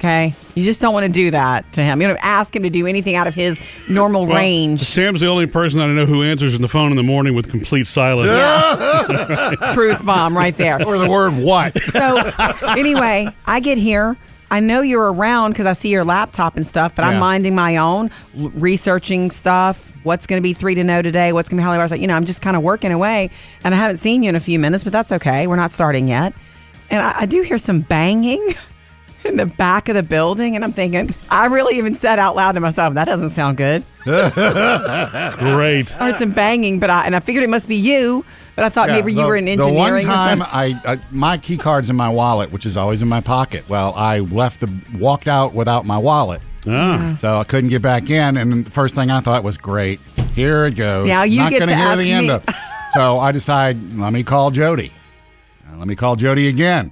Okay? 0.00 0.34
You 0.54 0.64
just 0.64 0.80
don't 0.80 0.94
want 0.94 1.04
to 1.04 1.12
do 1.12 1.30
that 1.32 1.70
to 1.74 1.82
him. 1.82 2.00
You 2.00 2.08
don't 2.08 2.24
ask 2.24 2.56
him 2.56 2.62
to 2.62 2.70
do 2.70 2.86
anything 2.86 3.16
out 3.16 3.26
of 3.26 3.34
his 3.34 3.60
normal 3.86 4.26
Well, 4.26 4.38
range. 4.38 4.80
Sam's 4.80 5.20
the 5.20 5.26
only 5.26 5.46
person 5.46 5.78
that 5.78 5.90
I 5.90 5.92
know 5.92 6.06
who 6.06 6.22
answers 6.22 6.54
in 6.54 6.62
the 6.62 6.68
phone 6.68 6.90
in 6.90 6.96
the 6.96 7.02
morning 7.02 7.34
with 7.34 7.50
complete 7.50 7.86
silence. 7.86 8.30
Truth 9.74 10.06
bomb 10.06 10.34
right 10.34 10.56
there. 10.56 10.82
Or 10.86 10.96
the 10.98 11.08
word 11.08 11.34
what? 11.36 11.76
So, 11.82 12.16
anyway, 12.66 13.28
I 13.44 13.60
get 13.60 13.76
here. 13.76 14.16
I 14.50 14.60
know 14.60 14.80
you're 14.80 15.12
around 15.12 15.50
because 15.52 15.66
I 15.66 15.74
see 15.74 15.90
your 15.90 16.02
laptop 16.02 16.56
and 16.56 16.66
stuff, 16.66 16.94
but 16.94 17.04
I'm 17.04 17.20
minding 17.20 17.54
my 17.54 17.76
own, 17.76 18.08
l- 18.38 18.48
researching 18.54 19.30
stuff. 19.30 19.92
What's 20.02 20.26
going 20.26 20.40
to 20.40 20.42
be 20.42 20.54
three 20.54 20.74
to 20.76 20.82
know 20.82 21.02
today? 21.02 21.32
What's 21.34 21.50
going 21.50 21.58
to 21.58 21.60
be 21.60 21.64
Hollywood? 21.64 21.84
Outsider? 21.84 22.00
You 22.00 22.08
know, 22.08 22.14
I'm 22.14 22.24
just 22.24 22.40
kind 22.40 22.56
of 22.56 22.62
working 22.62 22.90
away, 22.90 23.28
and 23.62 23.74
I 23.74 23.76
haven't 23.76 23.98
seen 23.98 24.22
you 24.22 24.30
in 24.30 24.34
a 24.34 24.40
few 24.40 24.58
minutes, 24.58 24.82
but 24.82 24.94
that's 24.94 25.12
okay. 25.12 25.46
We're 25.46 25.56
not 25.56 25.70
starting 25.72 26.08
yet. 26.08 26.32
And 26.90 27.00
I, 27.00 27.20
I 27.20 27.26
do 27.26 27.42
hear 27.42 27.58
some 27.58 27.82
banging 27.82 28.44
in 29.24 29.36
the 29.36 29.46
back 29.46 29.88
of 29.88 29.94
the 29.94 30.02
building, 30.02 30.54
and 30.56 30.64
I'm 30.64 30.72
thinking, 30.72 31.14
I 31.30 31.46
really 31.46 31.76
even 31.78 31.94
said 31.94 32.18
out 32.18 32.36
loud 32.36 32.52
to 32.52 32.60
myself, 32.60 32.94
that 32.94 33.04
doesn't 33.06 33.30
sound 33.30 33.56
good. 33.56 33.84
Great. 34.04 35.94
I 36.00 36.10
heard 36.10 36.16
some 36.16 36.32
banging, 36.32 36.78
but 36.80 36.90
I 36.90 37.06
and 37.06 37.14
I 37.14 37.20
figured 37.20 37.44
it 37.44 37.50
must 37.50 37.68
be 37.68 37.76
you, 37.76 38.24
but 38.56 38.64
I 38.64 38.68
thought 38.68 38.88
Yeah, 38.88 38.96
maybe 38.96 39.12
you 39.12 39.22
the- 39.22 39.26
were 39.26 39.36
in 39.36 39.44
The 39.44 39.52
engineering 39.52 39.76
one 39.76 39.92
or 39.94 40.02
time 40.02 40.38
something. 40.38 40.48
I, 40.86 40.92
I 40.94 40.98
my 41.10 41.38
key 41.38 41.56
card's 41.56 41.90
in 41.90 41.96
my 41.96 42.08
wallet, 42.08 42.50
which 42.52 42.66
is 42.66 42.76
always 42.76 43.02
in 43.02 43.08
my 43.08 43.20
pocket. 43.20 43.68
Well, 43.68 43.92
I 43.94 44.20
left 44.20 44.60
the 44.60 44.70
walked 44.98 45.28
out 45.28 45.54
without 45.54 45.84
my 45.84 45.98
wallet, 45.98 46.40
Ah. 46.66 47.16
so 47.18 47.38
I 47.38 47.44
couldn't 47.44 47.70
get 47.70 47.82
back 47.82 48.10
in. 48.10 48.36
And 48.36 48.64
the 48.64 48.70
first 48.70 48.94
thing 48.94 49.10
I 49.10 49.20
thought 49.20 49.44
was, 49.44 49.58
"Great, 49.58 50.00
here 50.34 50.66
it 50.66 50.76
goes." 50.76 51.06
Now 51.06 51.22
you 51.24 51.40
Not 51.40 51.50
get 51.50 51.60
gonna 51.60 51.72
to 51.72 51.76
hear 51.76 51.86
ask 51.86 51.98
the 52.00 52.12
end 52.12 52.26
me- 52.28 52.32
of. 52.32 52.44
So 52.92 53.18
I 53.18 53.30
decide, 53.32 53.76
let 53.96 54.12
me 54.12 54.24
call 54.24 54.50
Jody. 54.50 54.90
Uh, 55.72 55.76
Let 55.78 55.86
me 55.86 55.94
call 55.94 56.16
Jody 56.16 56.48
again. 56.48 56.90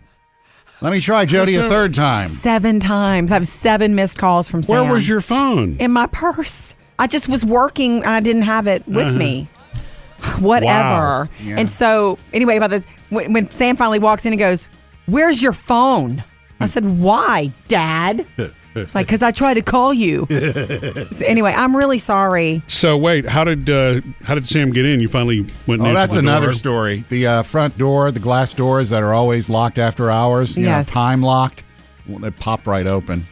Let 0.81 0.93
me 0.93 1.01
try 1.01 1.25
Jody 1.25 1.57
a 1.57 1.69
third 1.69 1.93
time. 1.93 2.25
seven 2.25 2.79
times. 2.79 3.33
I 3.33 3.35
have 3.35 3.47
seven 3.47 3.97
missed 3.97 4.19
calls 4.19 4.49
from 4.49 4.63
Sam. 4.63 4.85
Where 4.85 4.93
was 4.93 5.09
your 5.09 5.21
phone? 5.21 5.77
in 5.79 5.91
my 5.91 6.07
purse. 6.07 6.77
I 7.01 7.07
just 7.07 7.29
was 7.29 7.45
working 7.45 7.99
and 7.99 8.07
I 8.07 8.21
didn't 8.21 8.43
have 8.43 8.67
it 8.67 8.87
with 8.87 9.07
uh-huh. 9.07 9.19
me. 9.19 9.49
Whatever. 10.39 11.25
Wow. 11.25 11.29
Yeah. 11.43 11.57
And 11.59 11.69
so, 11.69 12.19
anyway, 12.33 12.57
about 12.57 12.71
this, 12.71 12.87
when, 13.11 13.33
when 13.33 13.51
Sam 13.51 13.77
finally 13.77 13.99
walks 13.99 14.25
in 14.27 14.33
and 14.33 14.39
goes, 14.39 14.69
Where's 15.07 15.43
your 15.43 15.53
phone? 15.53 16.23
I 16.61 16.67
said, 16.67 16.85
Why, 16.85 17.53
Dad? 17.67 18.27
It's 18.79 18.95
like, 18.95 19.07
Because 19.07 19.23
I 19.23 19.31
tried 19.31 19.55
to 19.55 19.63
call 19.63 19.93
you. 19.95 20.27
So 20.31 21.25
anyway, 21.27 21.53
I'm 21.57 21.77
really 21.77 21.99
sorry. 21.99 22.63
So 22.69 22.97
wait, 22.97 23.27
how 23.27 23.45
did 23.45 23.69
uh, 23.71 24.01
how 24.25 24.35
did 24.35 24.47
Sam 24.49 24.73
get 24.73 24.87
in? 24.87 25.01
You 25.01 25.09
finally 25.09 25.41
went. 25.67 25.81
and 25.81 25.83
Oh, 25.83 25.87
answered 25.87 25.95
that's 25.97 26.13
the 26.15 26.19
another 26.21 26.47
door? 26.47 26.53
story. 26.55 27.05
The 27.09 27.27
uh, 27.27 27.43
front 27.43 27.77
door, 27.79 28.11
the 28.11 28.21
glass 28.21 28.55
doors 28.55 28.91
that 28.91 29.03
are 29.03 29.13
always 29.15 29.49
locked 29.51 29.79
after 29.79 30.11
hours, 30.11 30.57
you 30.57 30.65
Yes. 30.65 30.89
know, 30.89 30.95
time 30.95 31.23
locked, 31.23 31.65
well, 32.07 32.19
they 32.19 32.31
pop 32.31 32.67
right 32.67 32.87
open. 32.87 33.27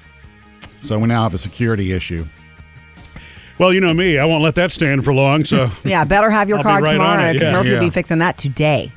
So 0.80 0.98
we 0.98 1.06
now 1.08 1.22
have 1.24 1.34
a 1.34 1.38
security 1.38 1.92
issue. 1.92 2.26
Well, 3.58 3.72
you 3.72 3.80
know 3.80 3.94
me, 3.94 4.18
I 4.18 4.24
won't 4.26 4.42
let 4.42 4.54
that 4.56 4.70
stand 4.70 5.02
for 5.02 5.14
long. 5.14 5.44
So 5.44 5.70
Yeah, 5.84 6.04
better 6.04 6.28
have 6.30 6.48
your 6.48 6.58
I'll 6.58 6.62
be 6.64 6.68
card 6.68 6.82
right 6.84 6.90
on 6.94 6.98
tomorrow 7.00 7.30
it, 7.30 7.32
because 7.34 7.48
yeah. 7.48 7.54
Murphy 7.56 7.70
will 7.70 7.80
be 7.80 7.90
fixing 7.90 8.18
that 8.18 8.36
today. 8.36 8.92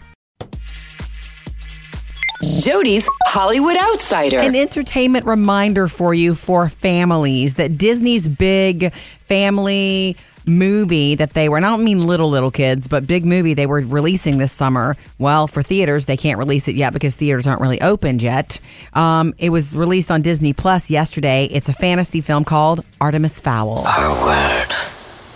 Jody's 2.42 3.08
Hollywood 3.26 3.76
Outsider. 3.76 4.40
An 4.40 4.56
entertainment 4.56 5.26
reminder 5.26 5.88
for 5.88 6.14
you 6.14 6.36
for 6.36 6.70
families 6.70 7.56
that 7.56 7.78
Disney's 7.78 8.28
big 8.28 8.94
family 8.94 10.16
movie 10.46 11.16
that 11.16 11.34
they 11.34 11.50
were, 11.50 11.58
and 11.58 11.66
I 11.66 11.70
don't 11.70 11.84
mean 11.84 12.08
little, 12.08 12.30
little 12.30 12.50
kids, 12.50 12.88
but 12.88 13.06
big 13.06 13.26
movie 13.26 13.54
they 13.54 13.66
were 13.68 13.82
releasing 13.82 14.38
this 14.38 14.52
summer. 14.54 14.96
Well, 15.18 15.48
for 15.48 15.62
theaters, 15.62 16.06
they 16.06 16.16
can't 16.18 16.40
release 16.40 16.68
it 16.70 16.76
yet 16.76 16.94
because 16.94 17.16
theaters 17.16 17.46
aren't 17.46 17.62
really 17.62 17.82
opened 17.82 18.22
yet. 18.22 18.60
Um, 18.94 19.34
it 19.38 19.50
was 19.50 19.76
released 19.76 20.10
on 20.10 20.22
Disney 20.22 20.54
Plus 20.54 20.90
yesterday. 20.90 21.46
It's 21.46 21.68
a 21.68 21.74
fantasy 21.74 22.22
film 22.22 22.46
called 22.46 22.86
Artemis 23.02 23.40
Fowl. 23.42 23.80
Our 23.86 24.12
world 24.26 24.72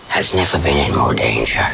has 0.08 0.34
never 0.34 0.58
been 0.60 0.90
in 0.90 0.96
more 0.98 1.14
danger. 1.14 1.66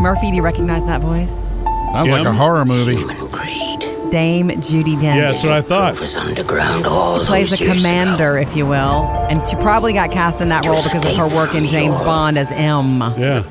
Murphy, 0.00 0.30
do 0.30 0.36
you 0.36 0.42
recognize 0.42 0.84
that 0.86 1.00
voice? 1.00 1.60
Sounds 1.92 2.08
Yeah. 2.08 2.16
like 2.18 2.26
a 2.26 2.32
horror 2.32 2.64
movie. 2.64 2.96
Human 2.96 3.28
greed 3.28 3.84
Dame 4.10 4.48
Judi 4.50 4.94
Dench. 4.96 5.02
yeah, 5.16 5.30
that's 5.32 5.42
what 5.42 5.52
I 5.52 5.60
thought. 5.62 5.98
was 6.00 6.16
underground 6.16 6.86
all 6.86 7.18
She 7.20 7.24
plays 7.26 7.52
a 7.52 7.64
commander, 7.64 8.36
ago. 8.36 8.48
if 8.48 8.56
you 8.56 8.66
will, 8.66 9.06
and 9.30 9.44
she 9.44 9.56
probably 9.56 9.92
got 9.92 10.10
cast 10.12 10.40
in 10.40 10.48
that 10.50 10.64
role 10.66 10.82
because 10.82 11.04
of 11.04 11.16
her 11.16 11.28
work 11.34 11.54
in 11.54 11.66
James 11.66 11.98
Bond 12.00 12.38
as 12.38 12.50
M. 12.52 13.00
Yeah. 13.18 13.44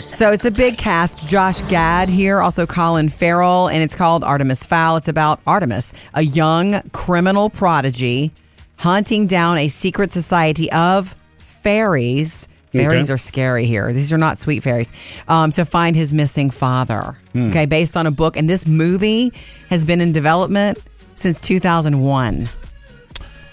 So 0.00 0.32
it's 0.32 0.46
a 0.46 0.50
big 0.50 0.78
cast. 0.78 1.28
Josh 1.28 1.60
Gad 1.62 2.08
here, 2.08 2.40
also 2.40 2.64
Colin 2.64 3.10
Farrell, 3.10 3.68
and 3.68 3.82
it's 3.82 3.94
called 3.94 4.24
Artemis 4.24 4.64
Fowl. 4.64 4.96
It's 4.96 5.08
about 5.08 5.40
Artemis, 5.46 5.92
a 6.14 6.22
young 6.22 6.80
criminal 6.92 7.50
prodigy 7.50 8.32
hunting 8.78 9.26
down 9.26 9.58
a 9.58 9.68
secret 9.68 10.10
society 10.10 10.72
of 10.72 11.14
fairies. 11.36 12.48
Fairies 12.72 13.04
Okay. 13.06 13.14
are 13.14 13.18
scary 13.18 13.64
here. 13.66 13.92
These 13.92 14.12
are 14.12 14.18
not 14.18 14.38
sweet 14.38 14.62
fairies. 14.62 14.92
Um, 15.26 15.50
to 15.52 15.64
find 15.64 15.96
his 15.96 16.12
missing 16.12 16.50
father. 16.50 17.16
Okay, 17.36 17.66
based 17.66 17.96
on 17.96 18.06
a 18.06 18.10
book, 18.10 18.36
and 18.36 18.48
this 18.50 18.66
movie 18.66 19.32
has 19.70 19.84
been 19.84 20.00
in 20.00 20.12
development 20.12 20.78
since 21.14 21.40
2001. 21.40 22.48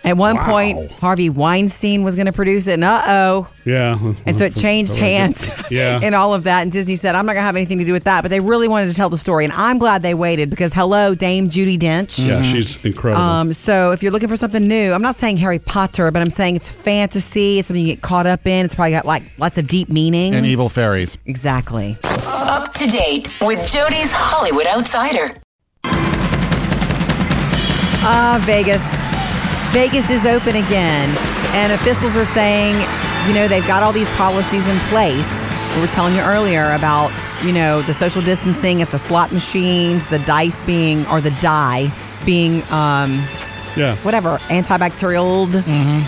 At 0.05 0.17
one 0.17 0.37
point, 0.37 0.91
Harvey 0.91 1.29
Weinstein 1.29 2.03
was 2.03 2.15
going 2.15 2.27
to 2.27 2.31
produce 2.33 2.67
it, 2.67 2.73
and 2.73 2.83
uh 2.83 3.01
oh, 3.07 3.51
Yeah. 3.65 3.97
and 4.25 4.37
so 4.37 4.45
it 4.45 4.53
changed 4.55 4.95
hands 4.97 5.49
Yeah. 5.71 5.99
and 6.03 6.13
all 6.13 6.33
of 6.33 6.43
that. 6.43 6.61
And 6.61 6.71
Disney 6.71 6.95
said, 6.95 7.15
I'm 7.15 7.25
not 7.25 7.33
going 7.33 7.41
to 7.41 7.45
have 7.47 7.55
anything 7.55 7.79
to 7.79 7.85
do 7.85 7.91
with 7.93 8.03
that. 8.03 8.21
But 8.21 8.29
they 8.29 8.39
really 8.39 8.67
wanted 8.67 8.87
to 8.89 8.93
tell 8.93 9.09
the 9.09 9.17
story. 9.17 9.43
And 9.45 9.53
I'm 9.53 9.79
glad 9.79 10.03
they 10.03 10.13
waited 10.13 10.49
because, 10.49 10.73
hello, 10.73 11.15
Dame 11.15 11.49
Judi 11.49 11.77
Dench. 11.79 12.25
Yeah, 12.27 12.43
she's 12.43 12.83
incredible. 12.85 13.23
Um, 13.23 13.51
so 13.53 13.91
if 13.91 14.03
you're 14.03 14.11
looking 14.11 14.29
for 14.29 14.37
something 14.37 14.67
new, 14.67 14.91
I'm 14.93 15.01
not 15.01 15.15
saying 15.15 15.37
Harry 15.37 15.59
Potter, 15.59 16.11
but 16.11 16.21
I'm 16.21 16.29
saying 16.29 16.55
it's 16.55 16.69
fantasy. 16.69 17.59
It's 17.59 17.67
something 17.67 17.85
you 17.85 17.95
get 17.95 18.01
caught 18.03 18.27
up 18.27 18.45
in. 18.45 18.63
It's 18.65 18.75
probably 18.75 18.91
got 18.91 19.05
like 19.05 19.23
lots 19.39 19.57
of 19.57 19.67
deep 19.67 19.89
meaning. 19.89 20.35
And 20.35 20.45
evil 20.45 20.69
fairies. 20.69 21.17
Exactly. 21.25 21.97
Up 22.03 22.73
to 22.73 22.85
date 22.85 23.31
with 23.41 23.67
Jody's 23.71 24.11
Hollywood 24.13 24.67
Outsider. 24.67 25.35
Ah, 28.07 28.39
Vegas. 28.45 29.01
Vegas 29.75 30.09
is 30.09 30.25
open 30.25 30.55
again. 30.55 31.09
And 31.53 31.73
officials 31.73 32.15
are 32.15 32.23
saying, 32.23 32.75
you 33.27 33.33
know, 33.35 33.49
they've 33.49 33.67
got 33.67 33.83
all 33.83 33.91
these 33.91 34.09
policies 34.11 34.67
in 34.69 34.77
place. 34.87 35.51
We 35.75 35.81
were 35.81 35.87
telling 35.87 36.15
you 36.15 36.21
earlier 36.21 36.71
about, 36.71 37.11
you 37.43 37.51
know, 37.51 37.81
the 37.81 37.93
social 37.93 38.21
distancing 38.21 38.81
at 38.81 38.91
the 38.91 38.97
slot 38.97 39.33
machines, 39.33 40.07
the 40.07 40.19
dice 40.19 40.61
being, 40.61 41.05
or 41.07 41.19
the 41.19 41.31
die 41.41 41.91
being, 42.25 42.61
um, 42.71 43.21
yeah. 43.75 43.97
whatever, 44.03 44.37
antibacterial. 44.47 45.51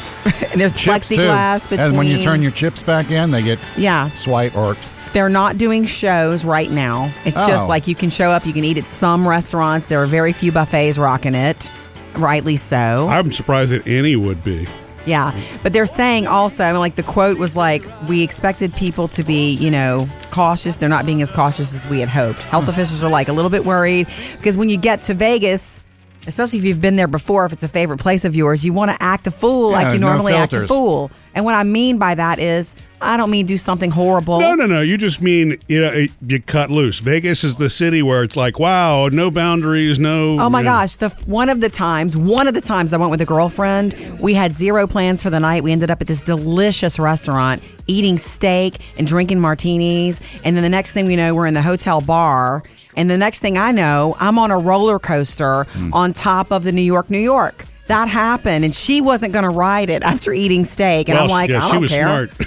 And 0.52 0.60
there's 0.60 0.76
Chips, 0.76 1.08
too. 1.08 1.16
plexiglass 1.16 1.70
between. 1.70 1.88
And 1.88 1.98
when 1.98 2.08
you 2.08 2.22
turn 2.22 2.42
your 2.42 2.52
chips 2.52 2.84
back 2.84 3.12
in, 3.12 3.32
they 3.32 3.42
get 3.42 3.60
yeah, 3.78 4.10
swipe 4.10 4.58
or 4.58 4.76
they're 5.14 5.30
not 5.30 5.58
doing 5.58 5.86
shows 5.86 6.44
right 6.44 6.70
now. 6.70 7.14
It's 7.24 7.38
just 7.48 7.66
Oh. 7.66 7.70
like 7.70 7.88
you 7.88 7.96
can 7.96 8.10
show 8.10 8.30
up, 8.30 8.46
you 8.46 8.52
can 8.52 8.66
eat 8.66 8.78
at 8.78 8.88
some 8.88 9.26
restaurants. 9.26 9.86
There 9.86 10.04
are 10.04 10.06
very 10.06 10.34
few 10.34 10.52
buffets 10.52 10.98
rocking 10.98 11.34
it. 11.34 11.72
Rightly 12.18 12.56
so. 12.56 13.08
I'm 13.10 13.32
surprised 13.32 13.74
that 13.74 13.88
any 13.88 14.16
would 14.16 14.44
be. 14.44 14.68
Yeah. 15.06 15.40
But 15.64 15.74
they're 15.74 15.86
saying 15.86 16.28
also, 16.28 16.64
I 16.64 16.72
mean, 16.72 16.80
like 16.80 16.96
the 16.96 17.04
quote 17.04 17.38
was 17.38 17.56
like, 17.56 17.84
we 18.08 18.24
expected 18.24 18.76
people 18.76 19.08
to 19.10 19.24
be, 19.24 19.54
you 19.54 19.72
know, 19.72 20.08
cautious. 20.32 20.78
They're 20.78 20.90
not 20.90 21.06
being 21.06 21.22
as 21.22 21.32
cautious 21.32 21.74
as 21.74 21.88
we 21.88 22.02
had 22.02 22.10
hoped. 22.10 22.44
Health 22.44 22.66
hmm. 22.66 22.72
officials 22.72 23.04
are 23.04 23.10
like 23.10 23.30
a 23.30 23.34
little 23.34 23.50
bit 23.50 23.66
worried 23.66 24.08
because 24.36 24.58
when 24.58 24.70
you 24.70 24.78
get 24.78 25.02
to 25.04 25.14
Vegas, 25.14 25.82
especially 26.28 26.60
if 26.60 26.66
you've 26.66 26.82
been 26.82 26.98
there 26.98 27.08
before, 27.08 27.46
if 27.46 27.54
it's 27.54 27.64
a 27.64 27.70
favorite 27.70 28.00
place 28.00 28.26
of 28.26 28.36
yours, 28.36 28.66
you 28.66 28.74
want 28.74 28.92
to 28.92 28.98
act 29.02 29.26
a 29.28 29.32
fool 29.32 29.72
Yeah, 29.72 29.78
like 29.78 29.94
you 29.94 30.00
no 30.00 30.08
normally 30.08 30.34
act 30.34 30.54
a 30.54 30.68
fool. 30.68 31.10
And 31.34 31.46
what 31.46 31.56
I 31.56 31.64
mean 31.64 31.98
by 31.98 32.14
that 32.16 32.40
is, 32.40 32.76
I 33.02 33.16
don't 33.18 33.30
mean 33.30 33.46
do 33.46 33.58
something 33.58 33.92
horrible. 33.92 34.40
No, 34.40 34.56
no, 34.56 34.66
no. 34.66 34.82
You 34.82 34.98
just 34.98 35.22
mean 35.22 35.58
you 35.68 35.82
know 35.82 35.92
it- 35.92 36.12
you 36.26 36.42
cut 36.42 36.72
loose. 36.72 37.00
Vegas 37.00 37.44
is 37.44 37.58
the 37.58 37.70
city 37.70 38.02
where 38.02 38.24
it's 38.24 38.36
like, 38.36 38.60
wow, 38.60 39.08
no 39.08 39.30
boundaries, 39.30 40.00
no. 40.00 40.38
Oh 40.40 40.50
my 40.50 40.60
you 40.60 40.66
know. 40.66 40.72
gosh! 40.72 40.98
The 40.98 41.10
one 41.28 41.50
of 41.50 41.62
the 41.62 41.70
times, 41.70 42.18
one 42.18 42.48
of 42.48 42.54
the 42.54 42.62
times 42.62 42.94
I 42.94 42.98
went 42.98 43.12
with 43.12 43.22
a 43.22 43.26
girlfriend, 43.26 43.94
we 44.20 44.34
had 44.34 44.54
zero 44.54 44.88
plans 44.88 45.22
for 45.22 45.30
the 45.30 45.40
night. 45.40 45.64
We 45.64 45.72
ended 45.72 45.92
up 45.92 46.02
at 46.02 46.08
this 46.08 46.24
delicious 46.24 46.98
restaurant 47.00 47.62
eating 47.88 48.18
steak 48.18 48.76
and 48.98 49.06
drinking 49.06 49.40
martinis, 49.40 50.20
and 50.44 50.56
then 50.56 50.64
the 50.64 50.70
next 50.70 50.94
thing 50.94 51.06
we 51.06 51.16
know, 51.16 51.36
we're 51.36 51.46
in 51.48 51.54
the 51.54 51.62
hotel 51.62 52.02
bar. 52.02 52.64
And 52.96 53.12
the 53.12 53.18
next 53.18 53.42
thing 53.42 53.60
I 53.60 53.72
know, 53.72 54.16
I'm 54.20 54.40
on 54.40 54.50
a 54.50 54.58
roller 54.58 54.98
coaster 54.98 55.66
Hmm. 55.66 55.94
on 55.94 56.14
top 56.14 56.52
of 56.52 56.64
the 56.64 56.72
New 56.72 56.82
York, 56.82 57.12
New 57.12 57.20
York. 57.20 57.66
That 57.86 58.08
happened, 58.10 58.66
and 58.66 58.74
she 58.74 59.02
wasn't 59.02 59.34
going 59.34 59.44
to 59.44 59.50
ride 59.52 59.90
it 59.92 60.02
after 60.04 60.34
eating 60.34 60.66
steak. 60.66 61.08
And 61.08 61.16
Well, 61.16 61.26
I'm 61.26 61.30
like, 61.30 61.52
yeah, 61.52 61.64
I 61.64 61.72
don't 61.74 61.82
was 61.82 61.92
care. 61.92 62.30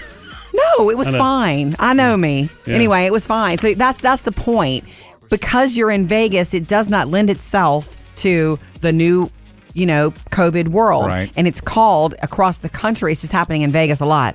No, 0.53 0.91
it 0.91 0.99
was 0.99 1.15
I 1.15 1.19
fine. 1.19 1.77
I 1.79 1.95
know 1.95 2.17
me. 2.17 2.49
Yeah. 2.67 2.75
Anyway, 2.75 3.05
it 3.05 3.13
was 3.13 3.27
fine. 3.27 3.59
So 3.59 3.75
that's 3.75 4.01
that's 4.01 4.23
the 4.23 4.33
point. 4.33 4.85
Because 5.29 5.77
you're 5.77 5.91
in 5.91 6.07
Vegas, 6.07 6.55
it 6.55 6.67
does 6.67 6.89
not 6.89 7.09
lend 7.09 7.31
itself 7.31 7.97
to 8.17 8.59
the 8.81 8.93
new, 8.93 9.31
you 9.75 9.87
know, 9.87 10.11
COVID 10.31 10.69
world. 10.69 11.07
Right. 11.07 11.33
And 11.37 11.47
it's 11.47 11.61
called 11.61 12.15
across 12.23 12.59
the 12.59 12.69
country. 12.69 13.13
It's 13.13 13.21
just 13.21 13.33
happening 13.33 13.63
in 13.63 13.71
Vegas 13.71 14.01
a 14.01 14.07
lot. 14.07 14.35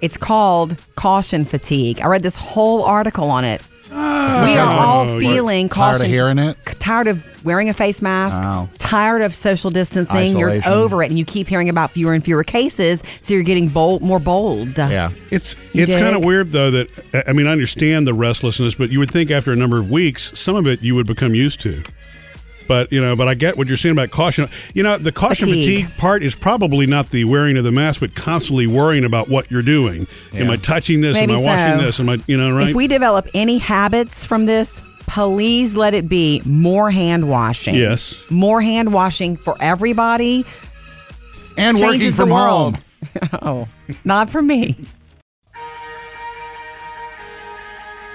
It's 0.00 0.16
called 0.16 0.76
caution 0.94 1.44
fatigue. 1.44 2.00
I 2.00 2.06
read 2.06 2.22
this 2.22 2.36
whole 2.36 2.84
article 2.84 3.28
on 3.30 3.44
it. 3.44 3.60
We 3.90 3.96
are 4.56 4.74
all 4.74 5.06
we're 5.06 5.20
feeling 5.20 5.68
tired 5.68 6.00
of 6.00 6.06
hearing 6.06 6.38
it. 6.38 6.56
Tired 6.78 7.08
of 7.08 7.44
wearing 7.44 7.68
a 7.68 7.74
face 7.74 8.00
mask. 8.00 8.40
Oh. 8.44 8.68
Tired 8.78 9.22
of 9.22 9.34
social 9.34 9.70
distancing. 9.70 10.38
You're 10.38 10.60
over 10.66 11.02
it, 11.02 11.10
and 11.10 11.18
you 11.18 11.24
keep 11.24 11.46
hearing 11.48 11.68
about 11.68 11.90
fewer 11.90 12.14
and 12.14 12.24
fewer 12.24 12.44
cases. 12.44 13.02
So 13.20 13.34
you're 13.34 13.42
getting 13.42 13.68
bold, 13.68 14.02
more 14.02 14.18
bold. 14.18 14.78
Yeah. 14.78 15.10
It's 15.30 15.56
You 15.72 15.84
it's 15.84 15.92
kind 15.92 16.16
of 16.16 16.24
weird 16.24 16.50
though 16.50 16.70
that 16.70 17.24
I 17.28 17.32
mean 17.32 17.46
I 17.46 17.52
understand 17.52 18.06
the 18.06 18.14
restlessness, 18.14 18.74
but 18.74 18.90
you 18.90 18.98
would 18.98 19.10
think 19.10 19.30
after 19.30 19.52
a 19.52 19.56
number 19.56 19.78
of 19.78 19.90
weeks, 19.90 20.38
some 20.38 20.56
of 20.56 20.66
it 20.66 20.82
you 20.82 20.94
would 20.94 21.06
become 21.06 21.34
used 21.34 21.60
to. 21.60 21.82
But 22.70 22.92
you 22.92 23.00
know, 23.00 23.16
but 23.16 23.26
I 23.26 23.34
get 23.34 23.56
what 23.56 23.66
you're 23.66 23.76
saying 23.76 23.94
about 23.96 24.12
caution. 24.12 24.46
You 24.74 24.84
know, 24.84 24.96
the 24.96 25.10
caution 25.10 25.48
Fatigue. 25.48 25.86
fatigue, 25.86 25.98
part 25.98 26.22
is 26.22 26.36
probably 26.36 26.86
not 26.86 27.10
the 27.10 27.24
wearing 27.24 27.56
of 27.56 27.64
the 27.64 27.72
mask, 27.72 27.98
but 27.98 28.14
constantly 28.14 28.68
worrying 28.68 29.04
about 29.04 29.28
what 29.28 29.50
you're 29.50 29.60
doing. 29.60 30.06
Am 30.34 30.48
I 30.48 30.54
touching 30.54 31.00
this? 31.00 31.14
Maybe 31.14 31.32
Am 31.32 31.40
I 31.40 31.42
washing 31.42 31.84
this? 31.84 31.98
Am 31.98 32.08
I 32.08 32.18
you 32.28 32.36
know 32.36 32.52
right? 32.52 32.68
If 32.68 32.76
we 32.76 32.86
develop 32.86 33.26
any 33.34 33.58
habits 33.58 34.24
from 34.24 34.46
this, 34.46 34.80
please 35.08 35.74
let 35.74 35.94
it 35.94 36.08
be 36.08 36.42
more 36.44 36.92
hand 36.92 37.28
washing. 37.28 37.74
Yes. 37.74 38.14
More 38.30 38.60
hand 38.60 38.92
washing 38.92 39.36
for 39.36 39.56
everybody. 39.60 40.44
And 41.56 41.76
working 41.76 41.90
Changes 41.94 42.16
the 42.16 42.22
from 42.22 42.30
world. 42.30 42.76
home. 42.76 42.84
Oh, 43.42 43.68
not 44.04 44.30
for 44.30 44.42
me. 44.42 44.76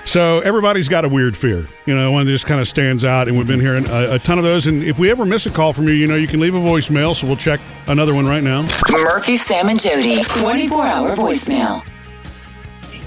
So 0.05 0.39
everybody's 0.41 0.87
got 0.87 1.03
a 1.03 1.09
weird 1.09 1.35
fear, 1.35 1.65
you 1.85 1.95
know, 1.95 2.11
one 2.11 2.25
that 2.25 2.31
just 2.31 2.45
kind 2.45 2.61
of 2.61 2.67
stands 2.67 3.03
out, 3.03 3.27
and 3.27 3.35
we've 3.35 3.47
been 3.47 3.59
hearing 3.59 3.85
a, 3.87 4.13
a 4.15 4.19
ton 4.19 4.37
of 4.37 4.43
those. 4.43 4.67
And 4.67 4.83
if 4.83 4.99
we 4.99 5.09
ever 5.09 5.25
miss 5.25 5.45
a 5.45 5.49
call 5.51 5.73
from 5.73 5.87
you, 5.87 5.93
you 5.93 6.07
know, 6.07 6.15
you 6.15 6.27
can 6.27 6.39
leave 6.39 6.53
a 6.53 6.59
voicemail. 6.59 7.15
So 7.15 7.27
we'll 7.27 7.35
check 7.35 7.59
another 7.87 8.13
one 8.13 8.25
right 8.25 8.43
now. 8.43 8.67
Murphy, 8.89 9.35
Sam, 9.35 9.67
and 9.67 9.79
Jody. 9.79 10.23
24 10.23 10.85
hour 10.85 11.15
voicemail. 11.15 11.83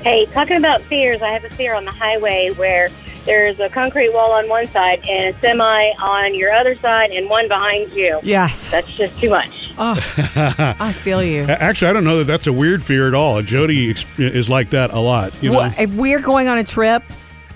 Hey, 0.03 0.27
talking 0.27 0.57
about 0.57 0.83
fears, 0.83 1.23
I 1.23 1.31
have 1.31 1.45
a 1.45 1.51
fear 1.51 1.75
on 1.75 1.85
the 1.85 1.91
highway 1.93 2.51
where 2.51 2.89
there's 3.25 3.61
a 3.61 3.69
concrete 3.69 4.13
wall 4.13 4.33
on 4.33 4.49
one 4.49 4.67
side 4.67 5.01
and 5.09 5.35
a 5.35 5.39
semi 5.41 5.91
on 6.01 6.35
your 6.35 6.53
other 6.53 6.75
side 6.77 7.11
and 7.11 7.29
one 7.29 7.49
behind 7.49 7.93
you. 7.93 8.21
Yes. 8.23 8.71
That's 8.71 8.91
just 8.93 9.19
too 9.19 9.31
much. 9.31 9.73
Oh, 9.79 9.93
I 10.81 10.93
feel 10.93 11.23
you. 11.23 11.45
Actually, 11.45 11.91
I 11.91 11.93
don't 11.93 12.05
know 12.05 12.19
that 12.19 12.25
that's 12.25 12.47
a 12.47 12.53
weird 12.53 12.83
fear 12.83 13.07
at 13.07 13.15
all. 13.15 13.41
Jody 13.43 13.95
is 14.17 14.49
like 14.51 14.71
that 14.71 14.93
a 14.93 14.99
lot. 14.99 15.33
You 15.43 15.51
know, 15.53 15.59
Well, 15.59 15.75
if 15.79 15.95
we're 15.95 16.21
going 16.21 16.49
on 16.49 16.59
a 16.59 16.65
trip 16.65 17.03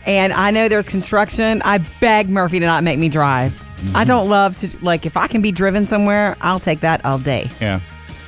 and 0.07 0.33
I 0.33 0.51
know 0.53 0.68
there's 0.68 0.88
construction, 0.88 1.62
I 1.64 1.79
beg 2.01 2.29
Murphy 2.31 2.61
to 2.61 2.66
not 2.66 2.85
make 2.85 2.98
me 2.98 3.09
drive. 3.09 3.53
Mm-hmm. 3.53 3.96
I 3.96 4.05
don't 4.05 4.29
love 4.29 4.55
to, 4.59 4.68
like, 4.85 5.07
if 5.07 5.16
I 5.16 5.27
can 5.27 5.42
be 5.42 5.51
driven 5.51 5.87
somewhere, 5.87 6.37
I'll 6.40 6.61
take 6.61 6.81
that 6.81 7.05
all 7.05 7.18
day. 7.18 7.51
Yeah. 7.61 7.81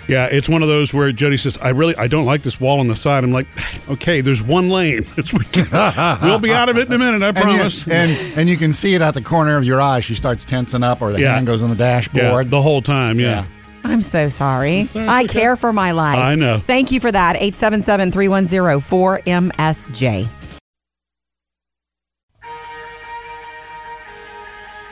Yeah, 0.08 0.26
it's 0.30 0.48
one 0.48 0.62
of 0.62 0.68
those 0.68 0.92
where 0.94 1.10
Jody 1.12 1.36
says, 1.36 1.56
"I 1.62 1.70
really, 1.70 1.96
I 1.96 2.06
don't 2.06 2.24
like 2.26 2.42
this 2.42 2.60
wall 2.60 2.80
on 2.80 2.88
the 2.88 2.94
side." 2.96 3.24
I'm 3.24 3.32
like, 3.32 3.46
"Okay, 3.88 4.20
there's 4.20 4.42
one 4.42 4.68
lane. 4.68 5.02
It's, 5.16 5.32
we'll 5.32 6.38
be 6.38 6.52
out 6.52 6.68
of 6.68 6.76
it 6.78 6.88
in 6.88 6.92
a 6.92 6.98
minute. 6.98 7.22
I 7.22 7.28
And 7.28 7.36
you, 7.38 7.42
promise." 7.56 7.86
and 7.88 8.10
and 8.38 8.48
you 8.48 8.56
can 8.56 8.72
see 8.72 8.94
it 8.94 9.02
at 9.02 9.14
the 9.14 9.22
corner 9.22 9.56
of 9.56 9.64
your 9.64 9.80
eye. 9.80 10.00
She 10.00 10.14
starts 10.14 10.44
tensing 10.44 10.82
up, 10.82 11.02
or 11.02 11.12
the 11.12 11.20
Yeah. 11.20 11.34
hand 11.34 11.46
goes 11.46 11.62
on 11.62 11.70
the 11.70 11.76
yeah, 11.76 12.00
dashboard. 12.00 12.50
the 12.50 12.62
whole 12.62 12.82
time. 12.82 13.18
Yeah. 13.20 13.30
Yeah. 13.30 13.44
I'm 13.86 14.00
so 14.02 14.28
sorry. 14.28 14.84
That's 14.84 15.10
I 15.10 15.24
care 15.24 15.56
for 15.56 15.70
my 15.72 15.90
life. 15.90 16.18
I 16.18 16.36
know. 16.36 16.58
Thank 16.58 16.90
you 16.90 17.00
for 17.00 17.12
that. 17.12 17.36
877 17.36 18.12
310 18.12 18.80
4MSJ. 18.80 20.28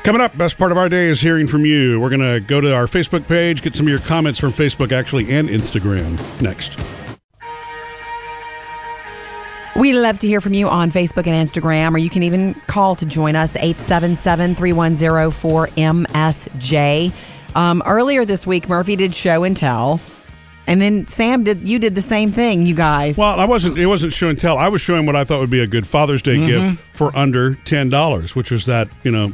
Coming 0.05 0.21
up, 0.21 0.37
best 0.37 0.59
part 0.59 0.73
of 0.73 0.79
our 0.79 0.88
day 0.88 1.07
is 1.07 1.21
hearing 1.21 1.47
from 1.47 1.65
you. 1.65 2.01
We're 2.01 2.11
going 2.11 2.41
to 2.41 2.45
go 2.45 2.61
to 2.61 2.75
our 2.75 2.87
Facebook 2.87 3.29
page, 3.29 3.62
get 3.62 3.77
some 3.77 3.87
of 3.87 3.91
your 3.91 4.01
comments 4.01 4.41
from 4.41 4.53
Facebook, 4.53 4.91
actually, 4.91 5.33
and 5.33 5.49
Instagram 5.49 6.19
next. 6.43 6.77
We 9.77 9.93
love 9.93 10.19
to 10.19 10.27
hear 10.27 10.41
from 10.41 10.55
you 10.55 10.69
on 10.69 10.91
Facebook 10.91 11.29
and 11.29 11.49
Instagram, 11.49 11.95
or 11.95 11.99
you 11.99 12.11
can 12.11 12.25
even 12.25 12.55
call 12.67 12.97
to 12.97 13.07
join 13.07 13.37
us 13.37 13.55
877 13.55 14.57
310 14.57 15.31
4MSJ. 15.31 17.12
Um, 17.55 17.83
earlier 17.87 18.25
this 18.25 18.45
week, 18.45 18.69
Murphy 18.69 18.97
did 18.97 19.15
show 19.15 19.45
and 19.45 19.57
tell. 19.57 20.01
And 20.67 20.81
then 20.81 21.07
Sam 21.07 21.45
did. 21.45 21.67
You 21.67 21.79
did 21.79 21.95
the 21.95 22.03
same 22.03 22.33
thing, 22.33 22.67
you 22.67 22.75
guys. 22.75 23.19
Well, 23.19 23.38
I 23.38 23.45
wasn't. 23.45 23.79
It 23.79 23.87
wasn't 23.87 24.12
show 24.12 24.29
and 24.29 24.38
tell. 24.38 24.59
I 24.59 24.69
was 24.69 24.81
showing 24.81 25.07
what 25.07 25.17
I 25.17 25.25
thought 25.25 25.41
would 25.41 25.51
be 25.51 25.61
a 25.61 25.67
good 25.67 25.87
Father's 25.87 26.23
Day 26.23 26.45
gift 26.47 26.81
for 26.93 27.15
under 27.17 27.57
ten 27.57 27.88
dollars, 27.88 28.37
which 28.37 28.51
was 28.53 28.67
that 28.67 28.88
you 29.03 29.11
know, 29.11 29.33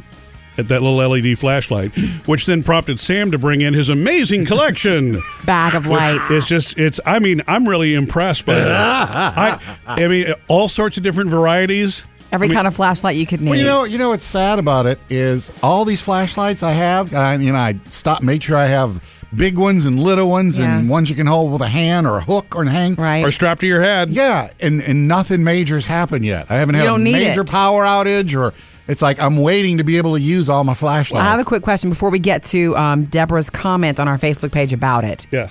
at 0.59 0.67
that 0.67 0.81
little 0.81 0.97
LED 0.97 1.37
flashlight, 1.39 1.91
which 2.27 2.45
then 2.45 2.61
prompted 2.63 2.99
Sam 2.99 3.31
to 3.31 3.37
bring 3.37 3.61
in 3.61 3.73
his 3.73 3.89
amazing 3.89 4.45
collection. 4.45 5.19
Bag 5.45 5.73
of 5.75 5.87
lights. 5.87 6.29
It's 6.29 6.47
just. 6.47 6.77
It's. 6.77 6.99
I 7.05 7.19
mean, 7.19 7.41
I'm 7.47 7.67
really 7.67 7.95
impressed 7.95 8.45
by 8.45 8.55
that. 8.55 9.09
I. 9.87 10.03
I 10.03 10.07
mean, 10.07 10.33
all 10.47 10.67
sorts 10.67 10.97
of 10.97 11.03
different 11.03 11.29
varieties. 11.29 12.05
Every 12.31 12.45
I 12.45 12.49
mean- 12.49 12.55
kind 12.57 12.67
of 12.67 12.75
flashlight 12.75 13.15
you 13.15 13.25
could 13.25 13.41
need. 13.41 13.49
Well, 13.49 13.57
you 13.59 13.65
know, 13.65 13.83
you 13.85 13.97
know 13.97 14.09
what's 14.09 14.23
sad 14.23 14.59
about 14.59 14.85
it 14.85 14.99
is 15.09 15.49
all 15.63 15.83
these 15.83 16.01
flashlights 16.01 16.61
I 16.61 16.73
have. 16.73 17.15
I, 17.15 17.33
you 17.35 17.51
know, 17.51 17.57
I 17.57 17.79
stop, 17.89 18.21
make 18.21 18.43
sure 18.43 18.55
I 18.55 18.67
have 18.67 19.01
big 19.35 19.57
ones 19.57 19.87
and 19.87 19.99
little 19.99 20.29
ones, 20.29 20.59
and 20.59 20.87
ones 20.89 21.09
you 21.09 21.15
can 21.15 21.25
hold 21.25 21.51
with 21.53 21.61
a 21.63 21.67
hand 21.67 22.05
or 22.05 22.17
a 22.17 22.21
hook 22.21 22.55
or 22.55 22.63
a 22.63 22.69
hang. 22.69 22.93
right. 22.95 23.25
Or 23.25 23.31
strapped 23.31 23.61
to 23.61 23.67
your 23.67 23.81
head. 23.81 24.11
Yeah, 24.11 24.51
and 24.59 24.79
and 24.81 25.07
nothing 25.07 25.43
major's 25.43 25.87
happened 25.87 26.23
yet. 26.23 26.51
I 26.51 26.57
haven't 26.57 26.75
You 26.75 26.81
had 26.81 26.95
a 26.95 26.97
major 26.99 27.41
it. 27.41 27.49
power 27.49 27.83
outage, 27.83 28.35
or 28.39 28.53
it's 28.89 29.01
like 29.01 29.19
I'm 29.21 29.37
waiting 29.37 29.77
to 29.77 29.83
be 29.85 29.97
able 29.97 30.15
to 30.15 30.21
use 30.21 30.49
all 30.49 30.63
my 30.65 30.73
flashlights. 30.73 31.23
I 31.23 31.29
have 31.29 31.39
a 31.39 31.45
quick 31.45 31.63
question 31.63 31.89
before 31.89 32.09
we 32.09 32.19
get 32.19 32.43
to 32.45 32.75
um, 32.75 33.05
Deborah's 33.05 33.49
comment 33.49 33.99
on 33.99 34.07
our 34.09 34.17
Facebook 34.17 34.51
page 34.51 34.73
about 34.73 35.05
it. 35.05 35.25
Yeah. 35.31 35.49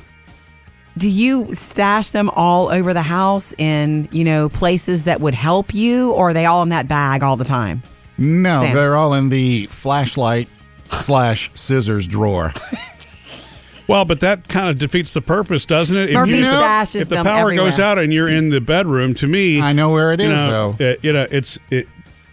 Do 0.99 1.09
you 1.09 1.53
stash 1.53 2.11
them 2.11 2.29
all 2.35 2.69
over 2.71 2.93
the 2.93 3.03
house 3.03 3.55
in, 3.57 4.09
you 4.11 4.25
know, 4.25 4.49
places 4.49 5.05
that 5.05 5.21
would 5.21 5.35
help 5.35 5.73
you, 5.73 6.11
or 6.13 6.31
are 6.31 6.33
they 6.35 6.45
all 6.45 6.63
in 6.65 6.71
that 6.71 6.89
bag 6.89 7.23
all 7.23 7.37
the 7.37 7.45
time? 7.45 7.83
no, 8.19 8.63
Sam. 8.63 8.75
they're 8.75 8.97
all 8.97 9.15
in 9.15 9.29
the 9.29 9.67
flashlight 9.69 10.49
slash 10.91 11.53
scissors 11.55 12.07
drawer. 12.09 12.53
Well, 13.89 14.05
but 14.05 14.21
that 14.21 14.49
kind 14.49 14.69
of 14.69 14.79
defeats 14.79 15.15
the 15.15 15.23
purpose, 15.23 15.65
doesn't 15.65 15.97
it? 15.97 16.11
If, 16.11 16.15
Murphy 16.15 16.33
you- 16.39 16.45
stashes 16.45 17.03
if 17.03 17.09
the 17.09 17.15
them 17.17 17.25
power 17.25 17.55
goes 17.55 17.79
out 17.79 17.99
and 17.99 18.13
you're 18.13 18.29
in 18.29 18.51
the 18.51 18.61
bedroom, 18.61 19.15
to 19.15 19.27
me, 19.27 19.63
I 19.63 19.73
know 19.73 19.91
where 19.93 20.13
it 20.13 20.21
is. 20.21 20.29
you 20.29 20.35
know, 20.37 20.73
though. 20.73 20.91
uh, 20.91 20.97
you 21.01 21.13
know, 21.15 21.27
it's 21.31 21.59
it, 21.71 21.89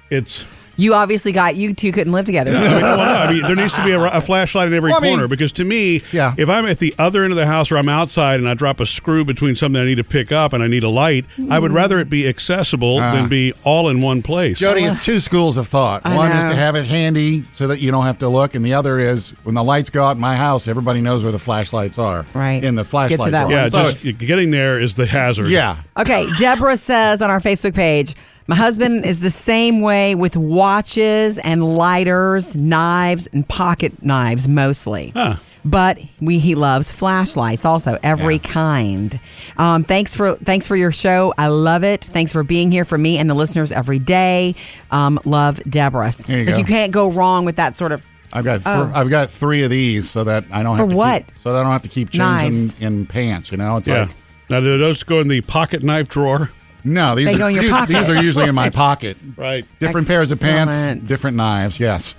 it's 0.09 0.43
You 0.77 0.93
obviously 0.93 1.31
got 1.31 1.55
you 1.55 1.73
two 1.73 1.91
couldn't 1.91 2.13
live 2.13 2.25
together. 2.25 2.51
I 2.51 2.59
mean, 2.61 2.71
well, 2.81 2.97
no, 2.97 3.03
I 3.03 3.31
mean, 3.33 3.41
there 3.43 3.55
needs 3.55 3.73
to 3.73 3.83
be 3.83 3.91
a, 3.91 4.01
a 4.01 4.21
flashlight 4.21 4.67
in 4.67 4.73
every 4.73 4.89
Well, 4.91 4.99
I 4.99 5.01
mean- 5.01 5.11
corner 5.13 5.27
because 5.27 5.51
to 5.53 5.63
me, 5.65 6.01
Yeah. 6.11 6.33
if 6.37 6.49
I'm 6.49 6.65
at 6.65 6.79
the 6.79 6.93
other 6.99 7.23
end 7.23 7.31
of 7.31 7.37
the 7.37 7.45
house 7.45 7.71
or 7.71 7.77
I'm 7.77 7.89
outside 7.89 8.39
and 8.39 8.47
I 8.49 8.53
drop 8.53 8.79
a 8.79 8.85
screw 8.85 9.23
between 9.25 9.55
something 9.55 9.81
I 9.81 9.85
need 9.85 9.95
to 9.95 10.03
pick 10.03 10.31
up 10.31 10.53
and 10.53 10.61
I 10.63 10.67
need 10.67 10.83
a 10.83 10.89
light, 10.89 11.25
I 11.49 11.59
would 11.59 11.71
rather 11.71 11.99
it 11.99 12.09
be 12.09 12.27
accessible 12.27 12.97
than 12.97 13.25
ah. 13.25 13.27
be 13.27 13.53
all 13.63 13.89
in 13.89 14.01
one 14.01 14.21
place. 14.21 14.59
Jody, 14.59 14.83
it's 14.83 15.03
two 15.03 15.19
schools 15.19 15.57
of 15.57 15.67
thought. 15.67 16.01
I 16.05 16.15
One 16.15 16.31
is 16.31 16.45
to 16.45 16.55
have 16.55 16.75
it 16.75 16.85
handy 16.85 17.45
so 17.51 17.67
that 17.67 17.79
you 17.79 17.91
don't 17.91 18.05
have 18.05 18.17
to 18.19 18.29
look, 18.29 18.55
and 18.55 18.63
the 18.65 18.73
other 18.73 18.99
is 18.99 19.31
when 19.43 19.55
the 19.55 19.63
lights 19.63 19.89
go 19.89 20.03
out 20.03 20.15
in 20.15 20.21
my 20.21 20.35
house, 20.35 20.67
everybody 20.67 21.01
knows 21.01 21.23
where 21.23 21.31
the 21.31 21.39
flashlights 21.39 21.97
are. 21.97 22.25
Right. 22.33 22.63
In 22.63 22.75
the 22.75 22.83
flashlight. 22.83 23.19
Get 23.19 23.25
to 23.25 23.31
that 23.31 23.47
drawer. 23.47 23.61
one. 23.61 23.71
yeah, 23.71 23.83
So 23.83 23.91
just 23.91 24.17
getting 24.19 24.51
there 24.51 24.79
is 24.79 24.95
the 24.95 25.05
hazard. 25.05 25.49
yeah. 25.49 25.77
Okay, 25.97 26.27
Deborah 26.37 26.77
says 26.77 27.21
on 27.21 27.29
our 27.29 27.39
Facebook 27.39 27.73
page, 27.73 28.15
my 28.47 28.55
husband 28.55 29.05
is 29.05 29.19
the 29.19 29.31
same 29.31 29.81
way 29.81 30.15
with 30.15 30.35
watches 30.37 31.37
and 31.37 31.63
lighters, 31.63 32.55
knives, 32.55 33.27
and 33.27 33.47
pocket 33.47 34.03
knives 34.03 34.47
mostly. 34.47 35.11
Huh. 35.15 35.37
But 35.67 35.97
we 36.21 36.37
he 36.37 36.53
loves 36.53 36.91
flashlights 36.91 37.65
also, 37.65 37.97
every 38.03 38.37
kind. 38.37 39.19
Um, 39.57 39.83
thanks 39.83 40.15
for 40.15 40.35
thanks 40.35 40.67
for 40.67 40.75
your 40.75 40.91
show. 40.91 41.33
I 41.39 41.47
love 41.47 41.83
it. 41.83 42.03
Thanks 42.03 42.31
for 42.31 42.43
being 42.43 42.71
here 42.71 42.85
for 42.85 42.99
me 42.99 43.17
and 43.17 43.27
the 43.27 43.33
listeners 43.33 43.71
every 43.71 43.97
day. 43.97 44.53
Um, 44.91 45.19
love 45.25 45.59
Deborah. 45.63 46.11
There 46.27 46.39
you 46.41 46.45
like 46.45 46.53
go. 46.53 46.59
you 46.59 46.65
can't 46.65 46.91
go 46.91 47.11
wrong 47.11 47.45
with 47.45 47.55
that 47.55 47.73
sort 47.73 47.91
of 47.93 48.03
I've 48.31 48.43
got 48.45 48.57
th- 48.63 48.65
Oh. 48.67 48.91
I've 48.93 49.09
got 49.09 49.31
three 49.31 49.63
of 49.63 49.71
these 49.71 50.07
so 50.07 50.23
that 50.25 50.43
I 50.51 50.61
don't 50.61 50.77
have 50.77 50.85
For 50.85 50.91
to 50.91 50.95
what? 50.95 51.25
Keep, 51.27 51.37
so 51.37 51.53
that 51.53 51.59
I 51.61 51.63
don't 51.63 51.71
have 51.71 51.81
to 51.83 51.89
keep 51.89 52.11
changing 52.11 52.67
Knives. 52.67 52.81
in 52.81 53.05
pants. 53.07 53.51
You 53.51 53.57
know, 53.57 53.77
it's 53.77 53.87
Yeah. 53.87 54.01
like 54.01 54.09
Now, 54.51 54.59
do 54.59 54.77
those 54.77 55.01
go 55.01 55.19
in 55.19 55.29
the 55.29 55.41
pocket 55.41 55.81
knife 55.81 56.09
drawer? 56.09 56.51
No, 56.85 57.15
these 57.15 57.25
They 57.27 57.33
are 57.33 57.37
go 57.37 57.47
in 57.47 57.55
your 57.55 57.63
these, 57.63 57.71
pocket. 57.73 57.93
these 57.93 58.09
are 58.09 58.21
usually 58.21 58.47
in 58.47 58.55
my 58.55 58.69
pocket. 58.71 59.17
Right. 59.35 59.65
Different 59.79 60.07
pairs 60.07 60.31
of 60.31 60.39
pants, 60.39 60.95
different 61.07 61.35
knives. 61.37 61.79
Yes. 61.79 62.15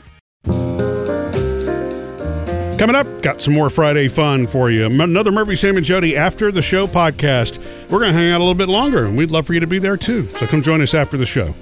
Coming 2.78 2.94
up, 2.94 3.22
got 3.22 3.40
some 3.40 3.54
more 3.54 3.70
Friday 3.70 4.06
fun 4.06 4.46
for 4.46 4.70
you. 4.70 4.84
Another 4.84 5.32
Murphy, 5.32 5.56
Sam, 5.56 5.78
and 5.78 5.86
Jody 5.86 6.14
after 6.14 6.52
the 6.52 6.60
show 6.60 6.86
podcast. 6.86 7.58
We're 7.90 8.00
going 8.00 8.12
to 8.12 8.18
hang 8.18 8.30
out 8.30 8.36
a 8.36 8.44
little 8.44 8.54
bit 8.54 8.68
longer, 8.68 9.06
and 9.06 9.16
we'd 9.16 9.30
love 9.30 9.46
for 9.46 9.54
you 9.54 9.60
to 9.60 9.66
be 9.66 9.78
there 9.78 9.96
too. 9.96 10.26
So 10.38 10.46
come 10.46 10.60
join 10.62 10.82
us 10.82 10.92
after 10.92 11.16
the 11.16 11.24
show. 11.24 11.54